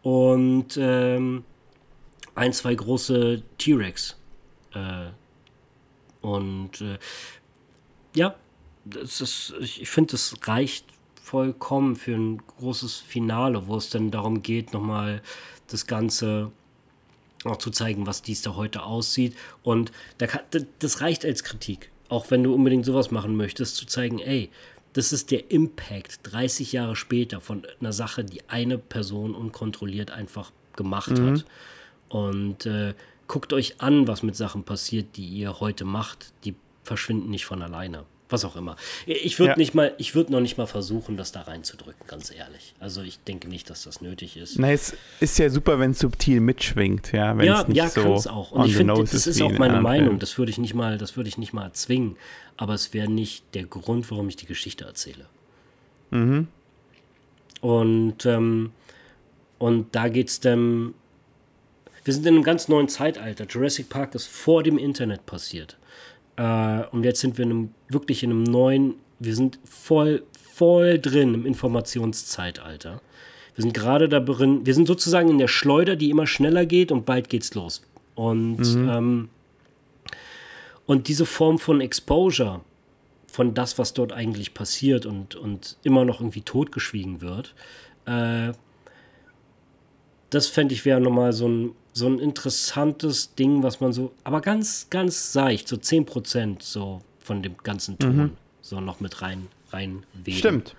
[0.03, 1.45] Und ähm,
[2.35, 4.17] ein, zwei große T-Rex.
[4.75, 5.11] Äh,
[6.23, 6.99] und äh,
[8.17, 8.35] ja,
[8.85, 10.87] das ist, ich finde, das reicht
[11.23, 15.23] vollkommen für ein großes Finale, wo es dann darum geht, nochmal
[15.69, 16.51] das Ganze
[17.45, 19.37] auch zu zeigen, was dies da heute aussieht.
[19.63, 20.43] Und da kann,
[20.79, 21.91] das reicht als Kritik.
[22.09, 24.51] Auch wenn du unbedingt sowas machen möchtest, zu zeigen, ey,
[24.93, 30.51] das ist der Impact 30 Jahre später von einer Sache, die eine Person unkontrolliert einfach
[30.75, 31.31] gemacht mhm.
[31.31, 31.45] hat.
[32.09, 32.95] Und äh,
[33.29, 36.33] guckt euch an, was mit Sachen passiert, die ihr heute macht.
[36.45, 38.05] Die verschwinden nicht von alleine.
[38.31, 38.77] Was auch immer.
[39.07, 39.57] Ich würde ja.
[39.57, 42.75] nicht mal, ich würde noch nicht mal versuchen, das da reinzudrücken, ganz ehrlich.
[42.79, 44.59] Also ich denke nicht, dass das nötig ist.
[44.59, 47.37] Na, es ist ja super, wenn es subtil mitschwingt, ja.
[47.37, 48.53] Wenn ja, nicht ja, so kann es auch.
[48.53, 50.19] Und ich finde, das ist auch meine Meinung.
[50.19, 52.17] Das würde ich nicht mal, das würde ich nicht mal zwingen.
[52.57, 55.27] Aber es wäre nicht der Grund, warum ich die Geschichte erzähle.
[56.11, 56.49] Mhm.
[57.61, 58.73] Und, ähm,
[59.59, 60.95] und da geht es dann
[62.05, 63.47] wir sind in einem ganz neuen Zeitalter.
[63.47, 65.77] Jurassic Park ist vor dem Internet passiert.
[66.41, 70.23] Äh, und jetzt sind wir in einem, wirklich in einem neuen, wir sind voll,
[70.55, 73.03] voll drin im Informationszeitalter.
[73.55, 76.93] Wir sind gerade da drin, wir sind sozusagen in der Schleuder, die immer schneller geht
[76.93, 77.83] und bald geht's los.
[78.15, 78.89] Und, mhm.
[78.89, 79.29] ähm,
[80.87, 82.63] und diese Form von Exposure,
[83.27, 87.55] von das, was dort eigentlich passiert und, und immer noch irgendwie totgeschwiegen wird,
[88.07, 88.53] äh,
[90.31, 94.41] das fände ich wäre nochmal so ein so ein interessantes Ding, was man so, aber
[94.41, 98.31] ganz, ganz seicht, so 10% so von dem ganzen Ton, mhm.
[98.63, 100.39] so noch mit rein, rein wählen.
[100.39, 100.77] Stimmt.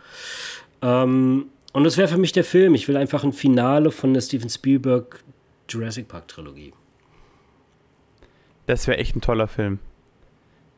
[0.81, 2.75] Ähm, und das wäre für mich der Film.
[2.75, 5.23] Ich will einfach ein Finale von der Steven Spielberg
[5.69, 6.73] Jurassic Park Trilogie.
[8.65, 9.79] Das wäre echt ein toller Film.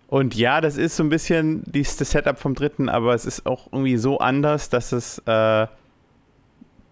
[0.08, 3.68] Und ja, das ist so ein bisschen das Setup vom dritten, aber es ist auch
[3.72, 5.68] irgendwie so anders, dass es, äh,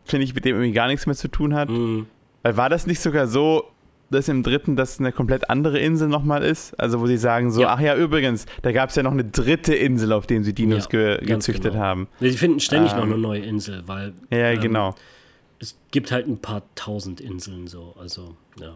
[0.06, 1.70] finde ich, mit dem irgendwie gar nichts mehr zu tun hat.
[1.70, 2.08] Mhm.
[2.44, 3.72] Weil war das nicht sogar so,
[4.10, 6.78] dass im dritten das eine komplett andere Insel nochmal ist?
[6.80, 7.70] Also wo sie sagen so, ja.
[7.70, 10.88] ach ja, übrigens, da gab es ja noch eine dritte Insel, auf der sie Dinos
[10.92, 11.84] ja, ge gezüchtet genau.
[11.84, 12.08] haben.
[12.20, 14.96] Sie finden ständig ähm, noch eine neue Insel, weil ja, ähm, genau.
[15.60, 18.76] Es gibt halt ein paar tausend Inseln so, also ja.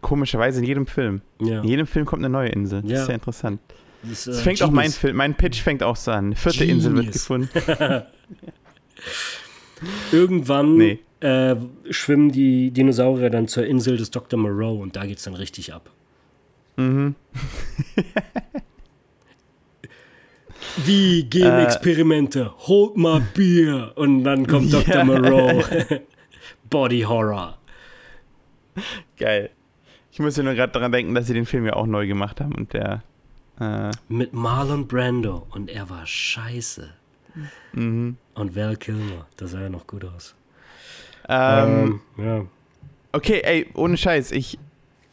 [0.00, 1.20] Komischerweise in jedem Film.
[1.40, 1.60] Ja.
[1.62, 2.82] In jedem Film kommt eine neue Insel.
[2.82, 3.60] Das ist sehr interessant.
[4.02, 4.70] Das, äh, das fängt Genius.
[4.70, 6.26] auch mein Film, mein Pitch fängt auch so an.
[6.26, 6.86] Eine vierte Genius.
[6.86, 7.50] Insel wird gefunden.
[10.12, 11.56] Irgendwann nee äh,
[11.90, 14.38] schwimmen die Dinosaurier dann zur Insel des Dr.
[14.38, 15.90] Moreau und da geht es dann richtig ab.
[16.76, 17.14] Mhm.
[20.84, 22.46] Wie gehen äh?
[22.66, 24.94] Holt mal Bier und dann kommt Dr.
[24.94, 25.04] Yeah.
[25.04, 25.62] Moreau.
[26.70, 27.58] Body Horror.
[29.16, 29.50] Geil.
[30.12, 32.40] Ich muss ja nur gerade daran denken, dass sie den Film ja auch neu gemacht
[32.40, 33.02] haben und der.
[33.60, 36.90] Äh Mit Marlon Brando und er war scheiße.
[37.72, 38.16] Mhm.
[38.34, 40.34] Und Val Kilmer, das sah ja noch gut aus.
[41.28, 42.44] Ähm, ähm, ja.
[43.12, 44.58] Okay, ey, ohne Scheiß, ich,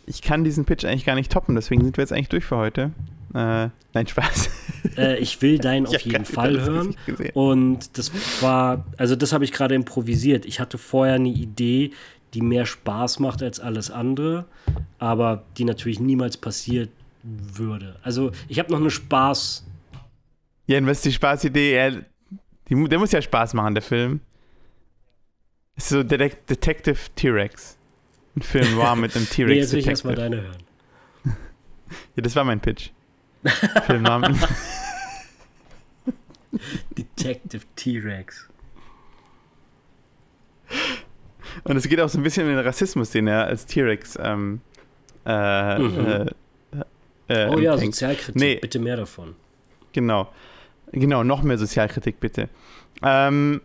[0.05, 2.57] ich kann diesen Pitch eigentlich gar nicht toppen, deswegen sind wir jetzt eigentlich durch für
[2.57, 2.91] heute.
[3.33, 4.49] Äh, nein, Spaß.
[4.97, 6.95] Äh, ich will deinen auf jeden Fall hören.
[7.33, 8.11] Und das
[8.41, 10.45] war, also das habe ich gerade improvisiert.
[10.45, 11.91] Ich hatte vorher eine Idee,
[12.33, 14.45] die mehr Spaß macht als alles andere,
[14.99, 16.89] aber die natürlich niemals passiert
[17.23, 17.95] würde.
[18.03, 19.65] Also ich habe noch eine Spaß.
[20.67, 21.73] Ja, was ist die Spaßidee?
[21.73, 21.91] Er,
[22.69, 24.19] die, der muss ja Spaß machen, der Film.
[25.75, 27.77] Ist so Detec Detective T-Rex.
[28.35, 29.49] Ein Film war mit einem T-Rex.
[29.49, 30.63] nee, jetzt will ich erstmal deine hören.
[32.15, 32.89] ja, das war mein Pitch.
[33.85, 34.39] Filmnamen.
[36.97, 38.49] Detective T-Rex.
[41.63, 44.61] Und es geht auch so ein bisschen um den Rassismus, den er als T-Rex ähm,
[45.25, 46.29] äh, mhm.
[47.27, 48.55] äh, äh, Oh ja, Sozialkritik, nee.
[48.55, 49.35] bitte mehr davon.
[49.93, 50.31] Genau.
[50.91, 52.49] Genau, noch mehr Sozialkritik, bitte.
[53.01, 53.61] Ähm,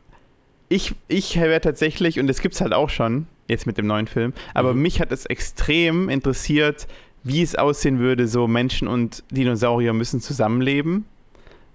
[0.69, 4.07] ich ich wäre tatsächlich, und das gibt es halt auch schon, jetzt mit dem neuen
[4.07, 4.83] Film, aber mhm.
[4.83, 6.87] mich hat es extrem interessiert,
[7.25, 11.05] wie es aussehen würde, so Menschen und Dinosaurier müssen zusammenleben.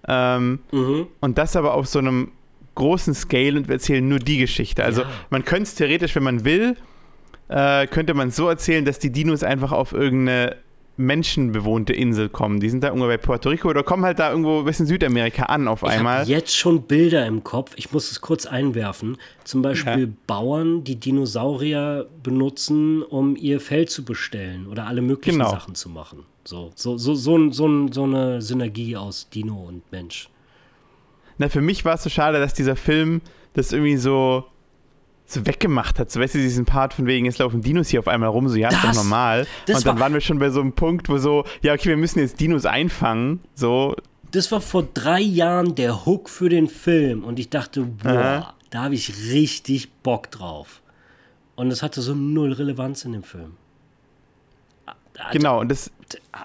[0.08, 1.08] Ähm, mhm.
[1.20, 2.32] Und das aber auf so einem
[2.76, 4.84] großen Scale und wir erzählen nur die Geschichte.
[4.84, 5.08] Also ja.
[5.30, 6.76] man könnte es theoretisch, wenn man will,
[7.50, 10.58] äh, könnte man so erzählen, dass die Dinos einfach auf irgendeine
[10.96, 12.60] menschenbewohnte Insel kommen.
[12.60, 15.44] Die sind da irgendwo bei Puerto Rico oder kommen halt da irgendwo ein bisschen Südamerika
[15.44, 16.24] an auf einmal.
[16.24, 17.74] Ich jetzt schon Bilder im Kopf.
[17.78, 19.18] Ich muss es kurz einwerfen.
[19.44, 20.14] Zum Beispiel ja.
[20.28, 25.50] Bauern, die Dinosaurier benutzen, um ihr Feld zu bestellen oder alle möglichen genau.
[25.50, 26.26] Sachen zu machen.
[26.46, 30.30] So, so, so, so, so, so eine Synergie aus Dino und Mensch.
[31.38, 33.22] Na, für mich war es so schade, dass dieser Film
[33.54, 34.46] das irgendwie so
[35.34, 36.12] so weggemacht hat.
[36.12, 38.56] So, weißt du, diesen Part von wegen, jetzt laufen Dinos hier auf einmal rum, so,
[38.56, 39.48] ja, das, ist doch normal.
[39.68, 41.98] Und dann war, waren wir schon bei so einem Punkt, wo so, ja, okay, wir
[41.98, 43.96] müssen jetzt Dinos einfangen, so.
[44.32, 48.54] Das war vor drei Jahren der Hook für den Film und ich dachte, boah, Aha.
[48.70, 50.82] da habe ich richtig Bock drauf.
[51.56, 53.54] Und es hatte so null Relevanz in dem Film.
[54.86, 55.92] Also, genau, und das.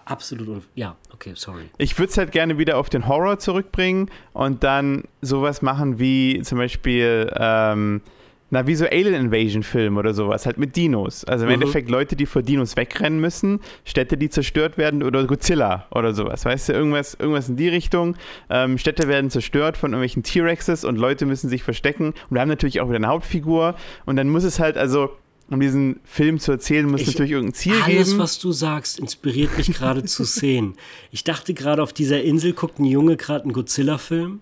[0.05, 1.70] Absolut, ja, okay, sorry.
[1.78, 6.43] Ich würde es halt gerne wieder auf den Horror zurückbringen und dann sowas machen wie
[6.43, 7.32] zum Beispiel.
[7.36, 8.02] Ähm,
[8.51, 11.25] na, wie so Alien Invasion Film oder sowas, halt mit Dinos.
[11.25, 11.55] Also im mhm.
[11.55, 16.45] Endeffekt Leute, die vor Dinos wegrennen müssen, Städte, die zerstört werden oder Godzilla oder sowas.
[16.45, 18.16] Weißt du, irgendwas, irgendwas in die Richtung.
[18.49, 22.09] Ähm, Städte werden zerstört von irgendwelchen T-Rexes und Leute müssen sich verstecken.
[22.09, 23.75] Und wir haben natürlich auch wieder eine Hauptfigur.
[24.07, 25.11] Und dann muss es halt, also
[25.51, 27.99] um diesen Film zu erzählen, muss es natürlich irgendein Ziel alles, geben.
[27.99, 30.75] Alles, was du sagst, inspiriert mich gerade zu sehen.
[31.11, 34.41] Ich dachte gerade, auf dieser Insel guckt ein Junge gerade einen Godzilla-Film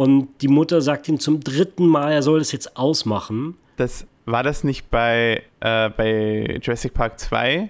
[0.00, 3.58] und die Mutter sagt ihm zum dritten Mal, er soll das jetzt ausmachen.
[3.76, 7.68] Das, war das nicht bei, äh, bei Jurassic Park 2?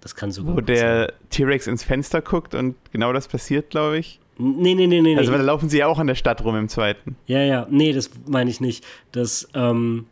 [0.00, 4.20] Das kann sogar Wo der T-Rex ins Fenster guckt und genau das passiert, glaube ich.
[4.38, 5.18] Nee, nee, nee, nee.
[5.18, 7.14] Also, da laufen sie ja auch an der Stadt rum im zweiten.
[7.26, 7.66] Ja, ja.
[7.68, 8.82] Nee, das meine ich nicht.
[9.12, 10.06] Das, ähm,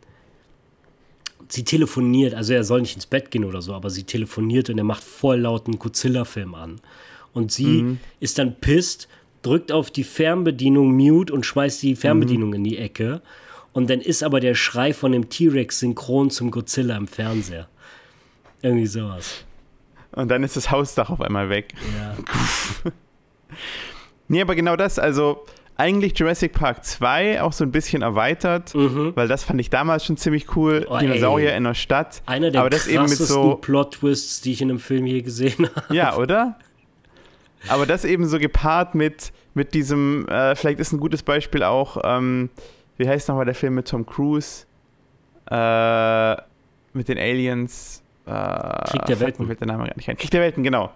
[1.49, 4.77] sie telefoniert, also er soll nicht ins Bett gehen oder so, aber sie telefoniert und
[4.77, 6.79] er macht voll lauten Godzilla-Film an.
[7.33, 7.99] Und sie mhm.
[8.19, 9.07] ist dann pisst
[9.41, 12.55] drückt auf die Fernbedienung Mute und schmeißt die Fernbedienung mhm.
[12.55, 13.21] in die Ecke.
[13.73, 17.67] Und dann ist aber der Schrei von dem T-Rex synchron zum Godzilla im Fernseher.
[18.61, 19.45] Irgendwie sowas.
[20.11, 21.73] Und dann ist das Hausdach auf einmal weg.
[21.95, 22.91] Ja.
[24.27, 25.45] nee, aber genau das, also
[25.75, 29.11] eigentlich Jurassic Park 2 auch so ein bisschen erweitert, mhm.
[29.15, 30.87] weil das fand ich damals schon ziemlich cool.
[30.89, 31.57] Oh, Dinosaurier ey.
[31.57, 32.23] in der Stadt.
[32.25, 35.69] Einer der aber das eben mit so Plot-Twists, die ich in einem Film je gesehen
[35.75, 35.93] habe.
[35.93, 36.57] Ja, oder?
[37.69, 41.97] Aber das eben so gepaart mit, mit diesem, äh, vielleicht ist ein gutes Beispiel auch,
[42.03, 42.49] ähm,
[42.97, 44.65] wie heißt nochmal der Film mit Tom Cruise?
[45.49, 46.35] Äh,
[46.93, 48.03] mit den Aliens.
[48.25, 49.45] Äh, Krieg der Welten.
[49.45, 50.17] Fällt der Name gar nicht ein.
[50.17, 50.91] Krieg der Welten, genau.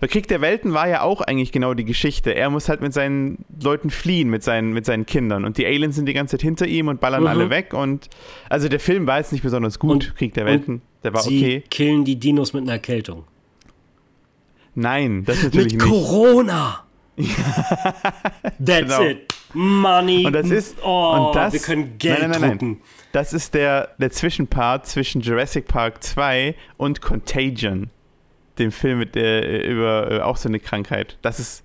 [0.00, 2.34] Bei Krieg der Welten war ja auch eigentlich genau die Geschichte.
[2.34, 5.44] Er muss halt mit seinen Leuten fliehen, mit seinen, mit seinen Kindern.
[5.44, 7.28] Und die Aliens sind die ganze Zeit hinter ihm und ballern mhm.
[7.28, 7.72] alle weg.
[7.72, 8.10] Und
[8.50, 10.82] also der Film war jetzt nicht besonders gut, und, Krieg der Welten.
[11.04, 11.64] Der war sie okay.
[11.70, 13.24] killen die Dinos mit einer Erkältung.
[14.74, 15.90] Nein, das natürlich Mit nicht.
[15.90, 16.84] Corona!
[17.16, 19.02] That's genau.
[19.02, 19.32] it.
[19.54, 20.26] Money.
[20.26, 20.76] Und das ist.
[20.82, 22.80] Oh, und das, wir können Geld nein, nein, nein, drucken.
[23.12, 27.90] Das ist der, der Zwischenpart zwischen Jurassic Park 2 und Contagion.
[28.58, 31.18] Dem Film mit der, über äh, auch so eine Krankheit.
[31.22, 31.62] Das ist,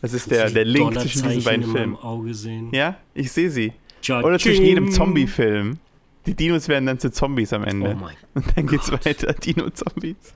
[0.00, 1.96] das ist der, der Link zwischen diesen beiden Filmen.
[1.96, 2.68] Auge sehen.
[2.72, 3.72] Ja, ich sehe sie.
[4.08, 5.78] Oder zwischen jedem Zombie-Film.
[6.26, 7.96] Die Dinos werden dann zu Zombies am Ende.
[7.96, 9.04] Oh mein Und dann geht's Gott.
[9.04, 9.32] weiter.
[9.32, 10.34] Dino-Zombies.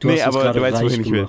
[0.00, 1.28] Du nee, hast aber du weißt, wohin ich will.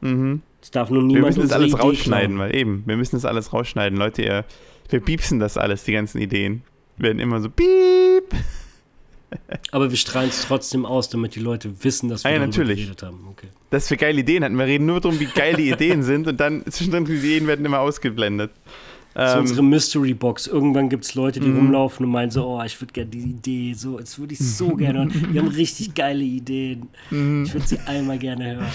[0.00, 0.42] Mhm.
[0.60, 2.50] Es darf nur niemand Wir müssen das alles Idee rausschneiden, klauen.
[2.50, 3.98] weil eben, wir müssen das alles rausschneiden.
[3.98, 4.44] Leute, ihr,
[4.88, 6.62] wir piepsen das alles, die ganzen Ideen.
[6.96, 8.34] Wir werden immer so piep.
[9.70, 12.78] Aber wir strahlen es trotzdem aus, damit die Leute wissen, dass wir ah, ja, natürlich.
[12.78, 13.26] geredet haben.
[13.30, 13.48] Okay.
[13.70, 14.56] Dass wir geile Ideen hatten.
[14.56, 17.64] Wir reden nur darum, wie geil die Ideen sind und dann zwischendrin die Ideen werden
[17.64, 18.50] immer ausgeblendet.
[19.18, 20.46] Ähm, so unsere Mystery Box.
[20.46, 21.56] Irgendwann gibt es Leute, die mhm.
[21.56, 24.68] rumlaufen und meinen so, oh, ich würde gerne die Idee, so, jetzt würde ich so
[24.76, 25.32] gerne hören.
[25.32, 26.88] Die haben richtig geile Ideen.
[27.10, 27.42] Mhm.
[27.44, 28.66] Ich würde sie einmal gerne hören.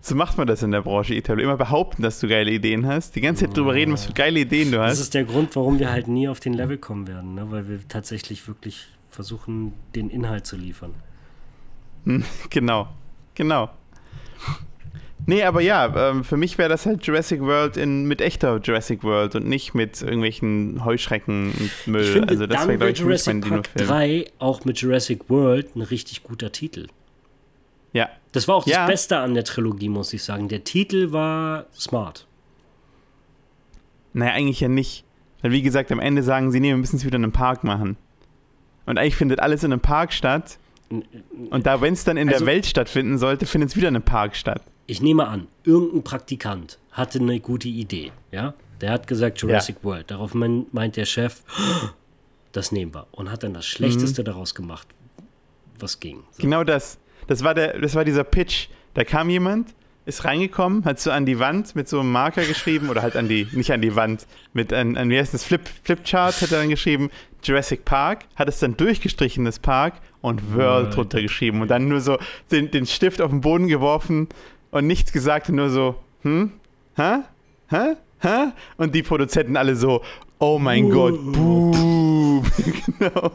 [0.00, 1.42] So macht man das in der Branche, Italo.
[1.42, 3.14] Immer behaupten, dass du geile Ideen hast.
[3.14, 4.92] Die ganze Zeit drüber reden, was für geile Ideen du hast.
[4.92, 7.50] Das ist der Grund, warum wir halt nie auf den Level kommen werden, ne?
[7.50, 10.94] weil wir tatsächlich wirklich versuchen, den Inhalt zu liefern.
[12.50, 12.88] Genau,
[13.34, 13.68] genau.
[15.24, 19.02] Nee, aber ja, ähm, für mich wäre das halt Jurassic World in, mit echter Jurassic
[19.02, 22.02] World und nicht mit irgendwelchen Heuschrecken und Müll.
[22.02, 25.74] Ich finde, also das wäre, glaube ich, Jurassic mein Park 3 auch mit Jurassic World
[25.74, 26.88] ein richtig guter Titel.
[27.92, 28.10] Ja.
[28.32, 28.80] Das war auch ja.
[28.80, 30.48] das Beste an der Trilogie, muss ich sagen.
[30.48, 32.26] Der Titel war smart.
[34.12, 35.04] Naja, eigentlich ja nicht.
[35.40, 37.64] Weil, wie gesagt, am Ende sagen sie, nee, wir müssen es wieder in einem Park
[37.64, 37.96] machen.
[38.84, 40.58] Und eigentlich findet alles in einem Park statt.
[40.88, 43.96] Und da, wenn es dann in also, der Welt stattfinden sollte, findet es wieder in
[43.96, 44.62] einem Park statt.
[44.86, 48.54] Ich nehme an, irgendein Praktikant hatte eine gute Idee, ja?
[48.80, 49.84] Der hat gesagt Jurassic ja.
[49.84, 50.10] World.
[50.10, 51.42] Darauf meint der Chef,
[52.52, 53.06] das nehmen wir.
[53.10, 54.26] Und hat dann das Schlechteste mhm.
[54.26, 54.86] daraus gemacht,
[55.78, 56.22] was ging.
[56.32, 56.42] So.
[56.42, 56.98] Genau das.
[57.26, 58.68] Das war, der, das war dieser Pitch.
[58.94, 59.74] Da kam jemand,
[60.06, 63.28] ist reingekommen, hat so an die Wand mit so einem Marker geschrieben, oder halt an
[63.28, 66.60] die, nicht an die Wand, mit an, an wie heißt das, Flip, Flipchart hat er
[66.60, 67.10] dann geschrieben,
[67.42, 71.60] Jurassic Park, hat es dann durchgestrichen, das Park, und World drunter geschrieben.
[71.60, 72.18] Und dann nur so
[72.50, 74.28] den, den Stift auf den Boden geworfen
[74.70, 76.52] und nichts gesagt, nur so, hm,
[76.96, 77.18] hä,
[77.68, 78.52] hä, hä?
[78.76, 80.02] Und die Produzenten alle so,
[80.38, 80.90] oh mein uh.
[80.90, 82.44] Gott, boom.
[82.98, 83.32] genau.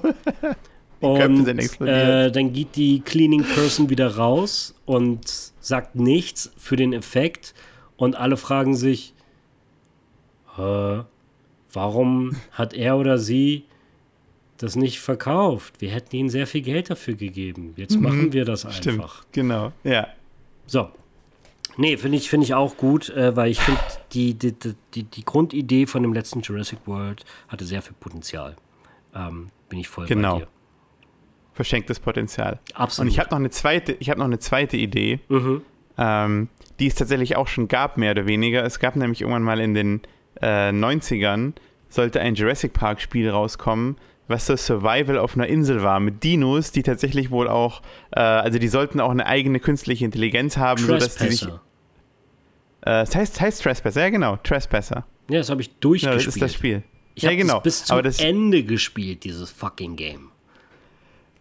[0.99, 7.53] Und äh, dann geht die Cleaning Person wieder raus und sagt nichts für den Effekt.
[7.95, 9.13] Und alle fragen sich,
[10.57, 11.03] äh,
[11.71, 13.65] warum hat er oder sie
[14.57, 15.75] das nicht verkauft?
[15.79, 17.73] Wir hätten ihnen sehr viel Geld dafür gegeben.
[17.77, 18.03] Jetzt mhm.
[18.03, 18.77] machen wir das einfach.
[19.19, 20.07] Stimmt, genau, ja.
[20.65, 20.89] So.
[21.77, 23.79] Nee, finde ich, find ich auch gut, äh, weil ich finde,
[24.11, 24.53] die, die,
[24.93, 28.57] die, die Grundidee von dem letzten Jurassic World hatte sehr viel Potenzial.
[29.15, 30.33] Ähm, bin ich voll genau.
[30.33, 30.47] bei dir
[31.53, 32.59] verschenktes Potenzial.
[32.73, 33.07] Absolut.
[33.07, 35.61] Und ich habe noch eine zweite, ich habe noch eine zweite Idee, mhm.
[35.97, 36.49] ähm,
[36.79, 38.63] die es tatsächlich auch schon gab, mehr oder weniger.
[38.63, 40.01] Es gab nämlich irgendwann mal in den
[40.41, 41.53] äh, 90ern,
[41.89, 43.97] sollte ein Jurassic Park Spiel rauskommen,
[44.27, 48.57] was so Survival auf einer Insel war, mit Dinos, die tatsächlich wohl auch, äh, also
[48.57, 51.43] die sollten auch eine eigene künstliche Intelligenz haben, sodass die sich.
[51.43, 51.49] Äh,
[52.81, 55.05] das heißt, heißt Trespasser, ja genau, Trespasser.
[55.29, 56.19] Ja, das habe ich durchgespielt.
[56.19, 56.83] Ja, das ist das Spiel.
[57.13, 57.59] Ich ja, genau.
[57.59, 60.30] bis zum Ende gespielt, dieses fucking Game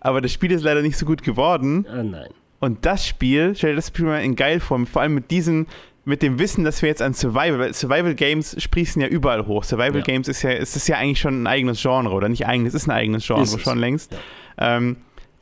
[0.01, 1.87] aber das Spiel ist leider nicht so gut geworden.
[1.89, 2.29] Ah, nein.
[2.59, 5.67] Und das Spiel, stell dir das Spiel mal in geil vor, vor allem mit diesem,
[6.05, 9.65] mit dem Wissen, dass wir jetzt an Survival, weil Survival Games sprießen ja überall hoch.
[9.65, 10.03] Survival ja.
[10.03, 12.87] Games ist ja, ist, ist ja eigentlich schon ein eigenes Genre, oder nicht eigenes, ist
[12.87, 14.13] ein eigenes Genre ist schon längst.
[14.59, 14.77] Ja.
[14.77, 14.97] Ähm,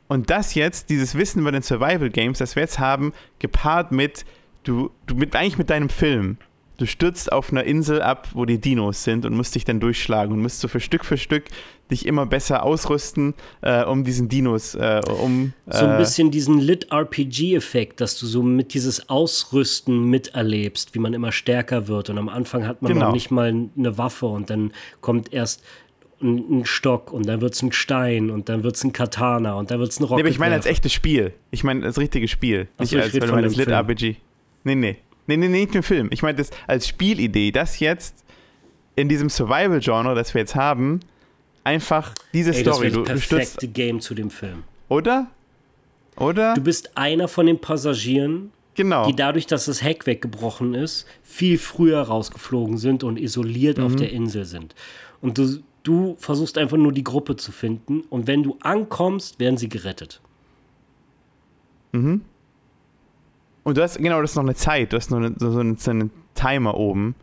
[0.09, 4.25] und das jetzt, dieses Wissen über den Survival Games, das wir jetzt haben, gepaart mit,
[4.63, 6.39] du, du mit, eigentlich mit deinem Film.
[6.79, 10.33] Du stürzt auf einer Insel ab, wo die Dinos sind und musst dich dann durchschlagen
[10.33, 11.45] und musst so für Stück für Stück
[11.91, 15.55] dich immer besser ausrüsten, äh, um diesen Dinos, äh, um.
[15.67, 21.01] Äh so ein äh, bisschen diesen Lit-RPG-Effekt, dass du so mit dieses Ausrüsten miterlebst, wie
[21.01, 22.11] man immer stärker wird.
[22.11, 23.07] Und am Anfang hat man genau.
[23.07, 25.65] noch nicht mal eine Waffe und dann kommt erst
[26.21, 29.71] ein, Stock und dann wird es ein Stein und dann wird es ein Katana und
[29.73, 30.17] dann wird es ein Rocket.
[30.17, 31.33] Nee, aber ich meine als echtes Spiel.
[31.51, 32.69] Ich meine als richtiges Spiel.
[32.79, 34.17] Nicht so, als, weil du meinst Lit-RPG.
[34.65, 34.97] Nee, nee.
[35.29, 36.09] Nee, nee, nee, nicht im Film.
[36.11, 38.25] Ich meine das als Spielidee, das jetzt
[38.97, 41.01] in diesem Survival-Genre, das wir jetzt haben,
[41.65, 42.87] einfach diese Ey, Story.
[42.87, 44.65] Das du, das perfekte Game zu dem Film.
[44.89, 45.29] Oder?
[46.17, 46.55] Oder?
[46.55, 49.07] Du bist einer von den Passagieren, genau.
[49.07, 53.85] die dadurch, dass das Heck weggebrochen ist, viel früher rausgeflogen sind und isoliert mhm.
[53.85, 54.75] auf der Insel sind.
[55.21, 59.59] Und du, du versuchst einfach nur die Gruppe zu finden und wenn du ankommst, werden
[59.59, 60.23] sie gerettet.
[61.93, 62.23] Mhm.
[63.69, 65.61] Und du hast, genau, das ist noch eine Zeit, du hast noch eine, so, so,
[65.61, 67.15] einen, so einen Timer oben.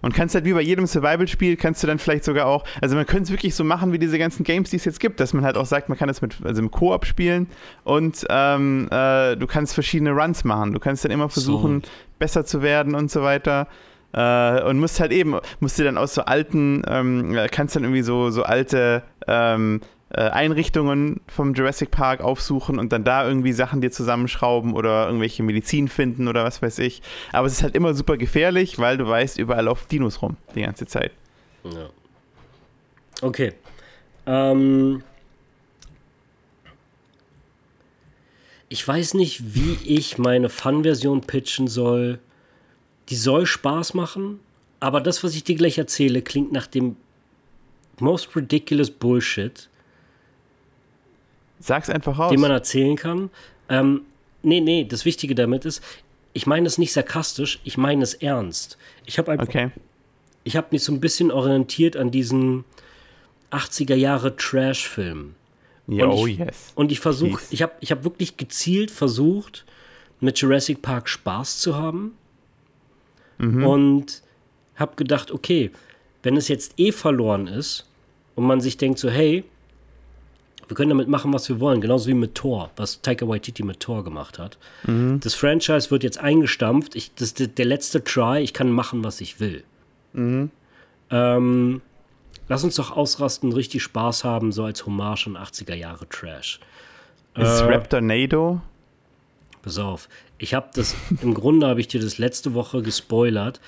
[0.00, 3.06] Und kannst halt wie bei jedem Survival-Spiel, kannst du dann vielleicht sogar auch, also man
[3.06, 5.44] könnte es wirklich so machen wie diese ganzen Games, die es jetzt gibt, dass man
[5.44, 7.46] halt auch sagt, man kann es mit, also im Koop spielen
[7.84, 10.72] und ähm, äh, du kannst verschiedene Runs machen.
[10.72, 11.90] Du kannst dann immer versuchen, so.
[12.18, 13.68] besser zu werden und so weiter.
[14.12, 18.02] Äh, und musst halt eben, musst du dann aus so alten, ähm, kannst dann irgendwie
[18.02, 23.80] so, so alte ähm, äh, Einrichtungen vom Jurassic Park aufsuchen und dann da irgendwie Sachen
[23.80, 27.02] dir zusammenschrauben oder irgendwelche Medizin finden oder was weiß ich.
[27.32, 30.62] Aber es ist halt immer super gefährlich, weil du weißt, überall auf Dinos rum die
[30.62, 31.12] ganze Zeit.
[31.64, 31.88] Ja.
[33.22, 33.54] Okay.
[34.26, 35.02] Ähm.
[38.68, 42.18] Ich weiß nicht, wie ich meine Fun-Version pitchen soll.
[43.08, 44.40] Die soll Spaß machen,
[44.80, 46.96] aber das, was ich dir gleich erzähle, klingt nach dem
[48.00, 49.68] most ridiculous Bullshit,
[51.62, 52.30] Sag's einfach raus.
[52.30, 53.30] Den man erzählen kann.
[53.68, 54.02] Ähm,
[54.42, 55.82] nee, nee, das Wichtige damit ist,
[56.32, 58.78] ich meine es nicht sarkastisch, ich meine es ernst.
[59.06, 59.48] Ich habe einfach.
[59.48, 59.70] Okay.
[60.44, 62.64] ich habe mich so ein bisschen orientiert an diesen
[63.50, 65.34] 80er Jahre Trash-Filmen.
[65.86, 66.72] Ja, oh yes.
[66.74, 69.64] Und ich versuche, ich habe ich hab wirklich gezielt versucht,
[70.20, 72.16] mit Jurassic Park Spaß zu haben.
[73.38, 73.66] Mhm.
[73.66, 74.22] Und
[74.76, 75.70] habe gedacht, okay,
[76.22, 77.88] wenn es jetzt eh verloren ist
[78.36, 79.44] und man sich denkt so, hey,
[80.72, 83.80] wir können damit machen, was wir wollen, genauso wie mit Thor, was Taika Waititi mit
[83.80, 84.56] Thor gemacht hat.
[84.84, 85.20] Mhm.
[85.20, 89.20] Das Franchise wird jetzt eingestampft, ich, das ist der letzte Try, ich kann machen, was
[89.20, 89.64] ich will.
[90.14, 90.50] Mhm.
[91.10, 91.82] Ähm,
[92.48, 96.58] lass uns doch ausrasten, richtig Spaß haben, so als Hommage an 80er Jahre Trash.
[97.36, 98.62] Ist äh, Raptor Nado?
[99.60, 100.08] Pass auf,
[100.38, 103.60] ich habe das, im Grunde habe ich dir das letzte Woche gespoilert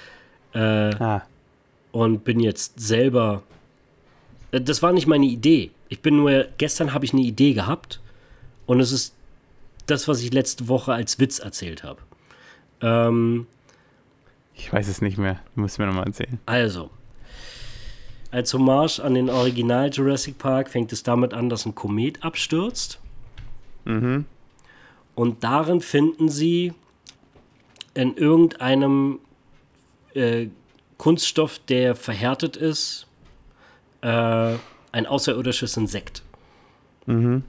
[0.55, 1.22] äh, ah.
[1.93, 3.43] und bin jetzt selber,
[4.52, 5.70] äh, das war nicht meine Idee.
[5.95, 8.01] Ich bin nur, gestern habe ich eine Idee gehabt
[8.66, 9.15] und es ist
[9.87, 12.01] das, was ich letzte Woche als Witz erzählt habe.
[12.81, 13.47] Ähm,
[14.55, 15.41] ich weiß es nicht mehr.
[15.55, 16.41] Du musst mir nochmal erzählen.
[16.47, 16.91] Also,
[18.33, 22.99] als Hommage an den Original Jurassic Park fängt es damit an, dass ein Komet abstürzt.
[23.85, 24.25] Mhm.
[25.15, 26.73] Und darin finden sie
[27.95, 29.21] in irgendeinem
[30.15, 30.49] äh,
[30.99, 33.07] Kunststoff, der verhärtet ist,
[34.01, 34.55] äh,
[34.95, 36.23] ein außerirdisches Insekt.
[37.07, 37.43] Mhm.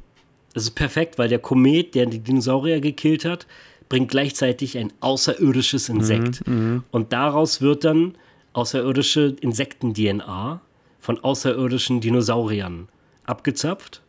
[0.53, 3.45] Das ist perfekt, weil der Komet, der die Dinosaurier gekillt hat,
[3.87, 6.47] bringt gleichzeitig ein außerirdisches Insekt.
[6.47, 6.83] Mhm, mhm.
[6.91, 8.17] Und daraus wird dann
[8.53, 10.61] außerirdische Insekten-DNA
[10.99, 12.89] von außerirdischen Dinosauriern
[13.25, 14.01] abgezapft,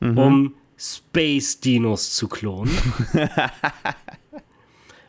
[0.00, 0.18] mhm.
[0.18, 2.76] um Space-Dinos zu klonen.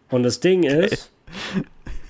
[0.10, 1.12] Und das Ding ist,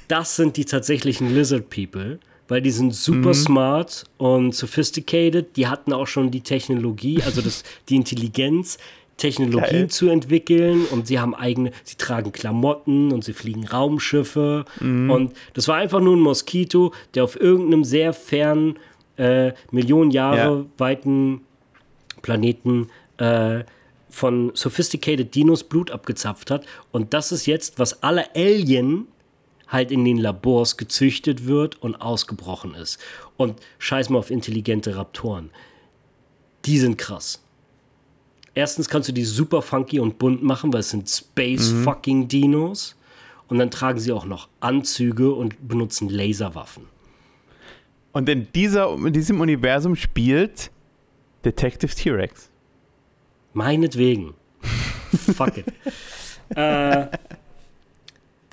[0.07, 3.33] das sind die tatsächlichen Lizard People, weil die sind super mhm.
[3.33, 5.55] smart und sophisticated.
[5.57, 8.77] Die hatten auch schon die Technologie, also das, die Intelligenz,
[9.17, 9.89] Technologien Geil.
[9.89, 15.09] zu entwickeln und sie haben eigene, sie tragen Klamotten und sie fliegen Raumschiffe mhm.
[15.09, 18.77] und das war einfach nur ein Moskito, der auf irgendeinem sehr fernen,
[19.15, 20.65] äh, Millionen Jahre ja.
[20.77, 21.41] weiten
[22.21, 23.63] Planeten äh,
[24.09, 29.07] von Sophisticated Dinos Blut abgezapft hat und das ist jetzt, was alle Alien
[29.67, 32.99] halt in den Labors gezüchtet wird und ausgebrochen ist.
[33.37, 35.49] Und scheiß mal auf intelligente Raptoren.
[36.65, 37.41] Die sind krass
[38.55, 41.83] erstens kannst du die super funky und bunt machen, weil es sind Space mhm.
[41.83, 42.95] fucking Dinos.
[43.47, 46.87] Und dann tragen sie auch noch Anzüge und benutzen Laserwaffen.
[48.11, 50.71] Und in, dieser, in diesem Universum spielt
[51.43, 52.49] Detective T-Rex.
[53.53, 54.33] Meinetwegen.
[55.35, 55.65] Fuck it.
[56.55, 57.07] äh,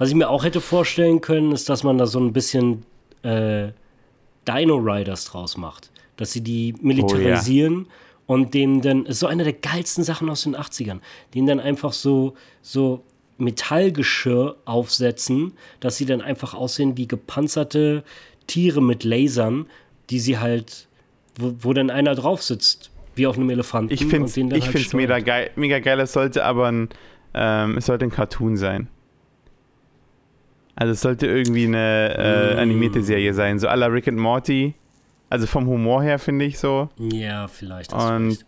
[0.03, 2.85] was ich mir auch hätte vorstellen können, ist, dass man da so ein bisschen
[3.23, 3.69] äh,
[4.49, 5.93] Dino Riders draus macht.
[6.17, 7.87] Dass sie die militarisieren.
[7.87, 7.95] Oh, ja
[8.27, 10.99] und dem dann, ist so eine der geilsten Sachen aus den 80ern,
[11.35, 13.05] denen dann einfach so, so
[13.39, 18.03] Metallgeschirr aufsetzen, dass sie dann einfach aussehen wie gepanzerte
[18.49, 19.67] Tiere mit Lasern,
[20.11, 20.89] die sie halt,
[21.39, 23.95] wo, wo dann einer drauf sitzt, wie auf einem Elefanten.
[23.95, 26.89] Ich finde es halt mega geil, mega geil, es sollte aber ein,
[27.35, 28.89] ähm, es sollte ein Cartoon sein.
[30.75, 32.59] Also es sollte irgendwie eine äh, mm.
[32.59, 34.75] animierte Serie sein, so à la Rick and Morty.
[35.29, 36.89] Also vom Humor her finde ich so.
[36.99, 37.93] Ja, vielleicht.
[37.93, 38.45] Und,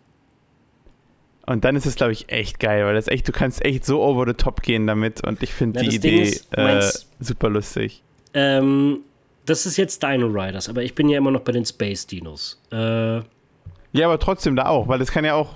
[1.47, 4.03] und dann ist es, glaube ich, echt geil, weil das echt, du kannst echt so
[4.03, 6.83] over the top gehen damit und ich finde die Idee ist, äh,
[7.21, 8.03] super lustig.
[8.35, 9.01] Ähm,
[9.47, 12.61] das ist jetzt Dino Riders, aber ich bin ja immer noch bei den Space Dinos.
[12.73, 15.55] Äh, ja, aber trotzdem da auch, weil das kann ja auch.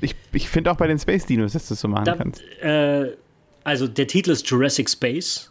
[0.00, 2.42] Ich, ich finde auch bei den Space Dinos, dass du das so machen da, kannst.
[2.62, 3.12] Äh,
[3.64, 5.50] also der Titel ist Jurassic Space.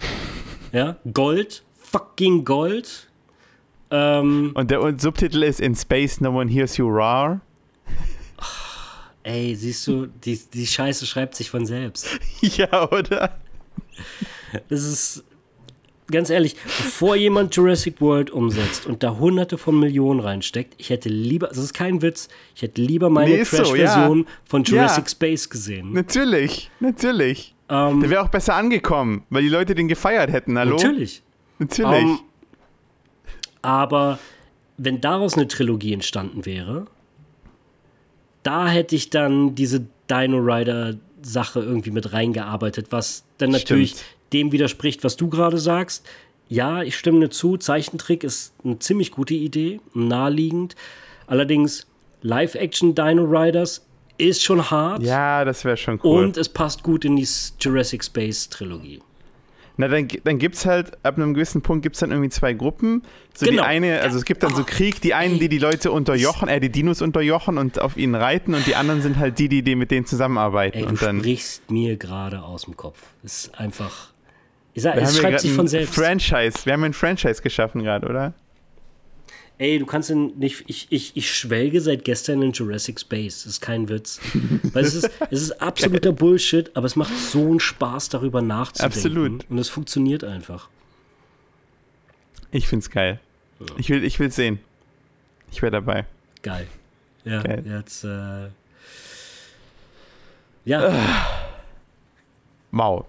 [0.72, 3.08] ja, Gold, fucking Gold.
[3.90, 7.40] Ähm, und der und Subtitel ist In Space No One Hears You Roar.
[9.22, 12.18] Ey, siehst du, die, die Scheiße schreibt sich von selbst.
[12.40, 13.38] ja, oder?
[14.68, 15.24] Das ist,
[16.10, 21.08] ganz ehrlich, bevor jemand Jurassic World umsetzt und da hunderte von Millionen reinsteckt, ich hätte
[21.08, 24.36] lieber, das ist kein Witz, ich hätte lieber meine nee, Trash-Version so, ja.
[24.44, 25.10] von Jurassic ja.
[25.10, 25.92] Space gesehen.
[25.92, 27.54] Natürlich, natürlich.
[27.70, 30.76] Um, Der wäre auch besser angekommen, weil die Leute den gefeiert hätten, hallo?
[30.76, 31.22] Natürlich.
[31.58, 32.02] Natürlich.
[32.02, 32.20] Um,
[33.60, 34.18] aber
[34.78, 36.86] wenn daraus eine Trilogie entstanden wäre,
[38.42, 44.04] da hätte ich dann diese Dino Rider Sache irgendwie mit reingearbeitet, was dann natürlich Stimmt.
[44.32, 46.06] dem widerspricht, was du gerade sagst.
[46.48, 47.56] Ja, ich stimme dir zu.
[47.56, 50.76] Zeichentrick ist eine ziemlich gute Idee, naheliegend.
[51.26, 51.86] Allerdings
[52.22, 53.84] Live-Action Dino Riders
[54.18, 55.02] ist schon hart.
[55.02, 56.24] Ja, das wäre schon cool.
[56.24, 57.26] Und es passt gut in die
[57.60, 59.00] Jurassic Space Trilogie.
[59.80, 62.52] Na, dann, dann gibt es halt, ab einem gewissen Punkt gibt es dann irgendwie zwei
[62.52, 63.02] Gruppen.
[63.32, 63.62] So genau.
[63.62, 66.58] die eine, also es gibt dann so Krieg, die einen, die die Leute unterjochen, äh,
[66.58, 69.76] die Dinos unterjochen und auf ihnen reiten und die anderen sind halt die, die, die
[69.76, 70.78] mit denen zusammenarbeiten.
[70.78, 72.98] Ey, du und dann sprichst mir gerade aus dem Kopf.
[73.22, 74.10] Das ist einfach,
[74.74, 75.94] Ich sag, es schreibt sich von selbst.
[75.94, 76.58] Franchise.
[76.64, 78.34] Wir haben ein Franchise geschaffen gerade, oder?
[79.58, 80.64] Ey, du kannst ihn nicht.
[80.68, 83.42] Ich, ich, ich schwelge seit gestern in Jurassic Space.
[83.42, 84.20] Das ist kein Witz.
[84.72, 88.96] Weil es ist, es ist absoluter Bullshit, aber es macht so einen Spaß, darüber nachzudenken.
[88.96, 89.50] Absolut.
[89.50, 90.68] Und es funktioniert einfach.
[92.52, 93.18] Ich find's geil.
[93.58, 93.66] Ja.
[93.76, 94.60] Ich will ich sehen.
[95.50, 96.06] Ich wäre dabei.
[96.42, 96.68] Geil.
[97.24, 97.64] Ja, geil.
[97.66, 98.04] jetzt.
[98.04, 98.48] Äh,
[100.64, 101.26] ja.
[102.70, 103.06] Mau.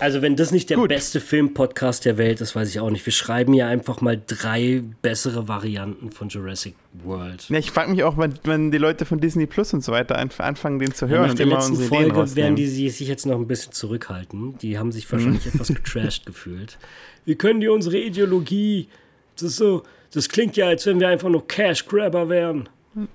[0.00, 0.90] Also, wenn das nicht der Gut.
[0.90, 3.04] beste Filmpodcast der Welt ist, weiß ich auch nicht.
[3.04, 7.48] Wir schreiben ja einfach mal drei bessere Varianten von Jurassic World.
[7.48, 10.16] Ja, ich frage mich auch, wenn, wenn, die Leute von Disney Plus und so weiter
[10.16, 13.48] anfangen, den zu hören ja, und immer unsere Folge werden die sich jetzt noch ein
[13.48, 14.56] bisschen zurückhalten.
[14.58, 15.52] Die haben sich wahrscheinlich mhm.
[15.54, 16.78] etwas getrashed gefühlt.
[17.24, 18.88] Wie können die unsere Ideologie?
[19.34, 22.68] Das ist so, das klingt ja, als wenn wir einfach nur Cash Grabber wären.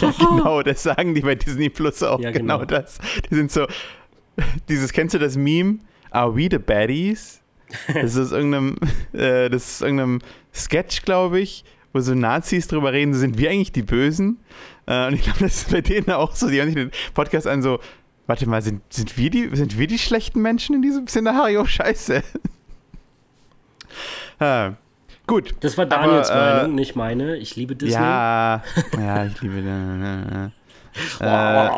[0.00, 2.20] Ja, genau, das sagen die bei Disney Plus auch.
[2.20, 2.58] Ja, genau.
[2.58, 2.98] genau das.
[3.28, 3.66] Die sind so,
[4.68, 5.78] dieses, kennst du das Meme?
[6.10, 7.40] Are we the baddies?
[7.92, 8.76] Das ist irgendeinem,
[9.12, 10.20] äh, das ist irgendeinem
[10.52, 14.38] Sketch, glaube ich, wo so Nazis drüber reden, sind wir eigentlich die Bösen?
[14.86, 16.48] Äh, und ich glaube, das ist bei denen auch so.
[16.48, 17.80] Die haben sich den Podcast an so,
[18.26, 21.64] warte mal, sind, sind, wir die, sind wir die schlechten Menschen in diesem Szenario?
[21.66, 22.22] Scheiße.
[24.40, 24.72] ah,
[25.26, 25.54] gut.
[25.60, 27.36] Das war Daniels aber, Meinung, äh, nicht meine.
[27.36, 28.00] Ich liebe Disney.
[28.00, 28.62] Ja,
[28.98, 30.52] ja ich liebe.
[31.20, 31.70] Äh,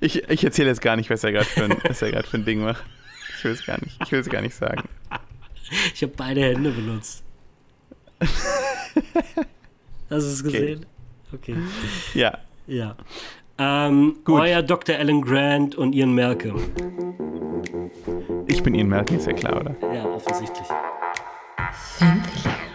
[0.00, 2.84] ich ich erzähle jetzt gar nicht, was er gerade für, ein, für ein Ding macht.
[3.36, 3.96] Ich will es gar nicht.
[4.02, 4.88] Ich will es gar nicht sagen.
[5.94, 7.22] Ich habe beide Hände benutzt.
[8.20, 8.32] Hast
[10.10, 10.86] du es gesehen?
[11.32, 11.52] Okay.
[11.52, 11.56] okay.
[12.14, 12.38] Ja.
[12.66, 12.96] Ja.
[13.58, 14.40] Ähm, Gut.
[14.40, 14.96] Euer Dr.
[14.96, 16.60] Alan Grant und Ian Malcolm.
[18.46, 19.76] Ich bin Ian Malcolm, ist ja klar, oder?
[19.94, 20.66] Ja, offensichtlich.
[21.72, 22.67] Filmfilm.